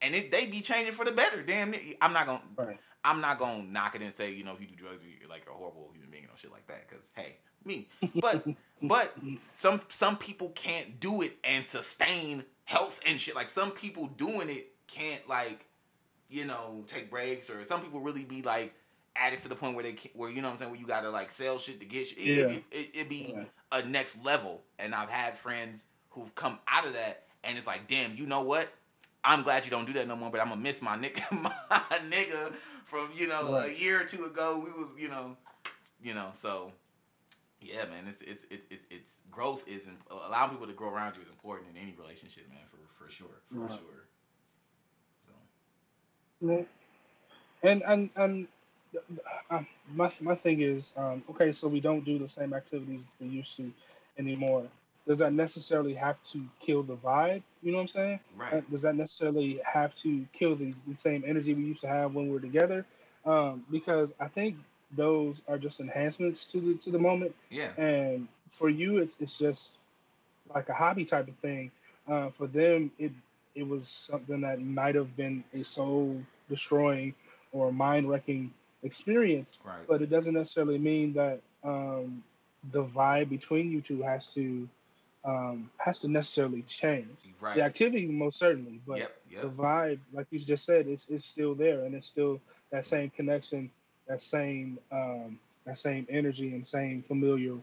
[0.00, 1.42] And it, they be changing for the better.
[1.42, 2.42] Damn, it- I'm not gonna.
[2.56, 2.78] Right.
[3.06, 5.46] I'm not gonna knock it and say, you know, if you do drugs, you're like
[5.46, 6.88] a horrible human being or shit like that.
[6.90, 7.86] Cause hey, me.
[8.20, 8.46] But
[8.82, 9.14] but
[9.52, 13.34] some some people can't do it and sustain health and shit.
[13.34, 15.66] Like some people doing it can't like,
[16.30, 18.74] you know, take breaks or some people really be like
[19.16, 20.86] addicts to the point where they can, where you know what I'm saying where you
[20.86, 22.18] gotta like sell shit to get shit.
[22.18, 22.44] It, Yeah.
[22.56, 23.50] it, it, it be Right.
[23.74, 24.62] A next level.
[24.78, 28.42] And I've had friends who've come out of that and it's like, damn, you know
[28.42, 28.68] what?
[29.22, 31.98] I'm glad you don't do that no more, but I'm gonna miss my nigga, my
[32.10, 32.52] nigga
[32.84, 34.62] from you know a year or two ago.
[34.62, 35.36] We was you know,
[36.02, 36.28] you know.
[36.34, 36.72] So
[37.60, 41.16] yeah, man, it's it's it's it's, it's growth is imp- allowing people to grow around
[41.16, 44.08] you is important in any relationship, man, for for sure, for sure.
[45.26, 45.32] So
[46.46, 46.62] Yeah.
[47.62, 48.48] And and and
[49.50, 49.62] uh,
[49.94, 53.56] my my thing is, um, okay, so we don't do the same activities we used
[53.56, 53.70] to
[54.18, 54.64] anymore.
[55.06, 57.42] Does that necessarily have to kill the vibe?
[57.62, 58.20] You know what I'm saying?
[58.52, 61.88] Uh, right, Does that necessarily have to kill the, the same energy we used to
[61.88, 62.86] have when we were together?
[63.24, 64.56] Um, because I think
[64.96, 67.34] those are just enhancements to the to the moment.
[67.50, 69.78] yeah, and for you it's it's just
[70.54, 71.70] like a hobby type of thing
[72.08, 73.12] uh, for them it
[73.54, 77.14] it was something that might have been a soul destroying
[77.52, 78.52] or mind wrecking
[78.84, 82.22] experience right, but it doesn't necessarily mean that um,
[82.72, 84.68] the vibe between you two has to
[85.24, 87.08] um, has to necessarily change
[87.40, 87.56] right.
[87.56, 91.54] the activity most certainly but yep, the vibe like you just said is, is still
[91.54, 92.40] there and it's still
[92.70, 93.70] that same connection
[94.06, 97.56] that same um, that same energy and same familiar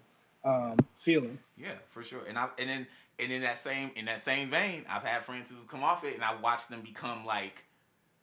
[0.44, 2.22] um, feeling yeah, for sure.
[2.28, 2.88] And I and then
[3.20, 6.16] and in that same in that same vein, I've had friends who come off it,
[6.16, 7.64] and I watch them become like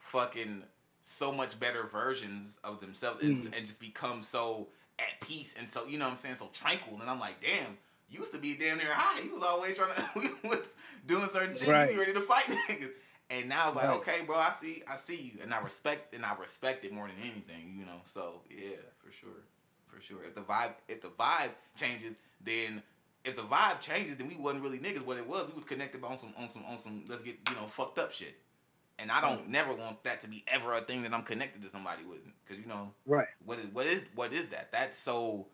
[0.01, 0.63] fucking
[1.09, 3.57] so much better versions of themselves, and, Mm.
[3.57, 4.69] and just become so
[4.99, 6.99] at peace and so you know what I'm saying, so tranquil.
[7.01, 7.79] And I'm like, damn.
[8.11, 9.23] You used to be damn near high.
[9.23, 10.05] You was always trying to.
[10.43, 10.67] We was
[11.07, 11.67] doing certain shit.
[11.69, 11.91] You Right.
[11.91, 12.91] be ready to fight niggas.
[13.31, 13.97] And now it's like, Right.
[13.99, 17.07] okay, bro, I see, I see you, and I respect, and I respect it more
[17.07, 18.01] than anything, you know.
[18.07, 19.45] So yeah, for sure,
[19.87, 20.25] for sure.
[20.25, 22.83] If the vibe, if the vibe changes, then
[23.25, 25.05] if the vibe changes, then we wasn't really niggas.
[25.05, 27.05] What it was, we was connected on some, on some, on some.
[27.09, 28.41] Let's get you know fucked up shit.
[28.99, 29.49] And I don't Right.
[29.49, 32.61] never want that to be ever a thing that I'm connected to somebody with, because
[32.61, 34.73] you know right what is what is what is that?
[34.73, 35.47] That's so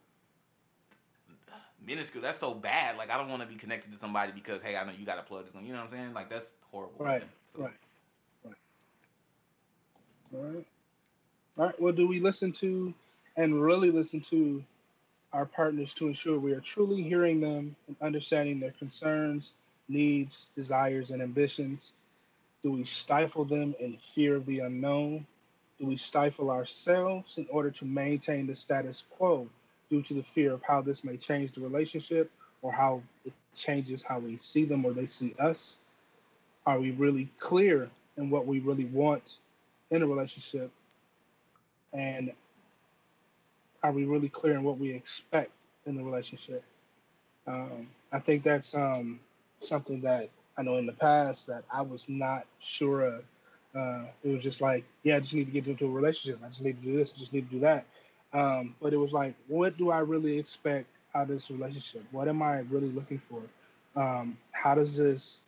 [1.87, 2.23] minuscule.
[2.23, 2.97] That's so bad.
[2.97, 5.17] Like I don't want to be connected to somebody because hey, I know you got
[5.17, 5.55] to plug this.
[5.55, 5.65] one.
[5.67, 6.15] You know what I'm saying?
[6.15, 7.05] Like that's horrible.
[7.05, 7.23] Right.
[7.47, 7.73] So, right.
[10.35, 10.67] all right
[11.59, 12.93] all right well do we listen to
[13.37, 14.63] and really listen to
[15.33, 19.55] our partners to ensure we are truly hearing them and understanding their concerns
[19.89, 21.93] needs desires and ambitions
[22.65, 25.25] do we stifle them in fear of the unknown
[25.79, 29.49] do we stifle ourselves in order to maintain the status quo
[29.91, 32.31] due to the fear of how this may change the relationship
[32.63, 35.81] or how it changes how we see them or they see us?
[36.67, 39.39] Are we really clear in what we really want
[39.91, 40.71] in a relationship?
[41.93, 42.33] And
[43.83, 45.51] are we really clear in what we expect
[45.87, 46.63] in the relationship?
[47.47, 49.21] Um, I think that's um,
[49.59, 53.25] something that I know in the past that I was not sure of.
[53.75, 56.41] Uh, it was just like, yeah, I just need to get into a relationship.
[56.45, 57.13] I just need to do this.
[57.15, 57.85] I just need to do that.
[58.33, 62.05] Um, but it was like, what do I really expect out of this relationship?
[62.13, 63.43] What am I really looking for?
[64.01, 65.41] Um, how does this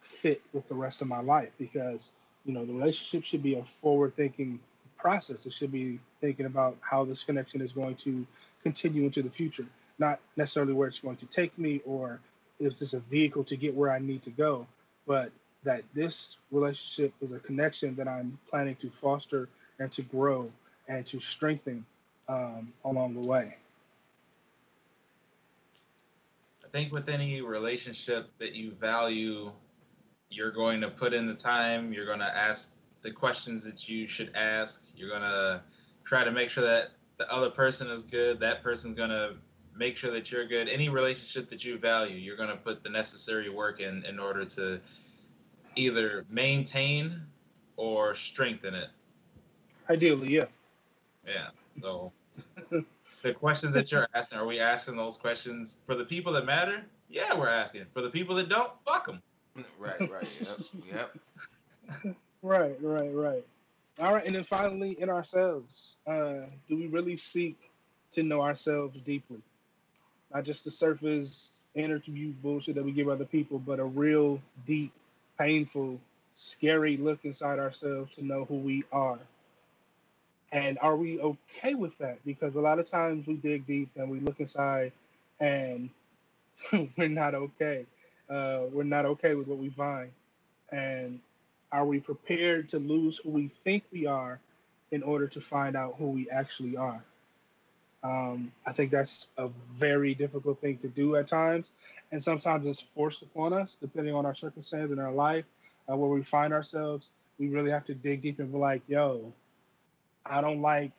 [0.00, 1.50] fit with the rest of my life?
[1.58, 2.12] Because
[2.44, 4.60] you know, the relationship should be a forward-thinking
[4.96, 5.46] process.
[5.46, 8.24] It should be thinking about how this connection is going to
[8.62, 9.66] continue into the future,
[9.98, 12.20] not necessarily where it's going to take me or
[12.60, 14.66] is just a vehicle to get where I need to go,
[15.06, 15.30] but
[15.64, 20.50] that this relationship is a connection that I'm planning to foster and to grow
[20.88, 21.84] and to strengthen
[22.28, 23.56] um, along the way.
[26.64, 29.50] I think with any relationship that you value,
[30.30, 32.72] you're going to put in the time, you're going to ask
[33.02, 35.62] the questions that you should ask, you're going to
[36.04, 39.36] try to make sure that the other person is good, that person's going to
[39.76, 40.68] make sure that you're good.
[40.68, 44.44] Any relationship that you value, you're going to put the necessary work in in order
[44.44, 44.80] to
[45.76, 47.20] either maintain
[47.76, 48.88] or strengthen it.
[49.90, 50.44] Ideally, yeah.
[51.26, 51.48] Yeah.
[51.80, 52.12] So
[53.22, 56.82] the questions that you're asking, are we asking those questions for the people that matter?
[57.08, 57.86] Yeah, we're asking.
[57.92, 59.22] For the people that don't, fuck them.
[59.78, 60.58] right, right, yep,
[60.92, 62.16] yep.
[62.42, 63.44] Right, right, right.
[63.98, 67.56] All right, and then finally, in ourselves, uh, do we really seek
[68.12, 69.40] to know ourselves deeply?
[70.32, 74.92] Not just the surface interview bullshit that we give other people, but a real deep,
[75.38, 76.00] painful,
[76.34, 79.18] scary look inside ourselves to know who we are.
[80.52, 82.24] And are we okay with that?
[82.24, 84.92] Because a lot of times we dig deep and we look inside
[85.40, 85.90] and
[86.96, 87.84] we're not okay.
[88.28, 90.10] Uh, we're not okay with what we find.
[90.70, 91.20] And
[91.72, 94.40] are we prepared to lose who we think we are
[94.90, 97.02] in order to find out who we actually are?
[98.02, 101.70] Um, I think that's a very difficult thing to do at times.
[102.12, 105.44] And sometimes it's forced upon us, depending on our circumstance in our life,
[105.90, 107.10] uh, where we find ourselves.
[107.38, 109.32] We really have to dig deep and be like, yo,
[110.24, 110.92] I don't like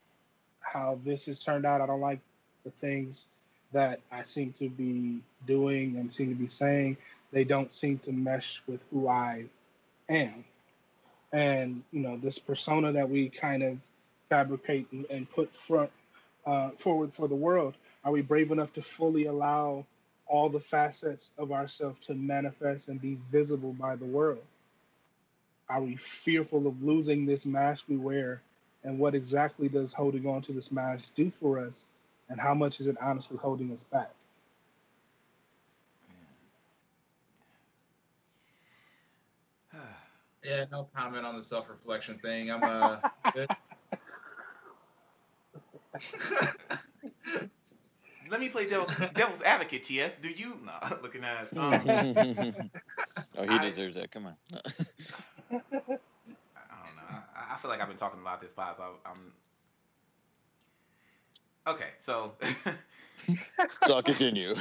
[0.60, 1.82] how this has turned out.
[1.82, 2.20] I don't like
[2.64, 3.28] the things
[3.72, 6.98] that I seem to be doing and seem to be saying.
[7.32, 9.46] They don't seem to mesh with who I
[10.10, 10.46] am.
[11.34, 13.78] And, you know, this persona that we kind of
[14.30, 15.92] fabricate and, and put front
[16.48, 17.76] uh, forward for the world,
[18.06, 19.86] are we brave enough to fully allow
[20.28, 24.44] all the facets of ourselves to manifest and be visible by the world?
[25.70, 28.42] Are we fearful of losing this mask we wear?
[28.84, 31.86] And what exactly does holding on to this mask do for us?
[32.30, 34.12] And how much is it honestly holding us back?
[40.44, 42.50] Yeah, no comment on the self reflection thing.
[42.50, 42.98] I'm uh.
[48.30, 50.18] Let me play devil, devil's advocate, TS.
[50.18, 50.60] Do you?
[50.66, 51.56] No, looking at us.
[51.56, 52.70] Um,
[53.38, 54.12] oh, he I- deserves that.
[54.12, 54.36] Come on.
[54.54, 54.62] I
[55.50, 57.20] don't know.
[57.36, 59.32] I, I feel like I've been talking about this pod, so I'm.
[61.68, 62.34] Okay, so
[63.86, 64.56] so I'll continue.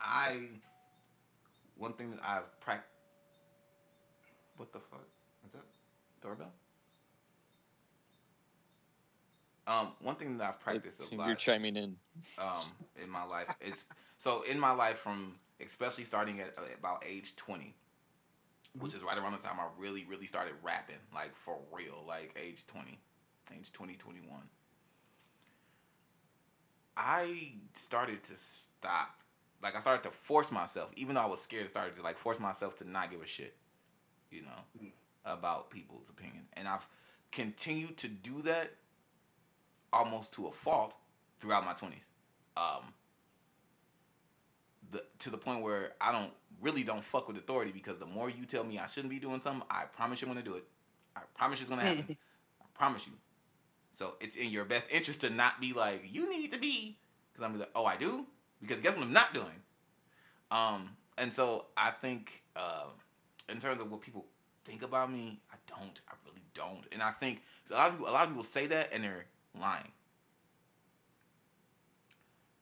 [0.00, 0.38] I
[1.76, 2.88] one thing that I've practiced.
[4.56, 5.04] What the fuck
[5.46, 5.62] is that?
[6.22, 6.52] Doorbell.
[9.68, 11.26] Um, one thing that I've practiced a lot.
[11.26, 11.94] You're chiming in.
[12.38, 12.64] um,
[13.02, 13.54] in my life.
[13.60, 13.84] It's
[14.16, 15.34] so in my life from
[15.64, 17.74] especially starting at uh, about age twenty,
[18.78, 22.34] which is right around the time I really really started rapping like for real, like
[22.42, 22.98] age 20,
[23.56, 24.40] age 20, 21.
[26.96, 29.20] I started to stop.
[29.62, 32.16] Like I started to force myself, even though I was scared, I started to like
[32.16, 33.54] force myself to not give a shit,
[34.30, 34.92] you know, Mhm.
[35.24, 36.46] about people's opinion.
[36.54, 36.86] And I've
[37.32, 38.72] continued to do that
[39.92, 40.94] almost to a fault
[41.38, 42.08] throughout my twenties.
[42.56, 42.92] Um,
[44.90, 48.30] the to the point where I don't really don't fuck with authority because the more
[48.30, 50.64] you tell me I shouldn't be doing something, I promise you're gonna do it.
[51.16, 52.16] I promise it's gonna happen.
[52.60, 53.12] I promise you.
[53.92, 56.96] So it's in your best interest to not be like you need to be
[57.32, 58.26] because I'm like oh I do
[58.60, 59.46] because guess what I'm not doing.
[60.50, 62.86] Um, and so I think uh,
[63.50, 64.26] in terms of what people
[64.64, 66.00] think about me, I don't.
[66.08, 66.86] I really don't.
[66.92, 69.26] And I think a lot of people, a lot of people say that and they're
[69.60, 69.92] lying.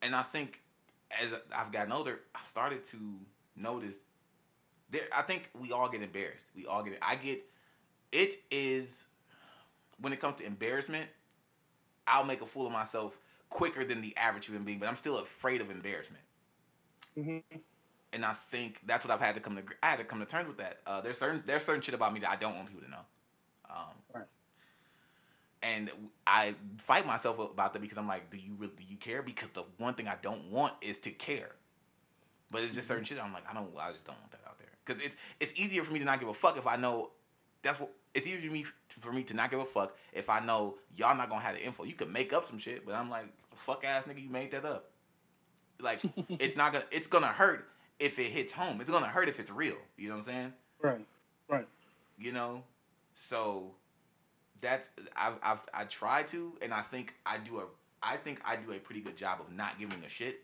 [0.02, 0.62] And I think
[1.10, 2.98] as I've gotten older, I started to
[3.56, 3.98] notice
[4.90, 5.02] there.
[5.16, 6.50] I think we all get embarrassed.
[6.56, 6.98] We all get it.
[7.02, 7.42] I get
[8.12, 9.06] it is
[10.00, 11.08] when it comes to embarrassment.
[12.06, 13.18] I'll make a fool of myself
[13.50, 16.24] quicker than the average human being, but I'm still afraid of embarrassment.
[17.14, 17.38] hmm
[18.12, 19.62] And I think that's what I've had to come to.
[19.82, 20.78] I had to come to terms with that.
[20.86, 23.04] Uh, there's certain there's certain shit about me that I don't want people to know.
[23.70, 24.26] Um, Right.
[25.74, 25.90] And
[26.26, 29.22] I fight myself about that because I'm like, do you really do you care?
[29.22, 31.50] Because the one thing I don't want is to care.
[32.50, 33.14] But it's just certain mm-hmm.
[33.14, 33.24] shit.
[33.24, 33.70] I'm like, I don't.
[33.78, 34.68] I just don't want that out there.
[34.84, 37.10] Because it's it's easier for me to not give a fuck if I know.
[37.62, 38.64] That's what it's easier for me
[39.00, 41.64] for me to not give a fuck if I know y'all not gonna have the
[41.64, 41.84] info.
[41.84, 44.64] You could make up some shit, but I'm like, fuck ass nigga, you made that
[44.64, 44.90] up.
[45.80, 47.68] Like it's not gonna it's gonna hurt
[47.98, 48.80] if it hits home.
[48.80, 49.76] It's gonna hurt if it's real.
[49.96, 50.52] You know what I'm saying?
[50.80, 51.06] Right.
[51.48, 51.66] Right.
[52.18, 52.62] You know,
[53.14, 53.74] so
[54.60, 57.64] that's I've I've I try to, and I think I do a
[58.02, 60.42] I think I do a pretty good job of not giving a shit.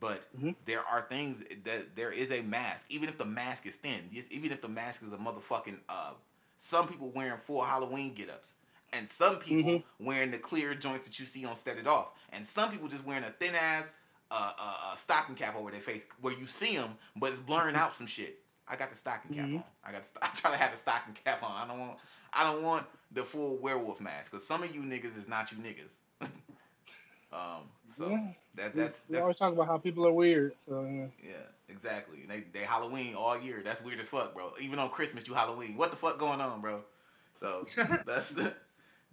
[0.00, 0.54] But Mhm.
[0.64, 4.32] there are things that there is a mask, even if the mask is thin, just
[4.32, 6.14] even if the mask is a motherfucking uh,
[6.56, 8.54] some people wearing full Halloween get-ups.
[8.92, 9.84] And some people Mhm.
[9.98, 12.12] wearing the clear joints that you see on Set It Off.
[12.32, 13.94] And some people just wearing a thin ass
[14.30, 17.74] uh, uh, uh, stocking cap over their face where you see them, but it's blurring
[17.76, 18.40] out some shit.
[18.66, 19.56] I got the stocking cap Mhm.
[19.56, 19.64] on.
[19.84, 20.06] I got.
[20.06, 21.52] St- I try to have the stocking cap on.
[21.52, 21.98] I don't want.
[22.36, 25.58] I don't want the full werewolf mask because some of you niggas is not you
[25.58, 26.00] niggas.
[27.32, 27.68] um.
[27.90, 28.28] So Yeah.
[28.54, 30.54] that We- that's we that's always talk about how people are weird.
[30.68, 31.06] So yeah.
[31.22, 32.22] yeah, exactly.
[32.22, 33.62] And they they Halloween all year.
[33.64, 34.50] That's weird as fuck, bro.
[34.60, 35.76] Even on Christmas, you Halloween.
[35.76, 36.82] What the fuck going on, bro?
[37.38, 37.66] So
[38.06, 38.54] that's the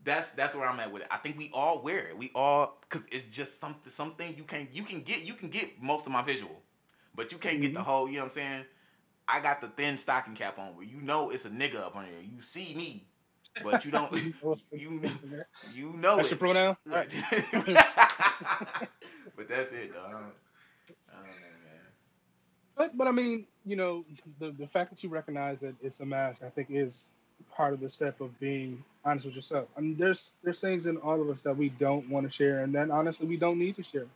[0.03, 1.07] that's that's where I'm at with it.
[1.11, 2.17] I think we all wear it.
[2.17, 5.81] We all because it's just something something you can you can get you can get
[5.81, 6.61] most of my visual,
[7.15, 7.83] but you can't get the Mhm.
[7.83, 8.07] whole.
[8.07, 8.65] You know what I'm saying?
[9.27, 12.05] I got the thin stocking cap on where you know it's a nigga up on
[12.05, 12.19] here.
[12.21, 13.07] You see me,
[13.63, 14.11] but you don't.
[14.71, 15.01] You
[15.73, 16.31] you know That's it.
[16.31, 16.77] your pronoun.
[16.87, 16.93] All
[19.35, 20.05] but that's it, though.
[20.05, 20.33] I don't,
[21.09, 21.91] I don't know, man.
[22.75, 24.05] But but I mean, you know,
[24.39, 27.07] the the fact that you recognize that it's a mask, I think, is
[27.55, 29.67] part of the step of being honest with yourself.
[29.77, 32.63] I mean, there's there's things in all of us that we don't want to share,
[32.63, 34.07] and then honestly, we don't need to share.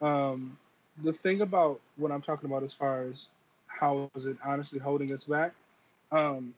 [0.00, 0.56] Um,
[1.02, 3.28] the thing about what I'm talking about, as far as
[3.66, 5.52] how is it honestly holding us back?
[6.10, 6.54] Um,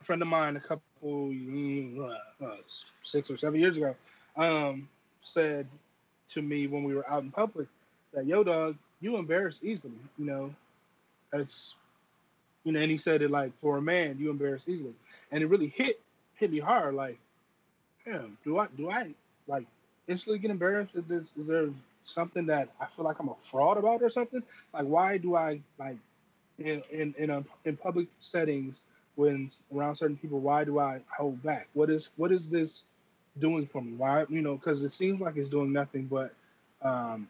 [0.00, 0.82] a friend of mine, a couple
[3.02, 3.94] six or seven years ago,
[4.36, 4.88] um,
[5.20, 5.66] said
[6.30, 7.68] to me when we were out in public
[8.12, 9.94] that, "Yo, dog, you embarrass easily.
[10.18, 10.54] You know,
[11.32, 11.74] it's
[12.64, 14.94] you know." And he said it like, "For a man, you embarrass easily,"
[15.30, 16.00] and it really hit
[16.36, 16.94] hit me hard.
[16.94, 17.18] Like,
[18.04, 19.14] damn, do I do I
[19.46, 19.66] like
[20.08, 20.94] instantly get embarrassed?
[20.94, 21.68] Is there, is there
[22.04, 24.42] something that I feel like I'm a fraud about or something?
[24.72, 25.98] Like, why do I like
[26.58, 28.82] in in in, a, in public settings
[29.16, 30.40] when around certain people?
[30.40, 31.68] Why do I hold back?
[31.74, 32.84] What is what is this
[33.38, 33.92] doing for me?
[33.92, 34.56] Why you know?
[34.56, 36.32] Because it seems like it's doing nothing but
[36.82, 37.28] um,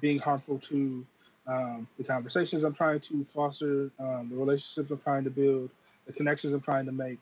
[0.00, 1.04] being harmful to
[1.46, 5.70] um, the conversations I'm trying to foster, um, the relationships I'm trying to build,
[6.06, 7.18] the connections I'm trying to make.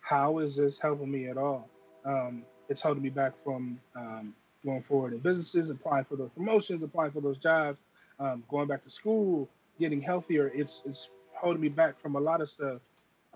[0.00, 1.68] How is this helping me at all?
[2.04, 4.34] Um, it's holding me back from um,
[4.64, 7.78] going forward in businesses, applying for those promotions, applying for those jobs,
[8.18, 9.48] um, going back to school,
[9.78, 10.48] getting healthier.
[10.54, 11.10] It's it's
[11.40, 12.80] holding me back from a lot of stuff.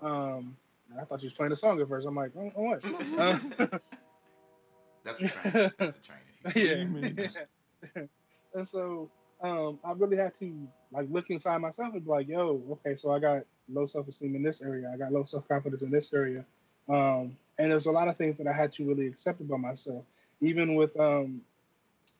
[0.01, 0.55] Um,
[0.99, 2.07] I thought you was playing a song at first.
[2.07, 2.85] I'm like, oh, oh what?
[3.19, 3.39] Uh,
[5.03, 5.71] That's a train.
[5.77, 6.19] That's a train.
[6.45, 7.29] If you
[7.95, 8.01] yeah.
[8.55, 9.09] and so
[9.41, 13.11] um, I really had to like look inside myself and be like, yo, okay, so
[13.11, 14.89] I got low self esteem in this area.
[14.91, 16.43] I got low self confidence in this area.
[16.89, 20.03] Um, and there's a lot of things that I had to really accept about myself,
[20.41, 21.41] even with um,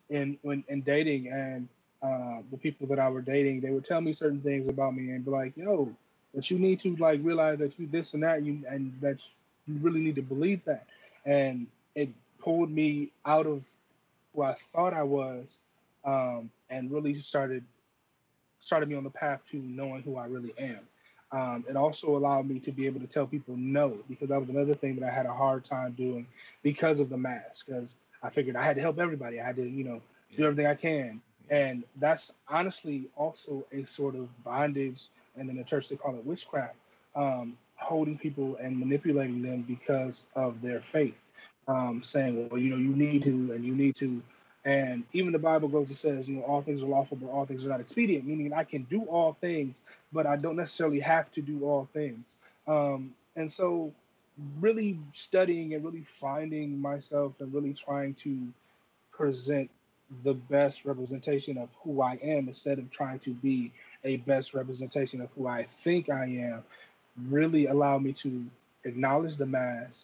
[0.09, 1.67] in when in dating and
[2.06, 5.11] uh, the people that I were dating, they would tell me certain things about me
[5.11, 5.90] and be like, yo,
[6.34, 9.19] but you need to like realize that you this and that, you and that
[9.68, 10.86] you really need to believe that.
[11.26, 12.10] And it
[12.40, 13.65] pulled me out of
[14.34, 15.57] who I thought I was,
[16.03, 17.64] um, and really started
[18.60, 20.80] started me on the path to knowing who I really am.
[21.32, 24.49] Um, it also allowed me to be able to tell people no, because that was
[24.49, 26.27] another thing that I had a hard time doing
[26.64, 27.65] because of the mask.
[27.68, 29.40] Because I figured I had to help everybody.
[29.40, 30.02] I had to, you know,
[30.36, 35.07] do everything I can, and that's honestly also a sort of bondage.
[35.38, 36.76] And in the church, they call it witchcraft,
[37.15, 41.15] um, holding people and manipulating them because of their faith
[41.67, 44.22] um, saying, well, you know, you need to and you need to.
[44.65, 47.45] And even the Bible goes and says, you know, all things are lawful, but all
[47.45, 49.81] things are not expedient, meaning I can do all things,
[50.11, 52.26] but I don't necessarily have to do all things.
[52.67, 53.93] Um, and so,
[54.59, 58.47] really studying and really finding myself and really trying to
[59.11, 59.69] present
[60.23, 63.72] the best representation of who I am instead of trying to be
[64.03, 66.64] a best representation of who I think I am
[67.30, 68.45] really allowed me to
[68.84, 70.03] acknowledge the mask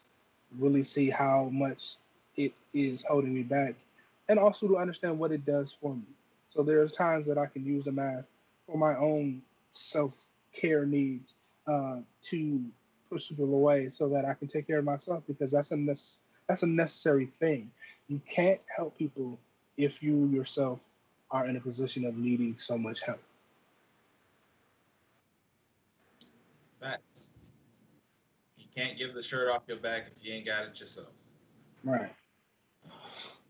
[0.57, 1.95] really see how much
[2.36, 3.76] it is holding me back
[4.28, 6.03] and also to understand what it does for me.
[6.49, 8.26] So there's times that I can use the mask
[8.65, 9.41] for my own
[9.72, 11.34] self-care needs
[11.68, 12.61] uh, to
[13.10, 15.78] push people away so that I can take care of myself because that's a
[16.48, 17.72] that's a necessary thing.
[18.07, 19.40] You can't help people
[19.83, 20.87] if you yourself
[21.31, 23.21] are in a position of needing so much help.
[26.79, 27.31] Facts.
[28.57, 31.09] You can't give the shirt off your back if you ain't got it yourself.
[31.83, 32.11] Right.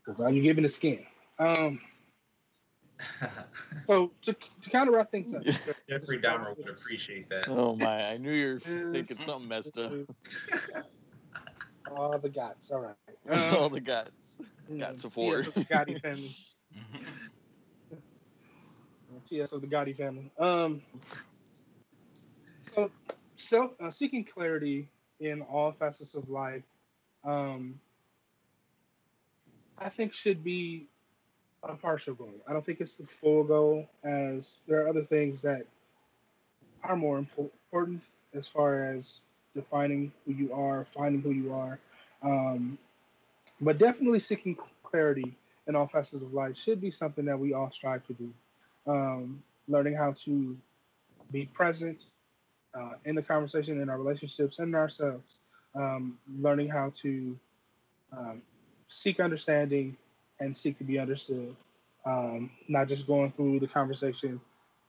[0.04, 1.04] Because all you're giving is skin.
[1.38, 1.80] Um,
[3.86, 4.32] so to,
[4.62, 5.42] to kind of wrap things up.
[5.88, 7.48] Jeffrey Dahmer would appreciate that.
[7.48, 8.10] Oh my!
[8.10, 8.60] I knew you were
[8.92, 9.92] thinking something messed up.
[11.96, 12.70] All the gods.
[12.70, 13.52] All right.
[13.52, 14.40] All the guts.
[14.78, 15.44] Got mm, support.
[15.44, 16.36] TS of the Gotti family.
[19.28, 20.30] TS of the Gotti family.
[20.38, 20.80] Um,
[22.74, 22.90] so
[23.36, 24.88] self uh, seeking clarity
[25.20, 26.62] in all facets of life,
[27.24, 27.78] um,
[29.78, 30.86] I think should be
[31.62, 32.34] a partial goal.
[32.48, 35.66] I don't think it's the full goal, as there are other things that
[36.82, 38.02] are more impo- important
[38.34, 39.20] as far as
[39.54, 41.78] defining who you are, finding who you are.
[42.22, 42.78] Um,
[43.60, 47.70] but definitely seeking clarity in all facets of life should be something that we all
[47.70, 48.32] strive to do.
[48.86, 50.56] Um, learning how to
[51.30, 52.04] be present
[52.74, 55.38] uh, in the conversation, in our relationships, and in ourselves.
[55.74, 57.38] Um, learning how to
[58.12, 58.42] um,
[58.88, 59.96] seek understanding
[60.40, 61.54] and seek to be understood.
[62.04, 64.40] Um, not just going through the conversation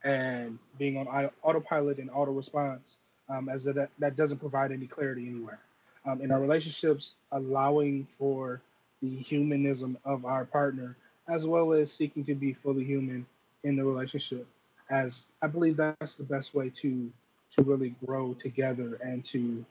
[0.02, 5.28] and being on autopilot and auto response, um, as that, that doesn't provide any clarity
[5.28, 5.58] anywhere.
[6.06, 8.60] Um, in our relationships, allowing for
[9.00, 10.96] the humanism of our partner,
[11.28, 13.26] as well as seeking to be fully human
[13.62, 14.46] in the relationship,
[14.90, 17.10] as I believe that's the best way to
[17.52, 19.64] to really grow together and to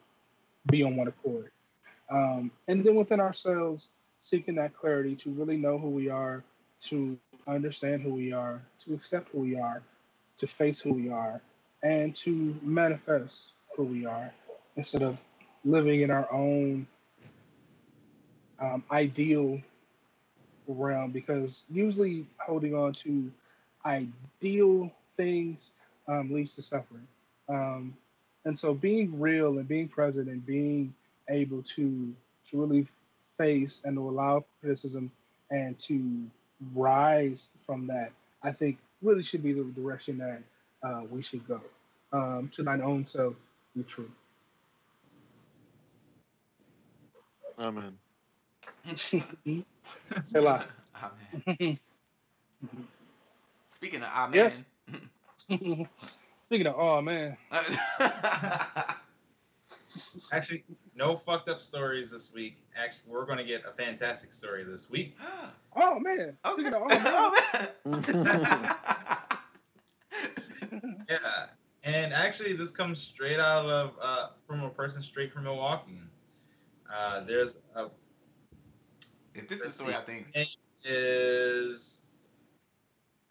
[0.67, 1.51] be on one accord.
[2.09, 3.89] Um, and then within ourselves,
[4.19, 6.43] seeking that clarity to really know who we are,
[6.83, 9.81] to understand who we are, to accept who we are,
[10.37, 11.41] to face who we are,
[11.83, 14.31] and to manifest who we are
[14.75, 15.19] instead of
[15.65, 16.87] living in our own
[18.59, 19.59] um, ideal
[20.67, 23.29] realm because usually holding on to
[23.85, 25.71] ideal things
[26.07, 27.07] um, leads to suffering.
[27.49, 27.95] Um,
[28.45, 30.93] and so being real and being present and being
[31.29, 32.13] able to
[32.49, 32.87] to really
[33.37, 35.11] face and to allow criticism
[35.49, 36.25] and to
[36.73, 38.11] rise from that,
[38.41, 40.41] I think really should be the direction that
[40.83, 41.61] uh, we should go.
[42.11, 43.35] Um, to thine own self
[43.75, 44.09] be true.
[47.59, 47.97] Amen.
[48.95, 49.23] Say
[50.35, 50.67] a lot.
[51.47, 51.79] Amen.
[53.69, 54.35] Speaking of amen.
[54.35, 54.63] Yes.
[55.49, 57.35] Speaking of, oh man,
[60.31, 60.63] Actually,
[60.95, 62.57] no fucked up stories this week.
[62.75, 65.17] Actually, we're going to get a fantastic story this week.
[65.75, 66.37] oh man.
[66.45, 66.63] okay.
[66.63, 67.35] Speaking of, oh
[67.85, 68.92] man.
[71.09, 71.45] Yeah,
[71.83, 76.01] and actually, this comes straight out of uh, from a person straight from Milwaukee.
[76.93, 77.87] Uh, there's a
[79.33, 80.27] if this is the story, I think.
[80.83, 82.01] is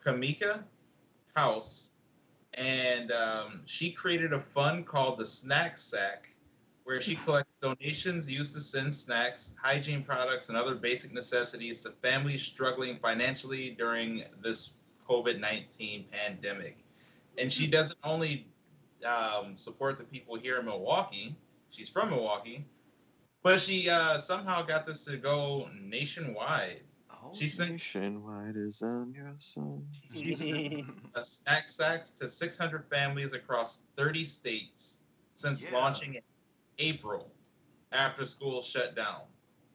[0.04, 0.62] Kamika
[1.34, 1.92] House,
[2.54, 6.34] and um, she created a fund called the Snack Sack,
[6.84, 11.90] where she collects donations used to send snacks, hygiene products, and other basic necessities to
[11.90, 14.72] families struggling financially during this
[15.08, 16.78] COVID 19 pandemic.
[17.38, 18.46] And she doesn't only
[19.06, 21.34] um, support the people here in Milwaukee,
[21.70, 22.64] she's from Milwaukee,
[23.42, 26.80] but she uh, somehow got this to go nationwide.
[27.10, 29.84] Oh, She sent Nationwide is on your son.
[30.14, 30.84] she sent
[31.14, 34.98] a snack sacks to 600 families across 30 states
[35.34, 35.72] since Yeah.
[35.72, 36.22] launching in
[36.78, 37.30] April
[37.92, 39.22] after school shut down.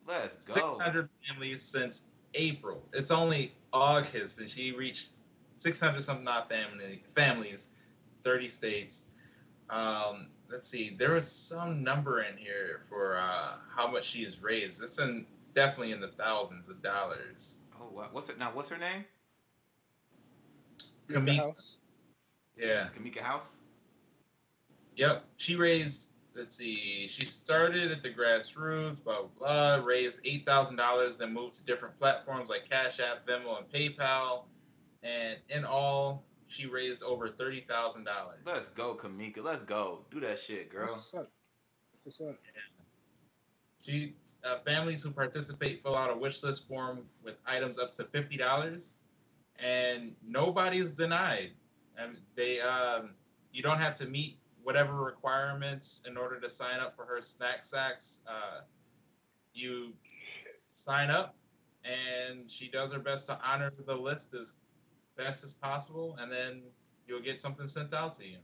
[0.07, 0.53] Let's go.
[0.77, 2.03] 600 families since
[2.33, 2.83] April.
[2.93, 5.11] It's only August, and she reached
[5.57, 7.67] 600 something odd family families,
[8.23, 9.05] 30 states.
[9.69, 14.81] Um, let's see, there was some number in here for uh, how much she's raised.
[14.81, 17.57] It's in definitely in the thousands of dollars.
[17.79, 18.51] Oh, what, what's it now?
[18.53, 19.03] What's her name?
[21.09, 21.37] In Kamika.
[21.37, 21.77] house.
[22.57, 22.87] Yeah.
[22.97, 23.55] Kamika House.
[24.95, 25.25] Yep.
[25.37, 31.33] She raised, let's see, she started at the grassroots, blah, blah, blah, raised $8,000, then
[31.33, 34.43] moved to different platforms like Cash App, Venmo, and PayPal.
[35.03, 38.05] And in all, she raised over $30,000.
[38.45, 39.43] Let's go, Kamika.
[39.43, 40.05] Let's go.
[40.09, 40.87] Do that shit, girl.
[40.93, 41.31] What's up?
[42.03, 42.35] What's up?
[43.81, 48.03] She, uh, families who participate fill out a wish list form with items up to
[48.05, 48.93] $50,
[49.59, 51.51] and nobody's denied.
[51.97, 53.11] And they, um,
[53.51, 57.63] you don't have to meet whatever requirements in order to sign up for her snack
[57.63, 58.19] sacks.
[58.27, 58.61] Uh,
[59.53, 59.93] you
[60.71, 61.35] sign up,
[61.83, 64.53] and she does her best to honor the list as
[65.17, 66.61] best as possible, and then
[67.07, 68.37] you'll get something sent out to you.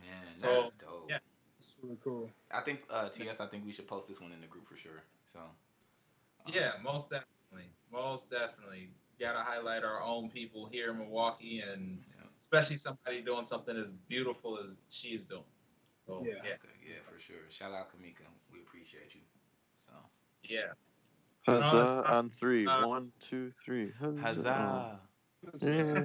[0.00, 1.06] Man, that's So, dope.
[1.08, 1.18] yeah.
[1.60, 2.30] It's really cool.
[2.52, 3.40] I think uh, TS.
[3.40, 5.02] I think we should post this one in the group for sure.
[5.32, 5.40] So.
[5.40, 7.70] um, Yeah, most definitely.
[7.92, 8.90] Most definitely.
[9.20, 12.22] Gotta highlight our own people here in Milwaukee and Yeah.
[12.40, 15.42] especially somebody doing something as beautiful as she's doing.
[16.06, 16.34] So, Yeah.
[16.44, 16.54] yeah.
[16.54, 17.50] Okay, yeah, for sure.
[17.50, 18.24] Shout out Kamika.
[18.52, 19.22] We appreciate you.
[19.78, 19.90] So.
[20.44, 20.72] Yeah.
[21.48, 22.66] Huzzah uh, on three.
[22.66, 23.92] uh, One, two, three.
[24.20, 25.00] Huzzah.
[25.62, 26.02] Yeah.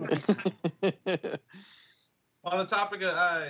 [2.46, 3.46] On the topic of uh,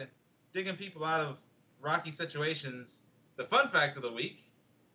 [0.53, 1.40] digging people out of
[1.82, 3.02] rocky situations,
[3.38, 4.44] the fun fact of the week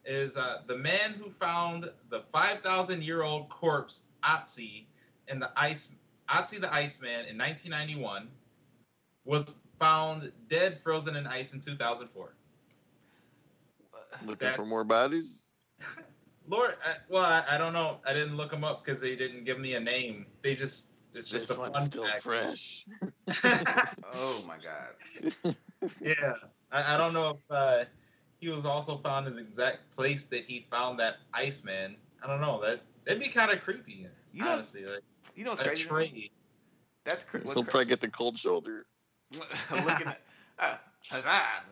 [0.05, 4.85] is uh, the man who found the 5,000 year old corpse Otzi
[5.29, 5.89] in the ice
[6.29, 8.29] Otzi the Iceman in 1991
[9.25, 12.35] was found dead, frozen in ice in 2004.
[14.25, 15.43] Looking for more bodies?
[16.49, 17.99] Lord, I, well, I, I don't know.
[18.07, 20.27] I didn't look him up because they didn't give me a name.
[20.43, 22.23] They just it's just this a one's fun still fact.
[22.23, 22.87] fresh.
[24.15, 25.55] Oh my God.
[26.01, 26.35] yeah,
[26.73, 27.85] I, I don't know if uh,
[28.41, 31.97] he was also found in the exact place that he found that Iceman.
[32.23, 32.61] I don't know.
[32.63, 34.87] That that'd be kind of creepy, You know, honestly.
[34.87, 35.03] Like
[35.37, 35.85] you know what's a crazy?
[35.85, 36.31] trade.
[37.05, 38.87] That's cra- He'll what probably get the cold shoulder.
[39.39, 40.21] cra- looking at.
[40.59, 40.77] Uh,
[41.11, 41.65] huzzah.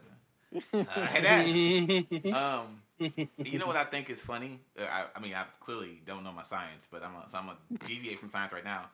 [0.73, 2.35] Uh, hey, Dad.
[2.35, 4.61] Um, you know what I think is funny?
[4.79, 7.47] Uh, I, I mean, I clearly don't know my science, but I'm a, so I'm
[7.47, 8.91] gonna deviate from science right now.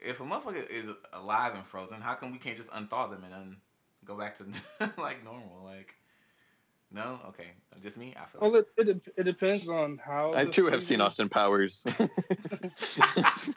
[0.00, 3.32] If a motherfucker is alive and frozen, how come we can't just unthaw them and
[3.32, 3.56] then
[4.04, 4.44] go back to
[5.00, 5.62] like normal?
[5.64, 5.94] Like,
[6.90, 7.52] no, okay,
[7.82, 8.14] just me.
[8.16, 8.50] I feel.
[8.50, 10.34] Well, it, it, it depends on how.
[10.34, 11.84] I too have seen Austin Powers.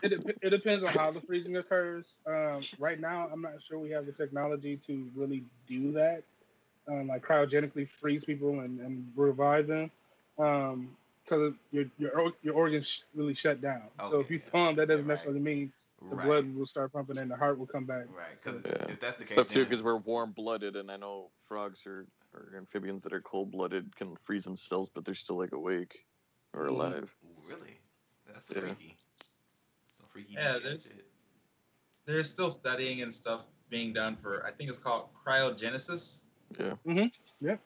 [0.02, 2.18] It, it depends on how the freezing occurs.
[2.26, 6.24] Um, right now, I'm not sure we have the technology to really do that.
[6.88, 9.92] Um, like cryogenically freeze people and, and revive them,
[10.38, 13.84] because your your your organs really shut down.
[14.10, 15.14] so if you thaw them, that doesn't right.
[15.14, 15.72] necessarily mean
[16.10, 16.26] the right.
[16.26, 18.06] blood will start pumping and the heart will come back.
[18.16, 18.94] Right, So- because Yeah.
[18.94, 22.06] if that's the case, Stuff too, because we're warm blooded, and I know frogs are
[22.34, 26.06] or amphibians that are cold blooded can freeze themselves, but they're still like awake
[26.54, 27.10] or alive.
[27.50, 27.80] Really,
[28.28, 28.60] that's Yeah.
[28.60, 28.98] freaky.
[29.88, 30.34] Some freaky.
[30.34, 30.94] Yeah, there's-
[32.06, 36.25] There's still studying and stuff being done for I think it's called cryogenesis.
[36.60, 36.76] Yeah.
[36.86, 37.58] Mhm, yeah.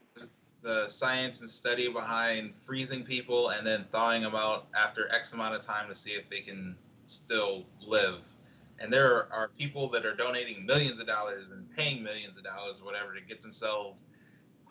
[0.62, 5.56] The science and study behind freezing people and then thawing them out after X amount
[5.56, 6.76] of time to see if they can
[7.06, 8.34] still live.
[8.80, 12.82] And there are people that are donating millions of dollars and paying millions of dollars
[12.82, 14.04] or whatever to get themselves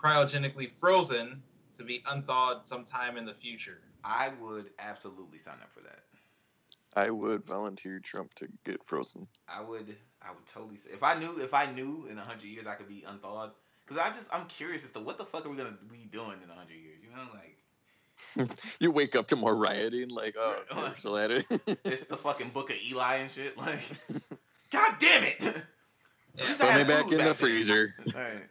[0.02, 1.42] cryogenically frozen
[1.76, 3.80] to be unthawed sometime in the future.
[4.04, 6.04] I would absolutely sign up for that.
[6.94, 9.26] I would volunteer Trump to get frozen.
[9.48, 9.96] I would.
[10.22, 12.74] I would totally say if I knew if I knew in a hundred years I
[12.74, 13.52] could be unthawed.
[13.88, 16.36] Because I just I'm curious as to what the fuck are we gonna be doing
[16.44, 16.98] in a hundred years?
[17.02, 20.84] You know, like You wake up to more rioting, like, oh, Right.
[20.88, 21.46] okay, still at it.
[21.84, 23.56] it's the fucking book of Eli and shit.
[23.56, 23.80] Like,
[24.70, 25.42] god damn it!
[25.44, 25.64] At
[26.36, 26.46] Yeah.
[26.52, 27.94] Throw me back food in the freezer.
[28.14, 28.42] All right,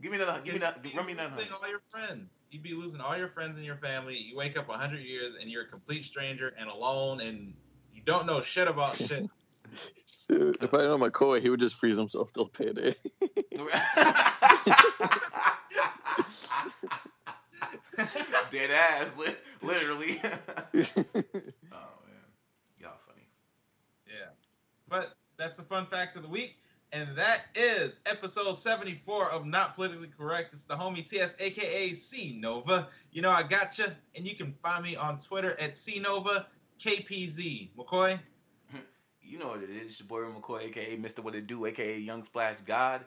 [0.00, 0.40] give me another.
[0.44, 0.78] Give me another.
[0.84, 1.36] You'd Run me be another.
[1.36, 2.30] losing all your friends.
[2.50, 4.16] You'd be losing all your friends and your family.
[4.16, 7.52] You wake up 100 years and you're a complete stranger and alone and
[7.92, 9.28] you don't know shit about shit.
[10.28, 12.94] Dude, if I know McCoy, he would just freeze himself till payday.
[18.50, 20.20] Dead ass, li- literally.
[20.24, 22.24] oh man,
[22.78, 23.26] y'all funny.
[24.06, 24.30] Yeah.
[24.88, 26.56] But that's the fun fact of the week.
[26.92, 30.52] And that is episode 74 of Not Politically Correct.
[30.52, 32.88] It's the homie TS, aka C Nova.
[33.10, 33.86] You know, I got you.
[34.14, 36.46] And you can find me on Twitter at C Nova
[36.80, 37.70] KPZ.
[37.76, 38.18] McCoy?
[39.26, 39.86] You know what it is.
[39.86, 41.20] It's your boy McCoy, aka Mr.
[41.20, 43.02] What It Do, aka Young Splash God,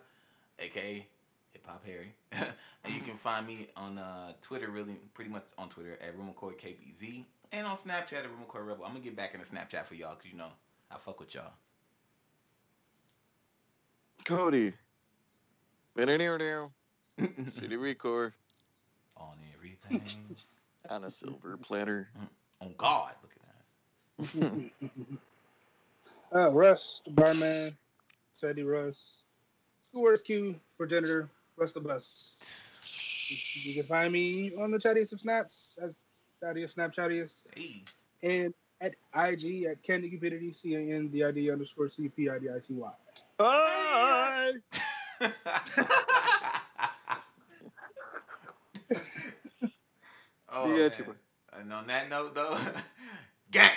[0.60, 1.06] aka
[1.52, 2.14] Hip Hop Harry.
[2.31, 6.57] and you can find me on uh, Twitter, really, pretty much on Twitter at McCoy
[6.57, 8.85] KPZ, and on Snapchat at McCoy Rebel.
[8.85, 10.49] I'm gonna get back in the Snapchat for y'all, cause you know
[10.91, 11.53] I fuck with y'all.
[14.26, 14.73] Cody.
[17.19, 18.34] Shitty record
[19.15, 20.02] on everything.
[20.89, 22.10] on a silver platter.
[22.61, 24.72] on God, look at that.
[26.34, 27.78] Uh, Russ, the barman,
[28.40, 29.24] Teddy Russ,
[29.94, 33.34] Schoolworks Q, progenitor, Russ the bus.
[33.66, 35.95] You can find me on the chattiest of snaps, as
[36.44, 37.84] chattiest Snapchattiest, Hey.
[38.24, 42.30] and at IG at Candid Cupidity, C A N D I D underscore C P
[42.30, 42.91] I D I T Y.
[43.38, 44.52] Bye.
[50.52, 50.91] oh, Yeah, man.
[50.91, 51.16] too much.
[51.54, 52.58] And on that note, though,
[53.52, 53.72] gang.